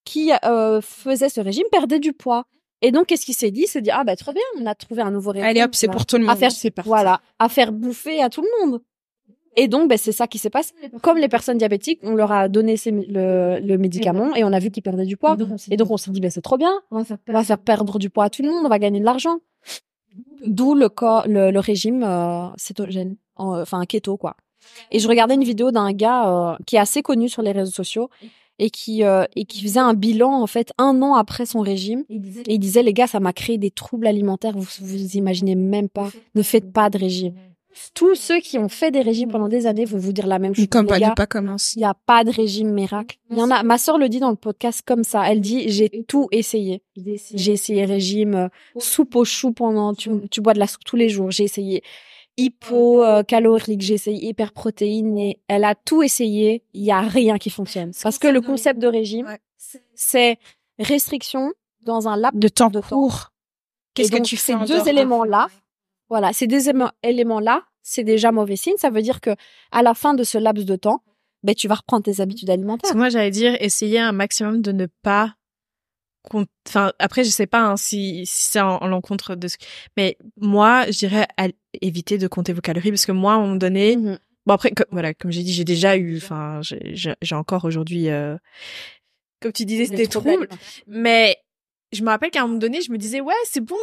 [0.05, 2.45] qui euh, faisaient ce régime perdaient du poids.
[2.83, 3.63] Et donc, qu'est-ce qu'il s'est dit?
[3.63, 5.47] Il s'est dit ah bah trop bien, on a trouvé un nouveau régime.
[5.49, 6.39] Allez hop, c'est pour tout le à monde.
[6.39, 6.89] faire C'est parti.
[6.89, 8.81] voilà, à faire bouffer à tout le monde.
[9.57, 10.73] Et donc, ben, c'est ça qui s'est passé.
[11.03, 14.59] Comme les personnes diabétiques, on leur a donné ces- le, le médicament et on a
[14.59, 15.35] vu qu'ils perdaient du poids.
[15.73, 16.73] Et donc, on s'est dit, ben, c'est trop bien.
[16.91, 18.79] on va faire On va faire perdre du poids à tout le monde, on va
[18.79, 19.39] gagner de l'argent.
[20.47, 20.89] D'où le,
[21.27, 24.37] le, le régime euh, cétogène, en- enfin keto quoi.
[24.91, 27.73] Et je regardais une vidéo d'un gars euh, qui est assez connu sur les réseaux
[27.73, 28.09] sociaux
[28.59, 32.05] et qui euh, et qui faisait un bilan en fait un an après son régime
[32.09, 35.17] Il disait et il disait les gars ça m'a créé des troubles alimentaires vous vous
[35.17, 37.35] imaginez même pas ne faites pas de régime
[37.95, 40.55] tous ceux qui ont fait des régimes pendant des années vont vous dire la même
[40.55, 41.75] chose Comme pas pas commencer.
[41.77, 43.19] il n'y a pas de régime miracle.
[43.31, 43.63] Il y en a.
[43.63, 45.31] Ma sœur le dit dans le podcast comme ça.
[45.31, 46.83] Elle dit j'ai tout essayé.
[47.35, 48.49] J'ai essayé régime euh,
[48.79, 49.95] soupe au chou pendant.
[49.95, 51.31] Tu, tu bois de la soupe tous les jours.
[51.31, 51.83] J'ai essayé
[52.39, 53.81] hypo euh, calorique.
[53.83, 55.19] J'ai essayé hyper protéine.
[55.19, 56.63] Et elle a tout essayé.
[56.75, 57.93] Il y a rien qui fonctionne.
[58.03, 59.39] Parce que le concept de régime, Ouais.
[59.95, 60.39] c'est
[60.79, 61.53] restriction
[61.83, 62.89] dans un laps De temps de temps.
[62.89, 63.33] court.
[63.95, 65.49] Qu'est-ce que tu fais ces deux dehors de- éléments-là,
[66.09, 68.77] voilà, ces deux éléments- éléments-là, c'est déjà mauvais signe.
[68.79, 69.31] Ça veut dire que
[69.73, 71.03] à la fin de ce laps de temps,
[71.43, 72.83] ben, tu vas reprendre tes habitudes alimentaires.
[72.83, 75.35] Parce que moi, j'allais dire, essayer un maximum de ne pas.
[76.67, 79.57] Enfin, après, je sais pas hein, si, si c'est en, en l'encontre de ce.
[79.97, 81.47] Mais moi, je dirais à-
[81.81, 84.19] éviter de compter vos calories parce que moi, à un moment donné, Mhm.
[84.45, 88.37] bon après, comme, voilà, comme j'ai dit, j'ai déjà eu, enfin, j'ai- encore aujourd'hui, euh,
[89.41, 90.49] comme tu disais, c'était trouble.
[90.89, 91.37] Mais
[91.93, 93.77] je me rappelle qu'à un moment donné, je me disais, ouais, c'est bon,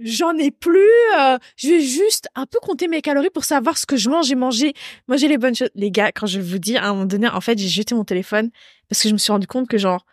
[0.00, 0.80] j'en ai plus.
[1.18, 4.30] euh, je vais juste un peu compter mes calories pour savoir ce que je mange
[4.30, 4.72] et manger.
[5.08, 5.70] Manger les bonnes choses.
[5.74, 8.04] Les gars, quand je vous dis, à un moment donné, en fait, j'ai jeté mon
[8.04, 8.50] téléphone
[8.88, 10.06] parce que je me suis rendu compte que, genre,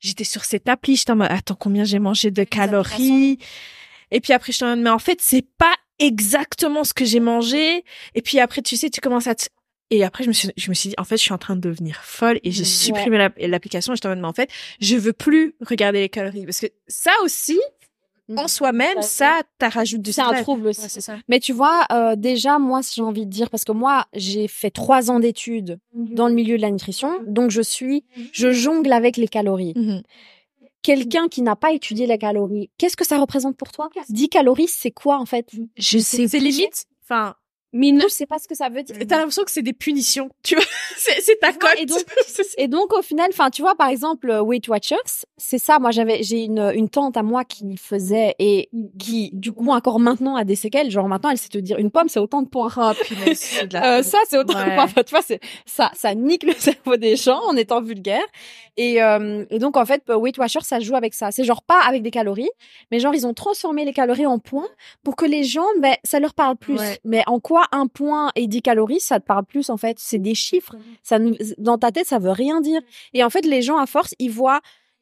[0.00, 3.38] j'étais sur cette appli, j'étais en mode, attends, combien j'ai mangé de calories?
[4.10, 7.04] Et puis après, je suis en mode, mais en fait, c'est pas exactement ce que
[7.04, 7.84] j'ai mangé.
[8.14, 9.46] Et puis après, tu sais, tu commences à te...
[9.90, 11.56] Et après, je me suis, je me suis dit, en fait, je suis en train
[11.56, 12.66] de devenir folle et j'ai Ouais.
[12.66, 13.94] supprimé la- l'application.
[13.94, 16.44] J'étais en mode, mais en fait, je veux plus regarder les calories.
[16.44, 17.58] Parce que ça aussi,
[18.36, 20.42] en soi-même, ça, t'as rajoute du C'est un stress.
[20.42, 20.82] trouble aussi.
[20.82, 21.16] Ouais, ça.
[21.28, 24.46] Mais tu vois, euh, déjà, moi, si j'ai envie de dire, parce que moi, j'ai
[24.48, 28.92] fait trois ans d'études dans le milieu de la nutrition, donc je suis, je jongle
[28.92, 29.72] avec les calories.
[29.74, 30.02] Mhm.
[30.82, 33.88] Quelqu'un qui n'a pas étudié les calories, qu'est-ce que ça représente pour toi?
[34.10, 35.50] 10 calories, c'est quoi en fait?
[35.76, 36.28] Je sais.
[36.28, 37.34] C'est limite, enfin,
[37.72, 38.96] Mais je sais pas ce que ça veut dire.
[39.06, 40.64] T'as l'impression que c'est des punitions, tu vois.
[40.96, 41.74] c'est, c'est ta cote.
[41.78, 42.02] Et donc,
[42.58, 44.96] et donc, au final, enfin, tu vois, par exemple, euh, Weight Watchers,
[45.36, 45.78] c'est ça.
[45.78, 50.00] Moi, j'avais, j'ai une, une tante à moi qui faisait et qui, du coup, encore
[50.00, 50.90] maintenant a des séquelles.
[50.90, 52.72] Genre, maintenant, elle sait te dire, une pomme, c'est autant de points.
[52.76, 54.84] Oh, punaise, c'est de la Euh, ça, c'est autant de points.
[54.84, 58.24] Enfin, tu vois, c'est, ça, ça nique le cerveau des gens en étant vulgaire.
[58.76, 61.30] Et, euh, et donc, en fait, Weight Watchers, ça joue avec ça.
[61.30, 62.50] C'est genre pas avec des calories,
[62.90, 64.68] mais genre, ils ont transformé les calories en points
[65.02, 66.78] pour que les gens, ben, ça leur parle plus.
[66.78, 66.98] Ouais.
[67.04, 69.96] Mais en quoi un point et 10 calories, ça te parle plus, en fait?
[69.98, 70.74] C'est des chiffres.
[71.02, 72.80] Ça, nous- dans ta tête, ça veut rien dire.
[73.14, 74.60] Et en fait, les gens, à force, ils voient,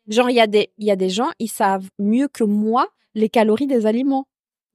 [0.09, 2.89] genre, il y a des, il y a des gens, ils savent mieux que moi
[3.15, 4.27] les calories des aliments.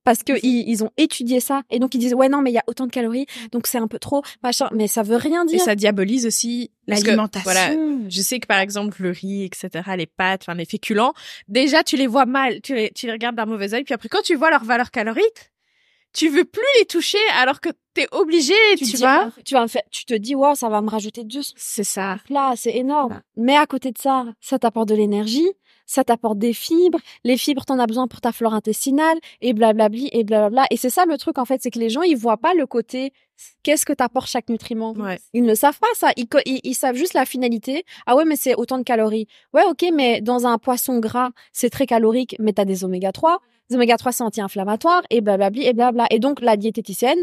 [0.03, 1.61] Parce que ils, ils ont étudié ça.
[1.69, 3.27] Et donc, ils disent, ouais, non, mais il y a autant de calories.
[3.51, 4.67] Donc, c'est un peu trop, machin.
[4.73, 5.61] Mais ça veut rien Et dire.
[5.61, 7.43] ça diabolise aussi L'alimentation.
[7.51, 7.69] Voilà,
[8.09, 11.13] je sais que par exemple le riz, etc., les pâtes, enfin les féculents,
[11.47, 14.09] déjà tu les vois mal, tu les, tu les regardes d'un mauvais œil, puis après
[14.09, 15.50] quand tu vois leur valeur calorique,
[16.13, 19.31] tu veux plus les toucher alors que t'es obligé, tu, dis, vois?
[19.45, 22.17] tu vas faire, tu te dis, wow, ça va me rajouter 200 C'est ça.
[22.29, 23.07] là, c'est énorme.
[23.09, 23.23] Voilà.
[23.37, 25.49] Mais à côté de ça, ça t'apporte de l'énergie,
[25.85, 30.09] ça t'apporte des fibres, les fibres t'en as besoin pour ta flore intestinale, et blablabli,
[30.13, 30.67] et blablabla.
[30.71, 32.65] Et c'est ça le truc, en fait, c'est que les gens, ils voient pas le
[32.65, 33.11] côté,
[33.63, 34.93] qu'est-ce que t'apporte chaque nutriment.
[34.93, 35.19] Ouais.
[35.33, 36.11] Ils ne savent pas ça.
[36.15, 36.27] Ils,
[36.63, 37.83] ils savent juste la finalité.
[38.05, 39.27] Ah ouais, mais c'est autant de calories.
[39.53, 43.41] Ouais, ok, mais dans un poisson gras, c'est très calorique, mais t'as des oméga 3.
[43.73, 46.07] Oméga 3, c'est anti-inflammatoire, et blablabli, et blabla.
[46.11, 47.19] Et donc, la diététicienne,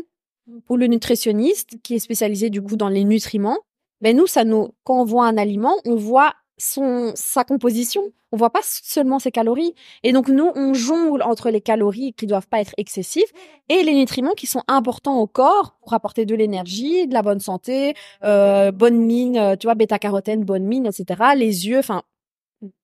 [0.68, 3.58] ou le nutritionniste, qui est spécialisé, du coup, dans les nutriments,
[4.00, 8.02] ben nous, ça nous, quand on voit un aliment, on voit son, sa composition.
[8.30, 9.74] On voit pas seulement ses calories.
[10.02, 13.30] Et donc, nous, on jongle entre les calories qui doivent pas être excessives
[13.70, 17.40] et les nutriments qui sont importants au corps pour apporter de l'énergie, de la bonne
[17.40, 17.94] santé,
[18.24, 21.30] euh, bonne mine, euh, tu vois, bêta-carotène, bonne mine, etc.
[21.36, 22.02] Les yeux, enfin,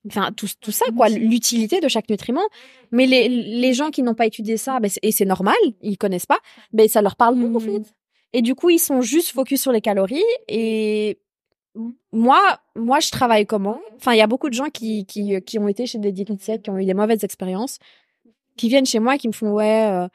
[0.07, 2.47] enfin, tout, tout ça, quoi, l'utilité de chaque nutriment.
[2.93, 6.27] Mais les, les gens qui n'ont pas étudié ça, ben, et c'est normal, ils connaissent
[6.27, 6.39] pas,
[6.73, 7.95] ben, ça leur parle beaucoup, en fait.
[8.33, 11.19] Et du coup, ils sont juste focus sur les calories et
[12.13, 13.81] moi, moi, je travaille comment?
[13.97, 16.63] Enfin, il y a beaucoup de gens qui, qui, qui ont été chez des diététiciennes,
[16.63, 17.79] qui ont eu des mauvaises expériences,
[18.57, 20.09] qui viennent chez moi et qui me font ouais, euh,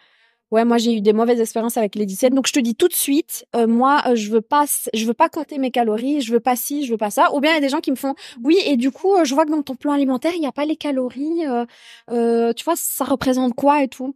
[0.51, 2.33] ouais, moi j'ai eu des mauvaises expériences avec les diététiciennes.
[2.35, 5.13] Donc je te dis tout de suite, euh, moi, euh, je veux pas, je veux
[5.13, 7.33] pas compter mes calories, je veux pas ci, je veux pas ça.
[7.33, 9.23] Ou bien il y a des gens qui me font oui et du coup, euh,
[9.23, 11.45] je vois que dans ton plan alimentaire il y a pas les calories.
[11.47, 11.65] euh,
[12.11, 14.15] euh, tu vois, ça représente quoi et tout?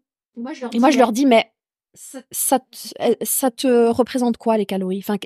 [0.74, 1.52] Et moi je leur dis mais
[1.94, 5.00] ça, ça, te, ça te représente quoi les calories?
[5.00, 5.18] Enfin,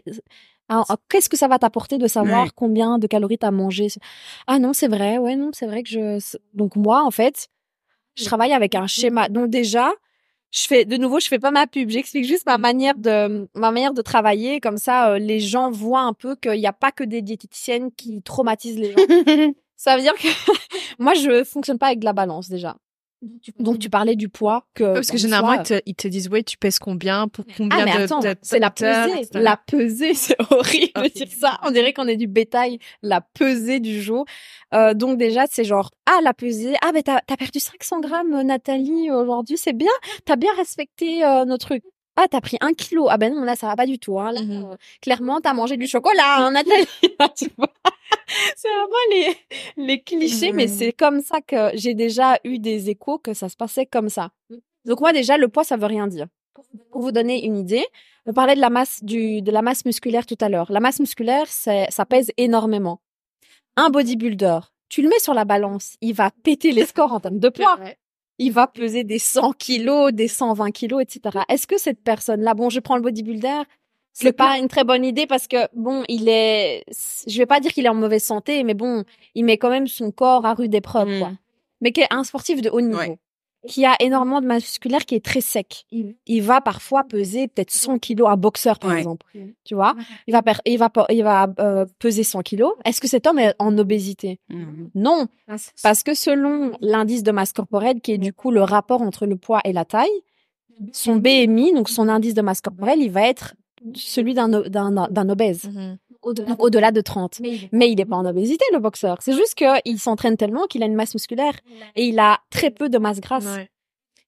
[0.70, 2.52] ah, ah, qu'est-ce que ça va t'apporter de savoir Ouais.
[2.56, 3.88] combien de calories t'as mangé?
[4.48, 6.20] Ah non, c'est vrai, ouais, non, c'est vrai que je.
[6.54, 7.48] Donc moi, en fait,
[8.16, 9.30] je travaille avec un schéma.
[9.30, 9.94] Donc déjà,
[10.52, 11.90] je fais de nouveau, je fais pas ma pub.
[11.90, 14.60] J'explique juste ma manière de ma manière de travailler.
[14.60, 17.92] Comme ça, euh, les gens voient un peu qu'il n'y a pas que des diététiciennes
[17.92, 18.98] qui traumatisent les gens.
[19.76, 20.28] ça veut dire que
[21.00, 22.78] moi, je fonctionne pas avec de la balance déjà.
[23.60, 26.30] Donc tu parlais du poids que Parce que en généralement, ils te, ils te disent,
[26.30, 29.22] ouais, tu pèses combien, pour combien ah mais de, attends, de- c'est la pesée.
[29.22, 29.30] etc.
[29.34, 31.60] La pesée, c'est horrible de dire ça.
[31.64, 32.78] On dirait qu'on est du bétail.
[33.02, 34.26] La pesée du jour.
[34.74, 36.76] Euh, donc déjà, c'est genre ah la pesée.
[36.82, 39.92] Ah mais t'as as perdu 500 grammes, euh, Nathalie aujourd'hui, c'est bien.
[40.26, 41.84] T'as bien respecté euh, nos trucs.
[42.20, 43.08] Ah t'as pris un kilo.
[43.10, 44.20] Ah ben non là ça va pas du tout.
[44.20, 44.32] Hein.
[44.32, 44.66] Là, Mhm.
[44.72, 46.88] euh, clairement t'as mangé du chocolat, hein, Nathalie.
[48.56, 49.36] c'est vraiment les
[49.78, 50.74] les clichés, mais Mhm.
[50.78, 54.32] c'est comme ça que j'ai déjà eu des échos que ça se passait comme ça.
[54.86, 56.28] Donc moi déjà le poids ça veut rien dire.
[56.92, 57.86] Pour vous donner une idée,
[58.26, 60.72] on parlait de la masse du de la masse musculaire tout à l'heure.
[60.72, 63.00] La masse musculaire, ça pèse énormément.
[63.76, 64.60] Un bodybuilder,
[64.90, 67.78] tu le mets sur la balance, il va péter les scores en termes de poids.
[67.80, 67.96] Ouais.
[68.40, 71.40] Il va peser des 100 kilos, des 120 kilos, etc.
[71.50, 73.62] Est-ce que cette personne-là, bon, je prends le bodybuilder,
[74.14, 76.84] c'est pas une très bonne idée parce que bon, il est,
[77.28, 79.04] je vais pas dire qu'il est en mauvaise santé, mais bon,
[79.36, 81.20] il met quand même son corps à rude épreuve, Mm.
[81.20, 81.32] quoi.
[81.82, 83.18] Mais qu'un un sportif de haut niveau, Ouais.
[83.68, 87.72] Qui a énormément de masse musculaire, qui est très sec, il va parfois peser peut-être
[87.72, 89.00] 100 kilos, un boxeur par Ouais.
[89.00, 89.26] exemple,
[89.66, 89.96] tu vois?
[90.28, 92.74] Il va, per- il va, pe- il va euh, peser 100 kilos.
[92.86, 94.40] Est-ce que cet homme est en obésité?
[94.50, 94.92] Mhm.
[94.96, 95.28] Non,
[95.84, 99.36] parce que selon l'indice de masse corporelle, qui est du coup le rapport entre le
[99.38, 100.08] poids et la taille,
[100.94, 103.56] son BMI, donc son indice de masse corporelle, il va être
[103.96, 105.70] celui d'un obèse,
[106.30, 106.34] Mhm.
[106.34, 107.40] donc au-delà de 30.
[107.72, 109.18] Mais il n'est pas en obésité, le boxeur.
[109.22, 111.54] C'est juste qu'il s'entraîne tellement qu'il a une masse musculaire
[111.96, 113.46] et il a très peu de masse grasse.
[113.46, 113.70] Ouais.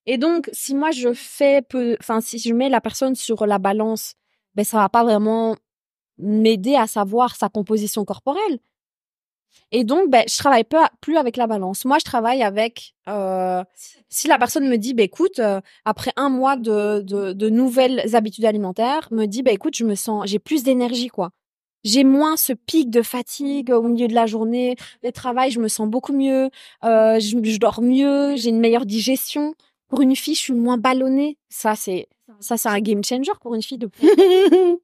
[0.06, 3.58] Et donc, si moi je fais peu, enfin, si je mets la personne sur la
[3.58, 4.14] balance,
[4.54, 5.56] ben, ça va pas vraiment
[6.18, 8.58] m'aider à savoir sa composition corporelle.
[9.72, 11.84] Et donc, ben, je travaille peu, plus avec la balance.
[11.84, 13.62] Moi, je travaille avec, euh,
[14.08, 18.14] si la personne me dit, ben, écoute, euh, après un mois de, de, de nouvelles
[18.14, 21.30] habitudes alimentaires, me dit, ben, écoute, je me sens, j'ai plus d'énergie, quoi.
[21.84, 25.68] J'ai moins ce pic de fatigue au milieu de la journée, le travail, je me
[25.68, 26.50] sens beaucoup mieux,
[26.84, 29.54] euh, je, je dors mieux, j'ai une meilleure digestion.
[29.88, 31.36] Pour une fille, je suis moins ballonnée.
[31.48, 32.06] Ça, c'est,
[32.40, 33.88] Ça, c'est un game changer pour une fille de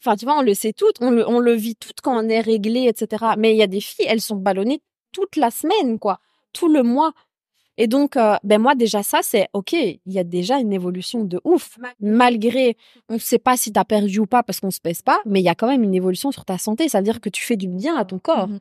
[0.00, 2.28] Enfin, tu vois, on le sait toutes, on le, on le vit toutes quand on
[2.28, 3.34] est réglé, etc.
[3.36, 4.80] Mais il y a des filles, elles sont ballonnées
[5.12, 6.20] toute la semaine, quoi,
[6.52, 7.12] tout le mois.
[7.78, 9.72] Et donc, euh, ben moi déjà ça, c'est ok.
[9.72, 12.76] Il y a déjà une évolution de ouf, malgré
[13.08, 15.20] on ne sait pas si tu as perdu ou pas parce qu'on se pèse pas,
[15.24, 16.88] mais il y a quand même une évolution sur ta santé.
[16.88, 18.48] Ça veut dire que tu fais du bien à ton corps.
[18.48, 18.58] Mhm.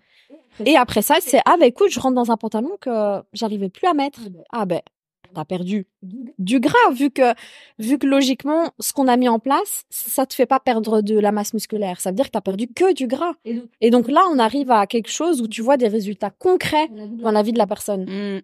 [0.65, 3.88] Et après ça, c'est ah ben écoute, je rentre dans un pantalon que j'arrivais plus
[3.88, 4.20] à mettre.
[4.51, 4.82] Ah ben
[5.34, 7.34] t'as perdu du gras vu que
[7.80, 11.20] vu que logiquement ce qu'on a mis en place ça te fait pas perdre de
[11.20, 13.34] la masse musculaire ça veut dire que t'as perdu que du gras
[13.82, 16.88] et donc là on arrive à quelque chose où tu vois des résultats concrets
[17.22, 18.41] dans la vie de la personne Mm.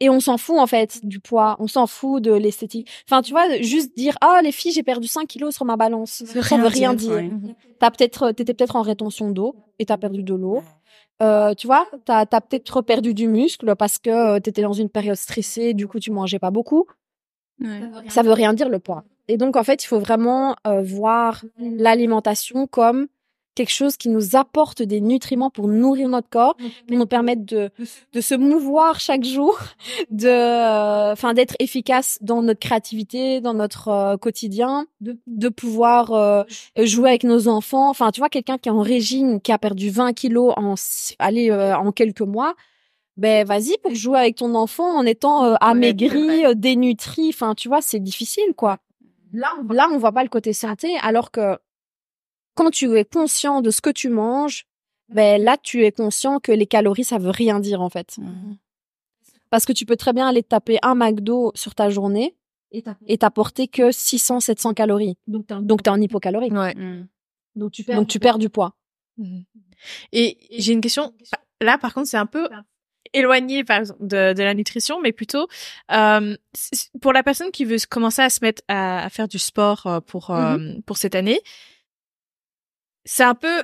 [0.00, 1.56] Et on s'en fout en fait du poids.
[1.58, 2.88] On s'en fout de l'esthétique.
[3.08, 6.22] Enfin tu vois juste dire ah les filles j'ai perdu 5 kilos sur ma balance.
[6.24, 7.30] Ça veut rien dire ouais.
[7.78, 10.62] t'as peut-être t'étais peut-être en rétention d'eau et t'as perdu de l'eau.
[11.20, 14.88] Euh, tu vois t'as as, peut-être perdu du muscle parce que euh, t'étais dans une
[14.88, 16.86] période stressée du coup tu mangeais pas beaucoup.
[17.60, 17.80] Ouais.
[18.08, 18.68] ça veut rien dire.
[18.68, 19.04] le poids.
[19.26, 23.08] Et donc en fait il faut vraiment euh, voir l'alimentation comme
[23.58, 26.56] quelque chose qui nous apporte des nutriments pour nourrir notre corps
[26.86, 27.70] pour nous permettre de
[28.12, 29.58] de se mouvoir chaque jour
[30.10, 36.12] de euh, enfin d'être efficace dans notre créativité dans notre euh, quotidien de, de pouvoir
[36.12, 36.44] euh,
[36.76, 37.90] jouer avec nos enfants.
[37.90, 40.74] Enfin tu vois quelqu'un qui est en régime qui a perdu 20 kilos en
[41.18, 42.54] allez en quelques mois
[43.18, 47.30] ben vas-y pour jouer avec ton enfant en étant euh, amaigri euh, dénutri.
[47.30, 48.78] Enfin tu vois c'est difficile quoi.
[49.32, 51.58] Là on, là on voit pas le côté santé alors que
[52.58, 54.66] quand tu es conscient de ce que tu manges
[55.08, 58.56] ben là tu es conscient que les calories ça veut rien dire en fait Mhm.
[59.50, 62.34] parce que tu peux très bien aller taper un McDo sur ta journée
[63.06, 65.46] et t'apporter que 600 700 calories donc
[65.82, 66.74] t'es en hypocalorie Ouais.
[67.56, 68.74] Donc tu perds donc tu perds du poids
[69.16, 69.44] Mhm.
[70.12, 71.12] Et j'ai une question.
[71.60, 72.48] Là, par contre, c'est un peu
[73.12, 75.46] éloigné par exemple de, de la nutrition, mais plutôt
[75.92, 76.36] euh,
[77.00, 80.00] pour la personne qui veut commencer à se mettre à, à faire du sport euh,
[80.00, 81.40] pour euh, pour cette année.
[83.04, 83.62] C'est un peu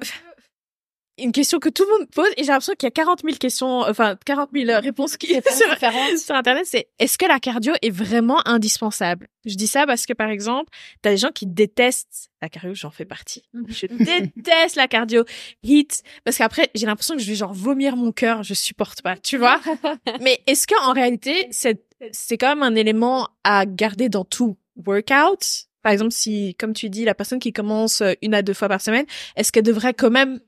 [1.18, 3.36] une question que tout le monde pose et j'ai l'impression qu'il y a 40 000
[3.36, 7.90] questions, enfin 40 000 réponses qui sur, sur internet, c'est est-ce que la cardio est
[7.90, 9.28] vraiment indispensable?
[9.44, 10.70] Je dis ça parce que par exemple,
[11.02, 13.42] t'as des gens qui détestent la cardio, j'en fais partie.
[13.68, 15.24] Je déteste la cardio.
[15.62, 19.16] Hit parce qu'après j'ai l'impression que je vais genre vomir mon cœur, je supporte pas,
[19.16, 19.60] tu vois?
[20.20, 24.56] Mais est-ce que en réalité c'est c'est quand même un élément à garder dans tout
[24.84, 25.68] workout?
[25.84, 28.68] Par exemple, si comme tu dis la personne qui commence euh, une à deux fois
[28.68, 29.06] par semaine,
[29.36, 30.40] est-ce qu'elle devrait quand même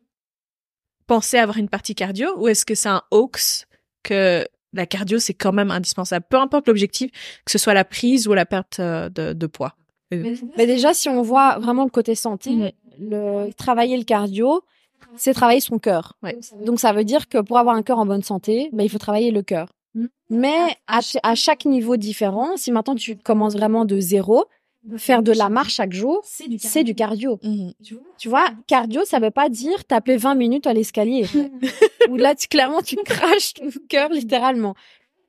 [1.07, 3.66] penser à avoir une partie cardio ou est-ce que c'est un hoax
[4.03, 7.11] que la cardio c'est quand même indispensable, peu importe l'objectif,
[7.45, 9.76] que ce soit la prise ou la perte euh, de, de poids.
[10.57, 14.62] Mais déjà, si on voit vraiment le côté santé, le travailler le cardio,
[15.16, 16.14] c'est travailler son cœur.
[16.22, 16.39] Ouais.
[16.64, 18.99] Donc ça veut dire que pour avoir un cœur en bonne santé, ben, il faut
[18.99, 19.68] travailler le cœur.
[20.30, 24.45] Mais à, ch- à chaque niveau différent, si maintenant tu commences vraiment de zéro,
[24.97, 27.39] faire de la marche chaque jour, c'est du cardio.
[27.43, 27.72] Mhm.
[28.18, 31.26] Tu vois, cardio, ça veut pas dire taper 20 minutes à l'escalier.
[32.11, 34.74] Où là, tu, clairement, tu craches ton cœur littéralement.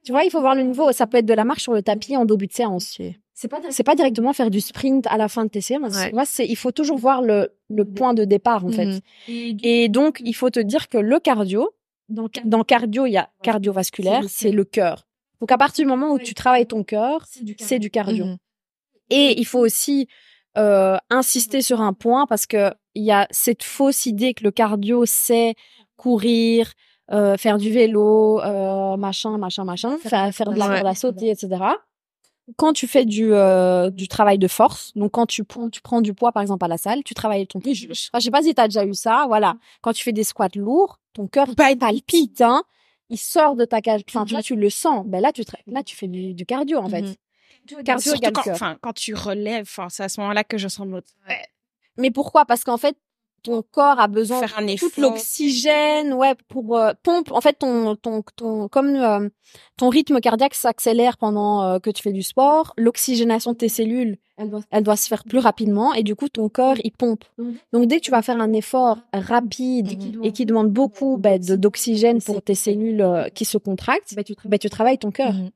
[0.04, 0.92] Tu vois, il faut voir le niveau.
[0.92, 2.98] Ça peut être de la marche sur le tapis en début de séance.
[3.34, 5.96] C'est pas, c'est pas directement faire du sprint à la fin de tes séances.
[5.96, 6.10] Ouais.
[6.10, 8.86] Tu vois, c'est, il faut toujours voir le, le point de départ, en fait.
[9.28, 9.58] Mhm.
[9.64, 11.70] Et donc, il faut te dire que le cardio,
[12.10, 15.06] dans cardio, il y a cardiovasculaire, c'est le cœur.
[15.40, 17.28] Donc, à partir du moment où tu travailles ton cœur,
[17.58, 18.26] c'est du cardio.
[18.26, 18.38] Mhm.
[19.10, 20.08] Et il faut aussi
[20.58, 24.52] euh, insister sur un point parce que il y a cette fausse idée que le
[24.52, 25.56] cardio c'est
[25.98, 26.72] courir,
[27.12, 30.76] euh, faire du vélo, euh, machin, machin, machin, faire, faire de la Ouais.
[30.76, 31.64] corde à sauter, etc.
[32.56, 36.00] Quand tu fais du euh, du travail de force, donc quand tu prends tu prends
[36.02, 37.74] du poids par exemple à la salle, tu travailles ton cœur.
[37.74, 39.56] Je, je sais pas si tu as déjà eu ça, voilà.
[39.82, 41.48] Quand tu fais des squats lourds, ton cœur
[41.80, 42.64] palpite, hein.
[43.10, 45.06] Il sort de ta cage, enfin tu vois, tu le sens.
[45.06, 47.04] Ben là tu là tu fais du, du cardio en fait.
[47.84, 48.78] Cardio égale quand, cœur.
[48.82, 51.12] quand tu relèves, c'est à ce moment-là que je sens l'autre.
[51.98, 52.46] Mais pourquoi?
[52.46, 52.96] Parce qu'en fait,
[53.44, 57.32] ton corps a besoin Faire un de tout l'oxygène, ouais, pour euh, pompe.
[57.32, 59.30] En fait, ton ton ton comme euh,
[59.78, 64.18] ton rythme cardiaque s'accélère pendant euh, que tu fais du sport, l'oxygénation de tes cellules,
[64.70, 67.24] elle doit, se faire plus rapidement et du coup ton corps il pompe.
[67.74, 72.22] Donc dès que tu vas faire un effort rapide et qui demande beaucoup bah, d'oxygène
[72.22, 74.16] pour tes cellules euh, qui se contractent,
[74.46, 75.34] bah, tu travailles ton cœur.
[75.34, 75.52] Mhm.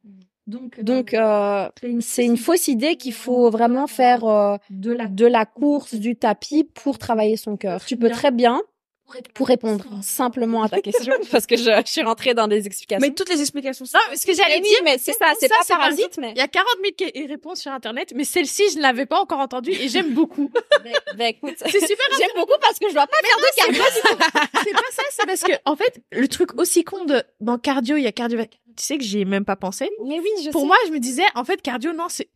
[0.81, 6.15] Donc, euh, c'est une fausse idée qu'il faut vraiment faire euh, de, la, course, du
[6.15, 7.83] tapis pour travailler son cœur.
[7.85, 8.61] Tu peux très bien,
[9.33, 13.05] pour répondre simplement à ta question, parce que je, je suis rentrée dans des explications.
[13.05, 15.47] Mais toutes les explications sont Non, ce que j'allais oui, dire, mais c'est ça, c'est
[15.47, 16.32] ça, pas parasite, mais...
[16.32, 16.67] il y a 40
[16.99, 20.13] 000 que- réponses sur Internet, mais celle-ci, je ne l'avais pas encore entendue et j'aime
[20.13, 20.49] beaucoup.
[21.17, 23.83] Ben, écoute, C'est super j'aime beaucoup parce que je dois pas faire de cardio.
[24.63, 27.97] c'est pas ça, c'est parce que, en fait, le truc aussi con de, dans cardio,
[27.97, 28.39] il y a cardio,
[28.75, 29.89] tu sais que j'y ai même pas pensé.
[30.05, 30.67] Mais oui, je Pour sais.
[30.67, 32.29] moi, je me disais, en fait, cardio, non, c'est,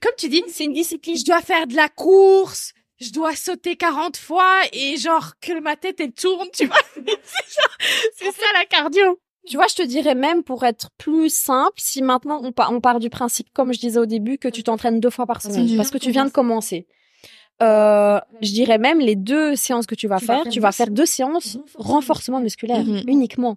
[0.00, 1.16] comme tu dis, c'est une discipline.
[1.16, 5.76] je dois faire de la course, je dois sauter 40 fois et genre que ma
[5.76, 6.76] tête elle tourne, tu vois.
[8.16, 9.20] c'est ça la cardio.
[9.48, 12.80] Tu vois, je te dirais même pour être plus simple, si maintenant on, pa- on
[12.80, 15.76] part du principe, comme je disais au début, que tu t'entraînes deux fois par semaine,
[15.76, 16.88] parce que tu viens de commencer.
[17.62, 20.72] Euh, je dirais même les deux séances que tu vas Tu vas faire, tu vas
[20.72, 23.04] faire deux séances renforcement musculaire Mhm.
[23.06, 23.56] uniquement.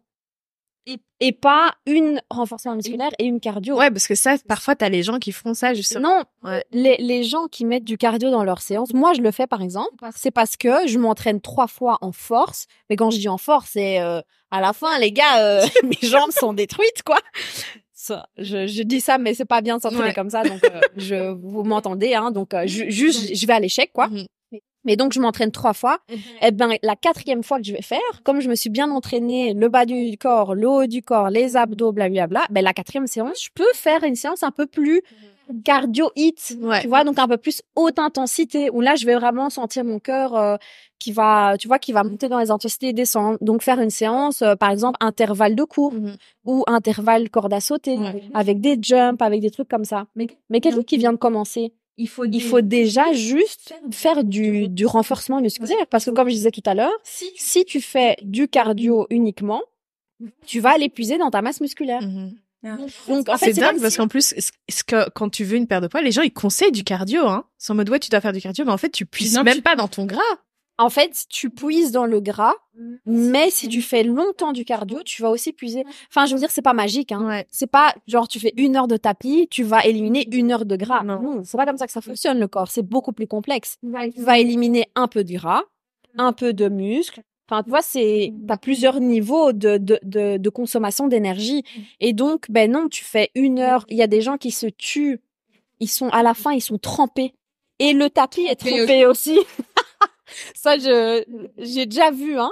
[1.22, 3.78] Et, pas une renforcement musculaire et une cardio.
[3.78, 6.18] Ouais, parce que ça, parfois, t'as les gens qui font ça justement.
[6.20, 6.64] Non, Ouais.
[6.72, 9.62] les, les gens qui mettent du cardio dans leurs séances, moi je le fais par
[9.62, 12.66] exemple, c'est parce que je m'entraîne trois fois en force.
[12.90, 16.08] Mais quand je dis en force, c'est euh, à la fin, les gars, euh, mes
[16.08, 17.20] jambes sont détruites, quoi.
[17.94, 20.14] Ça, je, je dis ça, mais c'est pas bien de s'entraîner Ouais.
[20.14, 20.44] comme ça.
[20.44, 22.32] Donc, euh, je, vous m'entendez, hein.
[22.32, 24.08] Donc, ju- juste, je vais à l'échec, quoi.
[24.08, 24.26] Mhm.
[24.86, 26.00] Mais donc, je m'entraîne trois fois.
[26.42, 29.54] Eh ben, la quatrième fois que je vais faire, comme je me suis bien entraînée,
[29.54, 33.44] le bas du corps, le haut du corps, les abdos, blablabla, ben, la quatrième séance,
[33.44, 35.02] je peux faire une séance un peu plus
[35.66, 36.56] cardio hit.
[36.62, 36.82] Ouais.
[36.82, 40.00] Tu vois, donc un peu plus haute intensité, où là, je vais vraiment sentir mon
[40.00, 40.58] cœur euh,
[41.00, 43.38] qui va, tu vois, qui va monter dans les intensités et descendre.
[43.42, 46.16] Donc, faire une séance, euh, par exemple, intervalle de cours Mhm.
[46.46, 47.98] ou intervalle corde à sauter,
[48.34, 50.06] avec des jumps, avec des trucs comme ça.
[50.16, 54.68] Mais, mais quelqu'un qui vient de commencer, il faut, il faut déjà juste faire du,
[54.68, 55.86] du renforcement musculaire.
[55.90, 59.62] Parce que comme je disais tout à l'heure, si tu fais du cardio uniquement,
[60.46, 62.02] tu vas l'épuiser dans ta masse musculaire.
[62.02, 62.36] Mhm.
[63.08, 65.56] Donc, en fait, c'est dingue parce si- qu'en plus, est-ce est-ce que quand tu veux
[65.56, 67.46] une paire de poids, les gens ils conseillent du cardio, hein.
[67.58, 69.44] C'est en mode ouais, tu dois faire du cardio, mais en fait tu puisses Non,
[69.44, 70.20] même tu- pas dans ton gras.
[70.80, 72.54] En fait, tu puises dans le gras,
[73.06, 75.84] mais si tu fais longtemps du cardio, tu vas aussi puiser.
[76.10, 77.28] Enfin, je veux dire, c'est pas magique, hein.
[77.28, 77.46] Ouais.
[77.52, 80.78] C'est pas genre tu fais une heure de tapis, tu vas éliminer une heure de
[80.78, 81.04] gras.
[81.04, 81.22] Non.
[81.22, 82.72] Non, c'est pas comme ça que ça fonctionne le corps.
[82.72, 83.78] C'est beaucoup plus complexe.
[83.82, 85.64] Tu vas éliminer un peu de gras,
[86.18, 87.24] un peu de muscle.
[87.50, 91.64] Enfin, tu vois, c'est t'as plusieurs niveaux de de de, de consommation d'énergie.
[92.00, 93.86] Et donc, ben non, tu fais une heure.
[93.90, 95.20] Il y a des gens qui se tuent.
[95.82, 97.34] Ils sont à la fin, ils sont trempés.
[97.80, 99.40] Et le tapis est Trempé trempé aussi.
[100.56, 101.24] ça, je
[101.58, 102.38] j'ai déjà vu.
[102.40, 102.52] Hein.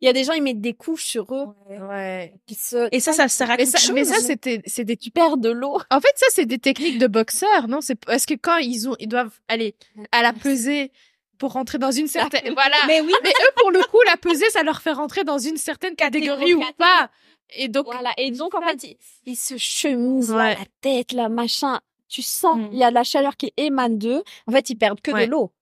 [0.00, 1.46] Il y a des gens, ils mettent des couches sur eux.
[1.88, 2.32] Ouais.
[2.56, 2.88] Se...
[2.92, 4.24] Et ça, ça sert à Mais quelque ça, mais ça chose.
[4.24, 5.78] c'était, c'est des tu perds de l'eau.
[5.90, 7.80] En fait, ça, c'est des techniques de boxeurs, non?
[7.80, 9.74] C'est parce que quand ils ont, ils doivent aller
[10.12, 10.92] à la pesée
[11.38, 12.76] pour rentrer dans une certaine, voilà.
[12.86, 15.56] Mais oui, Mais eux, pour le coup, la pesée, ça leur fait rentrer dans une
[15.56, 17.10] certaine catégorie ou pas.
[17.56, 18.12] Et donc, Voilà.
[18.18, 20.54] Et donc, en fait, ils, ils se chemisent Ouais.
[20.54, 21.80] la tête, la machin.
[22.10, 22.68] Tu sens, Mm.
[22.72, 24.22] il y a de la chaleur qui émane d'eux.
[24.46, 25.26] En fait, ils perdent que Ouais.
[25.26, 25.52] de l'eau.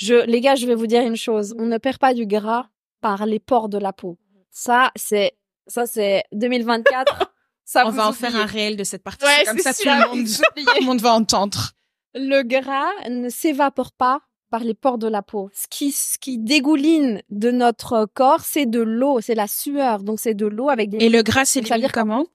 [0.00, 1.54] Je, les gars, je vais vous dire une chose.
[1.58, 2.70] On ne perd pas du gras
[3.02, 4.16] par les pores de la peau.
[4.50, 5.32] Ça, c'est,
[5.66, 7.34] ça, c'est 2024.
[7.66, 9.26] ça, on va en faire un réel de cette partie.
[9.26, 11.72] Ouais, comme ça, tout le, monde, tout le monde va entendre.
[12.14, 15.50] Le gras ne s'évapore pas par les pores de la peau.
[15.52, 20.02] Ce qui, ce qui dégouline de notre corps, c'est de l'eau, c'est la sueur.
[20.02, 21.62] Donc, c'est de l'eau avec des Et le gras, c'est
[21.92, 22.26] comment?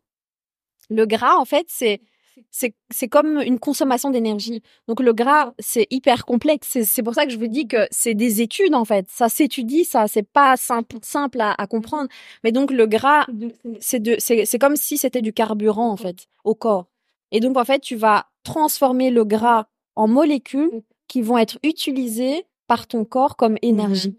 [0.91, 1.99] Le gras, en fait, c'est
[2.51, 4.61] c'est comme une consommation d'énergie.
[4.87, 6.77] Donc le gras, c'est hyper complexe.
[6.83, 9.07] C'est pour ça que je vous dis que c'est des études en fait.
[9.09, 12.09] Ça s'étudie, ça c'est pas simple simple à, à comprendre.
[12.43, 13.25] Mais donc le gras,
[13.79, 16.85] c'est comme si c'était du carburant en fait au corps.
[17.31, 22.45] Et donc en fait, tu vas transformer le gras en molécules qui vont être utilisées
[22.67, 24.15] par ton corps comme énergie,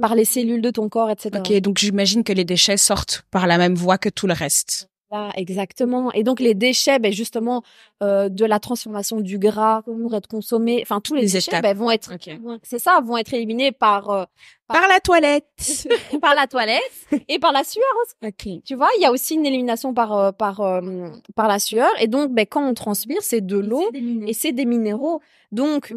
[0.00, 1.30] par les cellules de ton corps, etc.
[1.38, 4.88] Ok, donc j'imagine que les déchets sortent par la même voie que tout le reste.
[5.36, 6.12] Exactement.
[6.12, 7.62] Et donc les déchets, ben justement,
[8.02, 11.76] euh, de la transformation du gras pour être consommé, enfin tous les, Les déchets, ben,
[11.76, 12.12] vont être,
[12.42, 14.24] vont- c'est ça, vont être éliminés par euh,
[14.68, 15.46] Par la toilette.
[16.20, 16.80] par la toilette
[17.28, 18.14] et par la sueur aussi.
[18.26, 18.62] Ok.
[18.64, 21.88] Tu vois, il y a aussi une élimination par euh, par euh, par la sueur.
[22.00, 23.90] Et donc, ben quand on transpire, c'est de l'eau
[24.26, 25.20] et c'est des minéraux.
[25.50, 25.94] Donc,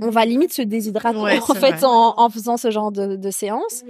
[0.00, 3.30] on va limite se déshydrater Ouais, en fait en, en faisant ce genre de, de
[3.30, 3.84] séance.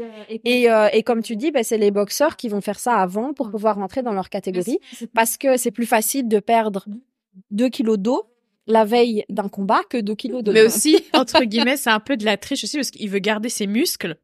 [0.44, 3.32] Et, euh, et comme tu dis, ben, c'est les boxeurs qui vont faire ça avant
[3.32, 4.80] pour pouvoir rentrer dans leur catégorie
[5.14, 6.86] parce que c'est plus facile de perdre
[7.52, 8.24] 2 kilos d'eau
[8.66, 12.16] la veille d'un combat que 2 kilos de mais aussi, entre guillemets, c'est un peu
[12.16, 14.16] de la triche aussi parce qu'il veut garder ses muscles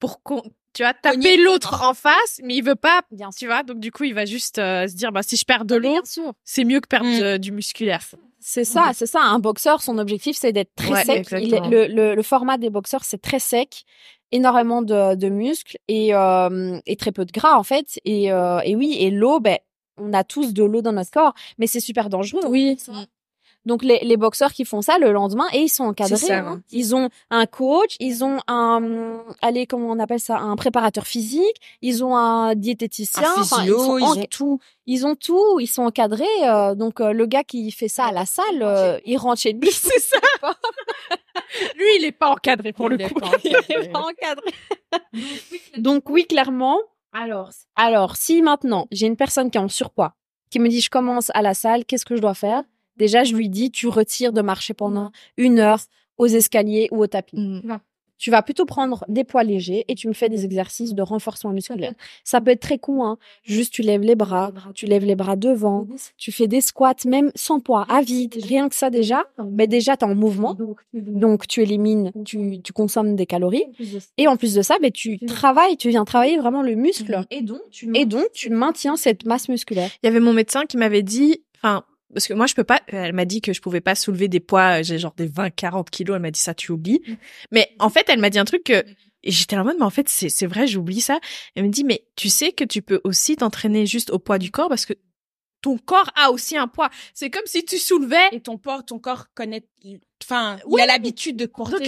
[0.00, 0.42] pour qu'on,
[0.72, 3.38] tu vois, taper l'autre en face, mais il veut pas, Bien sûr.
[3.38, 5.64] tu vois, donc du coup, il va juste euh, se dire, bah, si je perds
[5.64, 6.00] de l'eau,
[6.44, 7.22] c'est mieux que perdre Mm.
[7.22, 8.02] euh, du musculaire.
[8.40, 9.22] C'est ça, c'est ça.
[9.22, 11.26] Un boxeur, son objectif, c'est d'être très Ouais, sec.
[11.30, 11.70] Il est- exactement.
[11.70, 13.84] le, le, le format des boxeurs, c'est très sec,
[14.32, 17.98] énormément de, de muscles et, euh, et très peu de gras en fait.
[18.04, 19.56] Et, euh, et oui, et l'eau, ben,
[19.96, 22.42] on a tous de l'eau dans notre corps, mais c'est super dangereux.
[22.48, 22.76] Oui.
[23.66, 26.16] Donc les, les boxeurs qui font ça le lendemain et ils sont encadrés.
[26.16, 26.60] Ça, hein.
[26.70, 31.56] Ils ont un coach, ils ont un, allez comment on appelle ça, un préparateur physique,
[31.80, 34.60] ils ont un diététicien, Un physio, ils, sont ont tout.
[34.86, 36.24] ils ont tout, ils sont encadrés.
[36.44, 39.52] euh, donc euh, le gars qui fait ça à la salle, euh, il rentre chez
[39.52, 39.70] lui.
[39.72, 40.18] C'est ça.
[41.76, 43.20] Lui, il est pas encadré pour le Il coup.
[43.20, 44.50] pas Il est pas encadré.
[45.78, 46.78] donc oui, clairement,
[47.12, 50.14] Alors, alors, si maintenant j'ai une personne qui est en surpoids,
[50.50, 52.62] qui me dit je commence à la salle, qu'est-ce que je dois faire?
[52.96, 55.80] Déjà, je lui dis tu retires de marcher pendant une heure
[56.18, 57.36] aux escaliers ou au tapis.
[57.36, 57.78] Mm.
[58.16, 61.52] Tu vas plutôt prendre des poids légers et tu me fais des exercices de renforcement
[61.52, 61.92] musculaire.
[62.22, 63.18] Ça peut être très con, hein.
[63.42, 67.32] Juste tu lèves les bras, tu lèves les bras devant, tu fais des squats même
[67.34, 68.36] sans poids, à vide.
[68.42, 70.56] Rien que ça déjà, mais déjà tu es en mouvement.
[70.94, 73.66] Donc tu élimines, tu, tu consommes des calories.
[74.16, 77.26] Et en plus de ça, ben, tu travailles, tu viens travailler vraiment le muscle.
[77.30, 79.90] Et donc, tu Et donc tu maintiens cette masse musculaire.
[80.02, 81.84] Il y avait mon médecin qui m'avait dit, enfin,
[82.14, 84.40] parce que moi je peux pas, elle m'a dit que je pouvais pas soulever des
[84.40, 87.02] poids, euh, j'ai genre des 20, 40 kilos, elle m'a dit ça, tu oublies.
[87.50, 88.84] Mais en fait, elle m'a dit un truc que,
[89.26, 91.18] et j'étais en mode, mais en fait, c'est, c'est vrai, j'oublie ça.
[91.54, 94.50] Elle me dit, mais tu sais que tu peux aussi t'entraîner juste au poids du
[94.50, 94.92] corps parce que
[95.62, 96.90] ton corps a aussi un poids.
[97.14, 99.64] C'est comme si tu soulevais Et ton corps, ton corps connaît,
[100.22, 100.78] enfin, Oui.
[100.78, 101.80] il a l'habitude de porter, Donc,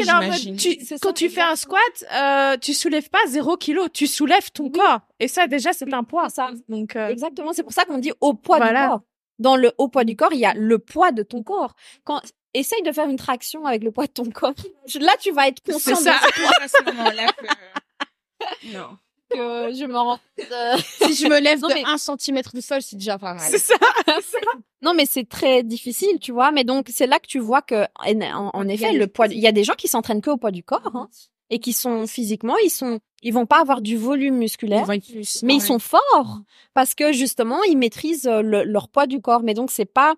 [0.57, 1.83] tu- quand ça, tu fais un squat,
[2.15, 5.01] euh, tu soulèves pas zéro kilo, tu soulèves ton corps.
[5.21, 6.31] Et ça, déjà, c'est un poids.
[6.31, 6.53] ça.
[6.71, 8.85] Donc, euh, Exactement, c'est pour ça qu'on dit au poids Voilà.
[8.85, 9.01] du corps.
[9.39, 11.75] Dans le haut poids du corps, il y a le poids de ton corps.
[12.05, 12.21] Quand
[12.55, 14.55] essaye de faire une traction avec le poids de ton corps,
[15.01, 16.13] là tu vas être conscient ça.
[16.13, 17.47] de à ce moment-là que...
[18.73, 18.97] Non.
[19.31, 20.19] que je me rends.
[20.39, 23.35] euh, si je me lève Non, de mais- 1 cm du sol, c'est déjà pas
[23.35, 23.43] mal.
[23.51, 23.75] c'est ça.
[24.83, 26.53] Non, mais c'est très difficile, tu vois.
[26.53, 29.27] Mais donc c'est là que tu vois que en, en- en effet le poids.
[29.27, 31.09] Il y a des gens qui s'entraînent que au poids du corps hein,
[31.51, 34.93] et qui sont physiquement, ils sont, ils vont pas avoir du volume musculaire.
[34.93, 36.41] Ils plus- mais ils sont forts
[36.75, 40.15] parce que justement ils maîtrisent euh, le- leur poids du corps mais donc c'est pas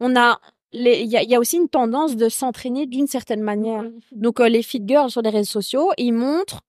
[0.00, 0.40] on a
[0.72, 3.84] les- il y a, il y a aussi une tendance de s'entraîner d'une certaine manière
[4.12, 6.62] donc euh, les fit girls sur les réseaux sociaux ils montrent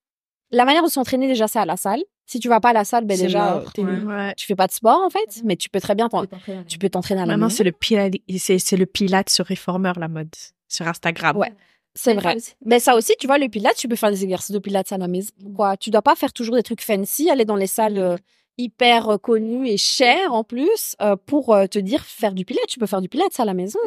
[0.52, 2.84] la manière de s'entraîner déjà c'est à la salle si tu vas pas à la
[2.84, 4.34] salle ben déjà mort, euh, ouais.
[4.36, 6.24] tu fais pas de sport en fait mais tu peux très bien t'en-
[6.68, 9.46] tu peux t'entraîner à la Maintenant, maison c'est le pilate, c'est, c'est le pilate sur
[9.46, 10.28] Reformer, la mode.
[10.68, 11.36] Sur Instagram.
[11.36, 11.52] Ouais.
[11.96, 12.36] C'est vrai.
[12.64, 14.98] mais ça aussi tu vois le pilates tu peux faire des exercices de pilates à
[14.98, 15.76] la maison quoi.
[15.76, 18.16] Tu dois pas faire toujours des trucs fancy aller dans les salles euh,
[18.58, 22.68] hyper euh, connues et chères en plus euh, pour te dire faire du pilates.
[22.68, 23.80] Tu peux faire du pilates à la maison.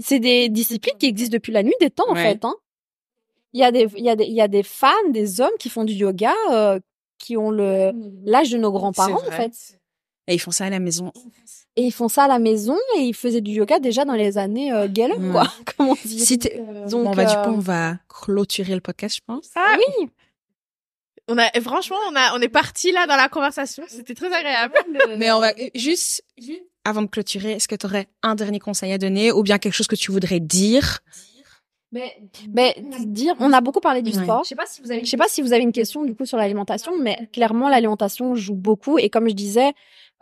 [0.00, 2.54] C'est des disciplines qui existent depuis la nuit des temps en fait hein.
[3.54, 5.56] Il y a des il y a des il y a des femmes des hommes
[5.58, 6.80] qui font du yoga euh,
[7.18, 7.92] qui ont le
[8.24, 9.78] l'âge de nos grands-parents en fait
[10.28, 11.12] Et ils font ça à la maison.
[11.76, 14.38] et ils font ça à la maison et ils faisaient du yoga déjà dans les
[14.38, 15.30] années euh, Gallup, Ouais.
[15.32, 16.58] quoi comme on dit Si t'es-
[16.88, 19.50] donc bon, bah, du euh, coup, on va clôturer le podcast, je pense.
[19.56, 20.08] Ah, oui
[21.28, 23.82] On a, franchement, on a, on est parti là dans la conversation.
[23.88, 24.74] C'était très agréable.
[25.18, 26.24] Mais on va juste,
[26.84, 29.74] avant de clôturer, est-ce que tu aurais un dernier conseil à donner ou bien quelque
[29.74, 31.00] chose que tu voudrais dire?
[31.94, 32.16] Mais,
[32.48, 32.74] Mais
[33.04, 34.22] dire, on a beaucoup parlé du Ouais.
[34.24, 34.44] sport.
[34.44, 36.14] je sais pas si vous avez Je sais pas si vous avez une question du
[36.14, 38.98] coup sur l'alimentation, mais clairement l'alimentation joue beaucoup.
[38.98, 39.72] Et comme je disais,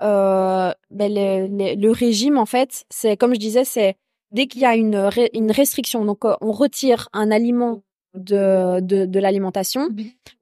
[0.02, 3.96] euh, ben, le, régime en fait, c'est comme je disais, c'est
[4.32, 7.82] dès qu'il y a une, ré- une restriction, donc euh, on retire un aliment
[8.14, 9.88] de, de, de l'alimentation,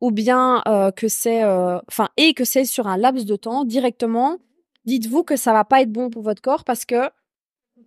[0.01, 3.65] ou bien euh, que c'est, euh, enfin, et que c'est sur un laps de temps
[3.65, 4.39] directement.
[4.85, 7.11] Dites-vous que ça va pas être bon pour votre corps parce que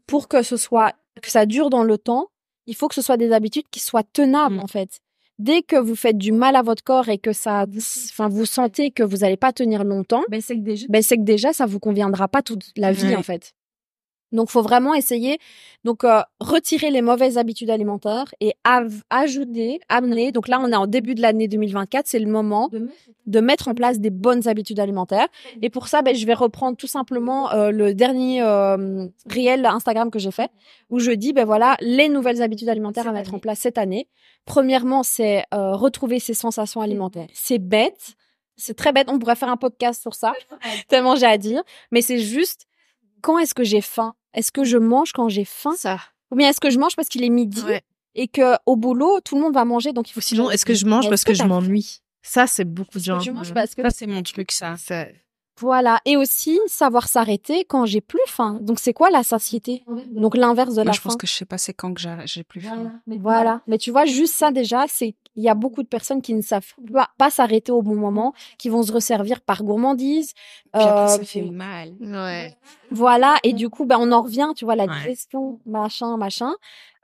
[0.08, 2.28] pour que ce soit que ça dure dans le temps,
[2.68, 4.60] il faut que ce soit des habitudes qui soient tenables Mm.
[4.60, 5.00] en fait.
[5.42, 7.66] Dès que vous faites du mal à votre corps et que ça,
[8.12, 10.86] enfin, vous sentez que vous n'allez pas tenir longtemps, Ben, c'est que déjà.
[10.88, 13.16] ben c'est que déjà ça vous conviendra pas toute la vie Ouais.
[13.16, 13.54] en fait.
[14.32, 15.40] Donc faut vraiment essayer.
[15.84, 18.54] Donc euh, retirer les mauvaises habitudes alimentaires et
[19.10, 20.32] ajouter amener.
[20.32, 22.70] Donc là on est en début de l'année 2024 c'est le moment
[23.26, 25.28] de mettre en place des bonnes habitudes alimentaires.
[25.62, 30.12] Et pour ça ben je vais reprendre tout simplement euh, le dernier euh, réel Instagram
[30.12, 30.52] que j'ai fait
[30.90, 34.08] où je dis ben voilà les nouvelles habitudes alimentaires à mettre en place cette année.
[34.46, 37.28] Premièrement c'est euh, retrouver ses sensations alimentaires.
[37.34, 38.16] C'est bête,
[38.56, 40.34] c'est très bête, on pourrait faire un podcast sur ça.
[40.88, 41.64] Tellement j'ai à dire.
[41.92, 42.68] Mais c'est juste,
[43.22, 44.14] quand est-ce que j'ai faim?
[44.34, 45.74] Est-ce que je mange quand j'ai faim?
[45.78, 46.00] Ça.
[46.32, 47.82] Ou bien est-ce que je mange parce qu'il est midi Ouais.
[48.16, 50.66] et que au boulot, tout le monde va manger donc il faut Ou sinon, est-ce
[50.66, 52.02] que je mange parce que, je m'ennuie?
[52.24, 53.20] Ça, c'est beaucoup de gens.
[53.20, 54.76] tu manges parce que Ça, c'est mon truc, ça.
[54.78, 55.08] ça-
[55.62, 58.58] voilà et aussi savoir s'arrêter quand j'ai plus faim.
[58.62, 59.84] Donc c'est quoi la satiété?
[60.12, 61.10] Donc l'inverse de Moi, la je faim.
[61.10, 62.92] pense que je sais pas c'est quand que j'ai plus faim.
[63.08, 63.62] Voilà.
[63.68, 66.42] Mais tu vois, juste ça déjà, c'est il y a beaucoup de personnes qui ne
[66.42, 70.34] savent pas, pas s'arrêter au bon moment, qui vont se resservir par gourmandise.
[70.74, 71.94] Puis après, Euh, ça fait mal.
[72.02, 72.58] Ouais.
[72.92, 74.98] Voilà, et du coup, ben, on en revient, tu vois, la Ouais.
[75.04, 76.52] digestion, machin, machin.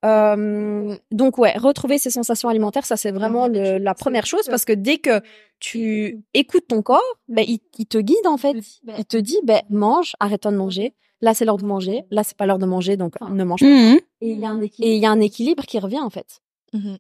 [0.06, 4.64] Euh, donc ouais, retrouver ces sensations alimentaires, ça c'est vraiment le- la première chose parce
[4.66, 5.22] que dès que
[5.60, 8.56] tu écoutes ton corps, ben il, il te guide en fait.
[8.98, 10.94] Il te dit ben mange, arrête-toi de manger.
[11.22, 13.66] Là c'est l'heure de manger, là c'est pas l'heure de manger donc ne mange pas.
[13.66, 14.00] Mhm.
[14.22, 16.12] Et il y a un équilibre, et il y a un équilibre qui revient en
[16.12, 16.42] fait.
[16.74, 16.98] Mhm.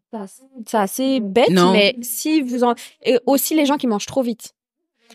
[0.65, 1.71] C'est assez bête, Non.
[1.73, 4.53] mais si vous en et aussi les gens qui mangent trop vite.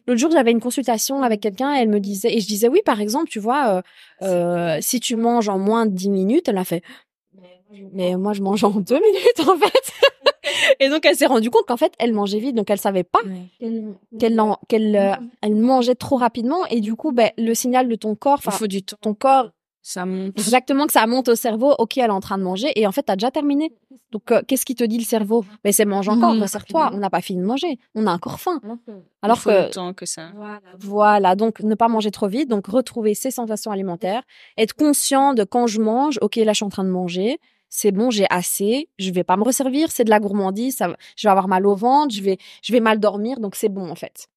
[0.06, 3.00] L'autre jour, j'avais une consultation avec quelqu'un, elle me disait, et je disais, oui, par
[3.02, 3.82] exemple, tu vois, euh,
[4.22, 6.82] euh, si tu manges en moins de 10 minutes, elle a fait,
[7.92, 9.92] mais moi, je mange en deux minutes, en fait.
[10.80, 13.20] Et donc, elle s'est rendue compte qu'en fait, elle mangeait vite, donc elle savait pas
[14.18, 16.66] qu'elle qu'elle euh, elle mangeait trop rapidement.
[16.66, 18.96] Et du coup, ben, le signal de ton corps, Il enfin, faut du temps.
[19.00, 19.50] ton corps,
[19.82, 20.38] Ça monte.
[20.38, 22.92] exactement que ça monte au cerveau, ok, elle est en train de manger, et en
[22.92, 23.72] fait, t'as déjà terminé.
[24.10, 25.44] Donc, euh, qu'est-ce qui te dit le cerveau?
[25.64, 26.42] Ben, c'est mange encore, Mhm.
[26.42, 28.60] resserre-toi, on n'a pas fini de manger, on a encore faim.
[29.22, 30.30] Alors il faut que le temps que ça.
[30.80, 34.22] voilà, donc ne pas manger trop vite, donc retrouver ses sensations alimentaires,
[34.58, 37.38] être conscient de quand je mange, ok, là je suis en train de manger,
[37.74, 41.26] c'est bon, j'ai assez, je vais pas me resservir, c'est de la gourmandise, ça, je
[41.26, 43.94] vais avoir mal au ventre, je vais, je vais mal dormir, donc c'est bon en
[43.94, 44.28] fait.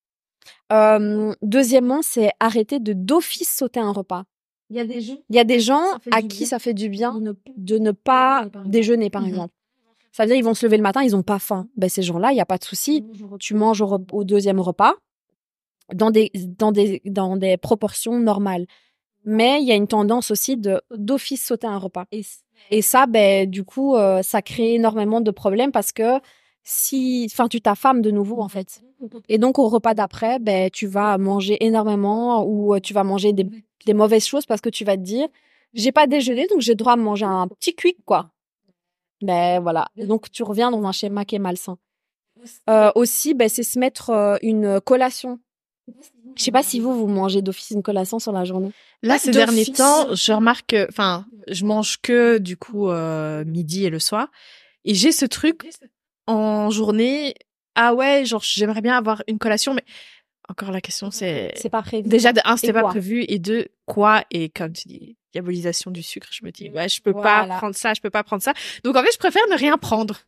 [0.71, 4.23] Euh, deuxièmement, c'est arrêter de d'office sauter un repas.
[4.69, 5.17] Il y a des gens.
[5.29, 7.33] Il y a des gens Ça fait à qui bien ça fait du bien ne
[7.57, 9.27] de ne pas déjeuner, par Mhm.
[9.27, 9.53] exemple.
[10.13, 11.67] Ça veut dire ils vont se lever le matin, ils ont pas faim.
[11.75, 13.03] Ben ces gens-là, il y a pas de souci
[13.39, 14.93] tu manges au, deuxième repas
[15.93, 18.65] dans des, dans des, dans des proportions normales.
[19.25, 22.05] Mais il y a une tendance aussi de d'office sauter un repas.
[22.13, 22.21] Et
[22.81, 26.19] ça, ben, du coup, euh, ça crée énormément de problèmes parce que
[26.63, 28.81] si, enfin, tu t'affames de nouveau, en fait.
[29.29, 33.33] Et donc, au repas d'après, ben, tu vas manger énormément ou euh, tu vas manger
[33.33, 35.27] des, mauvaises choses parce que tu vas te dire,
[35.73, 38.31] j'ai pas déjeuné, donc j'ai le droit à manger un petit quick, quoi.
[39.21, 39.87] Ben, voilà.
[39.95, 41.77] Et donc, tu reviens dans un schéma qui est malsain.
[42.69, 45.39] Euh, aussi, ben, c'est se mettre une collation.
[46.35, 48.71] Je sais pas si vous, vous mangez d'office une collation sur la journée.
[49.03, 53.85] Là, ces derniers temps, je remarque que, enfin, je mange que, du coup, euh, midi
[53.85, 54.29] et le soir.
[54.83, 55.69] Et j'ai ce truc
[56.27, 57.35] en journée.
[57.75, 59.83] Ah ouais, genre, j'aimerais bien avoir une collation, mais
[60.49, 62.07] encore la question, c'est, C'est pas prévu.
[62.07, 64.23] déjà, de un, c'était pas prévu, et deux, quoi?
[64.31, 67.45] Et comme tu dis, diabolisation du sucre, je me dis, ouais, je peux Voilà.
[67.47, 68.53] pas prendre ça, je peux pas prendre ça.
[68.83, 70.19] Donc, en fait, je préfère ne rien prendre.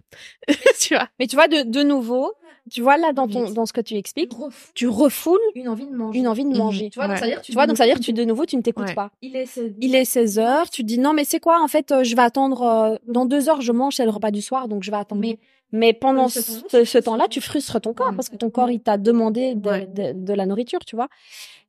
[0.79, 1.07] tu vois?
[1.19, 2.33] Mais tu vois, de, de nouveau,
[2.69, 4.31] tu vois là dans ton, dans ce que tu expliques,
[4.73, 6.19] tu refoules Une envie de manger.
[6.19, 6.57] une envie de Mhm.
[6.57, 6.89] manger.
[6.89, 8.23] Tu vois, donc ça veut dire, Tu vois, donc ça veut dire que tu, de
[8.25, 8.93] nouveau, tu ne t'écoutes Ouais.
[8.95, 9.09] pas.
[9.21, 11.67] Il est 16 Il est 16 heures, tu te dis non, mais c'est quoi, en
[11.69, 14.41] fait, euh, je vais attendre, euh, dans deux heures, je mange, c'est le repas du
[14.41, 15.21] soir, donc je vais attendre.
[15.21, 15.39] Mais-
[15.73, 18.71] Mais, pendant ce ce, temps-là, ce, temps-là, tu frustres ton corps parce que ton corps,
[18.71, 19.85] il t'a demandé de, Ouais.
[19.85, 21.09] de, de la nourriture, tu vois.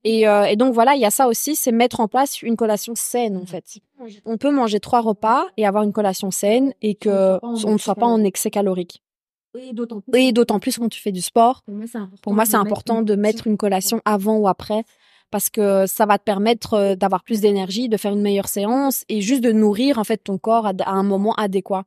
[0.04, 2.56] Et, euh, et donc voilà, il y a ça aussi, c'est mettre en place une
[2.56, 3.64] collation saine, en fait.
[4.24, 7.94] On peut manger trois repas et avoir une collation saine et que On ne soit
[7.96, 9.02] pas en excès calorique.
[9.58, 10.78] Et d'autant plus.
[10.78, 12.32] Quand tu fais du sport, Pour moi, c'est important.
[12.32, 14.84] moi, de mettre important une de mettre une collation avant ou après
[15.30, 19.04] parce que ça va te permettre euh, d'avoir plus d'énergie, de faire une meilleure séance
[19.08, 21.84] et juste de nourrir en fait ton corps à, à un moment adéquat.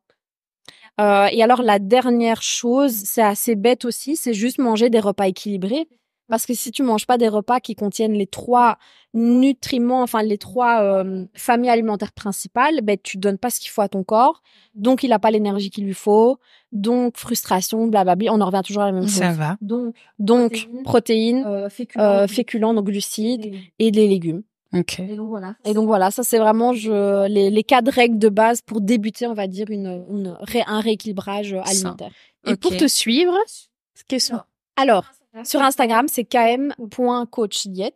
[0.99, 5.27] Euh, et alors la dernière chose, c'est assez bête aussi, c'est juste manger des repas
[5.27, 5.88] équilibrés.
[6.32, 8.78] Parce que si tu manges pas des repas qui contiennent les trois
[9.14, 13.82] nutriments, enfin les trois euh, familles alimentaires principales, ben tu donnes pas ce qu'il faut
[13.82, 14.41] à ton corps,
[14.74, 16.38] donc il a pas l'énergie qu'il lui faut,
[16.72, 18.32] donc frustration, blablabla.
[18.34, 19.20] On en revient toujours à la même chose.
[19.20, 19.58] Ça va.
[19.62, 20.84] Donc, Donc, Protéines.
[20.84, 22.03] protéines, euh, féculents.
[22.06, 24.44] euh, féculents, donc glucides, Et- et des légumes.
[24.74, 24.99] Ok.
[25.02, 25.56] Et donc voilà.
[25.66, 29.28] Et donc voilà, ça c'est vraiment je, les, les quatre règles de base pour débuter,
[29.28, 32.12] on va dire, une, une ré- un rééquilibrage alimentaire.
[32.48, 33.34] Et pour te suivre,
[34.08, 34.40] question.
[34.78, 35.03] Alors,
[35.44, 37.94] sur Instagram, c'est km.coachdiet.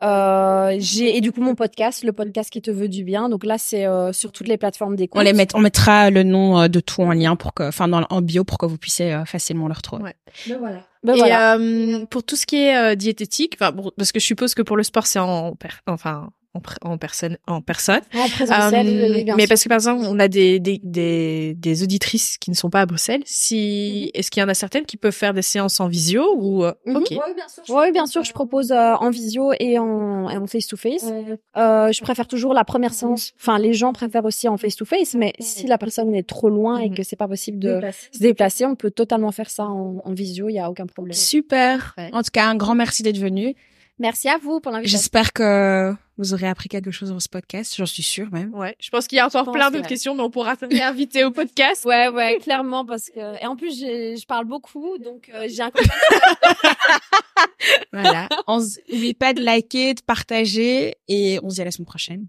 [0.00, 3.28] Euh, j'ai et du coup mon podcast, le podcast qui te veut du bien.
[3.28, 5.20] Donc là, c'est euh, sur toutes les plateformes d'écoute.
[5.20, 7.88] On les met, on mettra le nom euh, de tout en lien pour que, enfin,
[7.88, 10.04] dans, en bio pour que vous puissiez euh, facilement le retrouver.
[10.04, 10.14] Ouais.
[10.46, 10.86] Ben voilà.
[11.02, 11.56] Ben et voilà.
[11.56, 14.62] euh, pour tout ce qui est euh, diététique, enfin, bon, parce que je suppose que
[14.62, 15.56] pour le sport, c'est en,
[15.88, 18.00] enfin, en, pr- en personne, en personne.
[18.14, 19.48] En présentiel, Euh, oui, bien mais sûr.
[19.50, 22.80] parce que par exemple, on a des, des, des, des auditrices qui ne sont pas
[22.80, 23.20] à Bruxelles.
[23.20, 23.26] Mhm.
[23.26, 26.64] Si, est-ce qu'il y en a certaines qui peuvent faire des séances en visio ou
[26.64, 26.96] euh, Mhm.
[26.96, 27.10] Ok.
[27.10, 27.62] Ouais, bien sûr.
[27.76, 31.04] Oui, bien sûr, je propose euh, en visio et en, et en face-to-face.
[31.10, 33.32] Euh, Euh, je préfère toujours la première séance.
[33.40, 36.88] Enfin, les gens préfèrent aussi en face-to-face, mais si la personne est trop loin et
[36.88, 36.94] Mhm.
[36.96, 38.08] que c'est pas possible de déplacer.
[38.12, 41.14] se déplacer, on peut totalement faire ça en, en visio, il y a aucun problème.
[41.14, 41.94] Super.
[41.98, 42.10] Ouais.
[42.12, 43.54] En tout cas, un grand merci d'être venu.
[43.98, 44.98] Merci à vous pour l'invitation.
[44.98, 47.74] J'espère que vous aurez appris quelque chose dans ce podcast.
[47.76, 48.54] J'en suis sûre même.
[48.54, 48.76] Ouais.
[48.80, 49.88] Je pense qu'il y a encore plein d'autres ouais.
[49.88, 51.84] questions, mais on pourra te réinviter au podcast.
[51.88, 55.70] Ouais, ouais, clairement, parce que et en plus je parle beaucoup, donc euh, j'ai un
[57.92, 58.28] Voilà.
[58.46, 62.26] on N'oubliez pas de liker, de partager et on se dit à la semaine prochaine.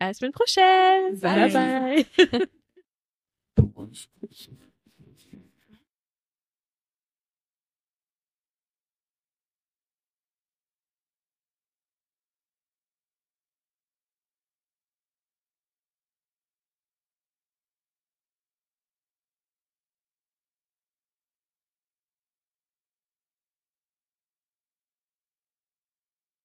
[0.00, 1.14] À la semaine prochaine.
[1.20, 1.50] Bye.
[1.50, 2.06] bye.
[2.16, 2.46] bye.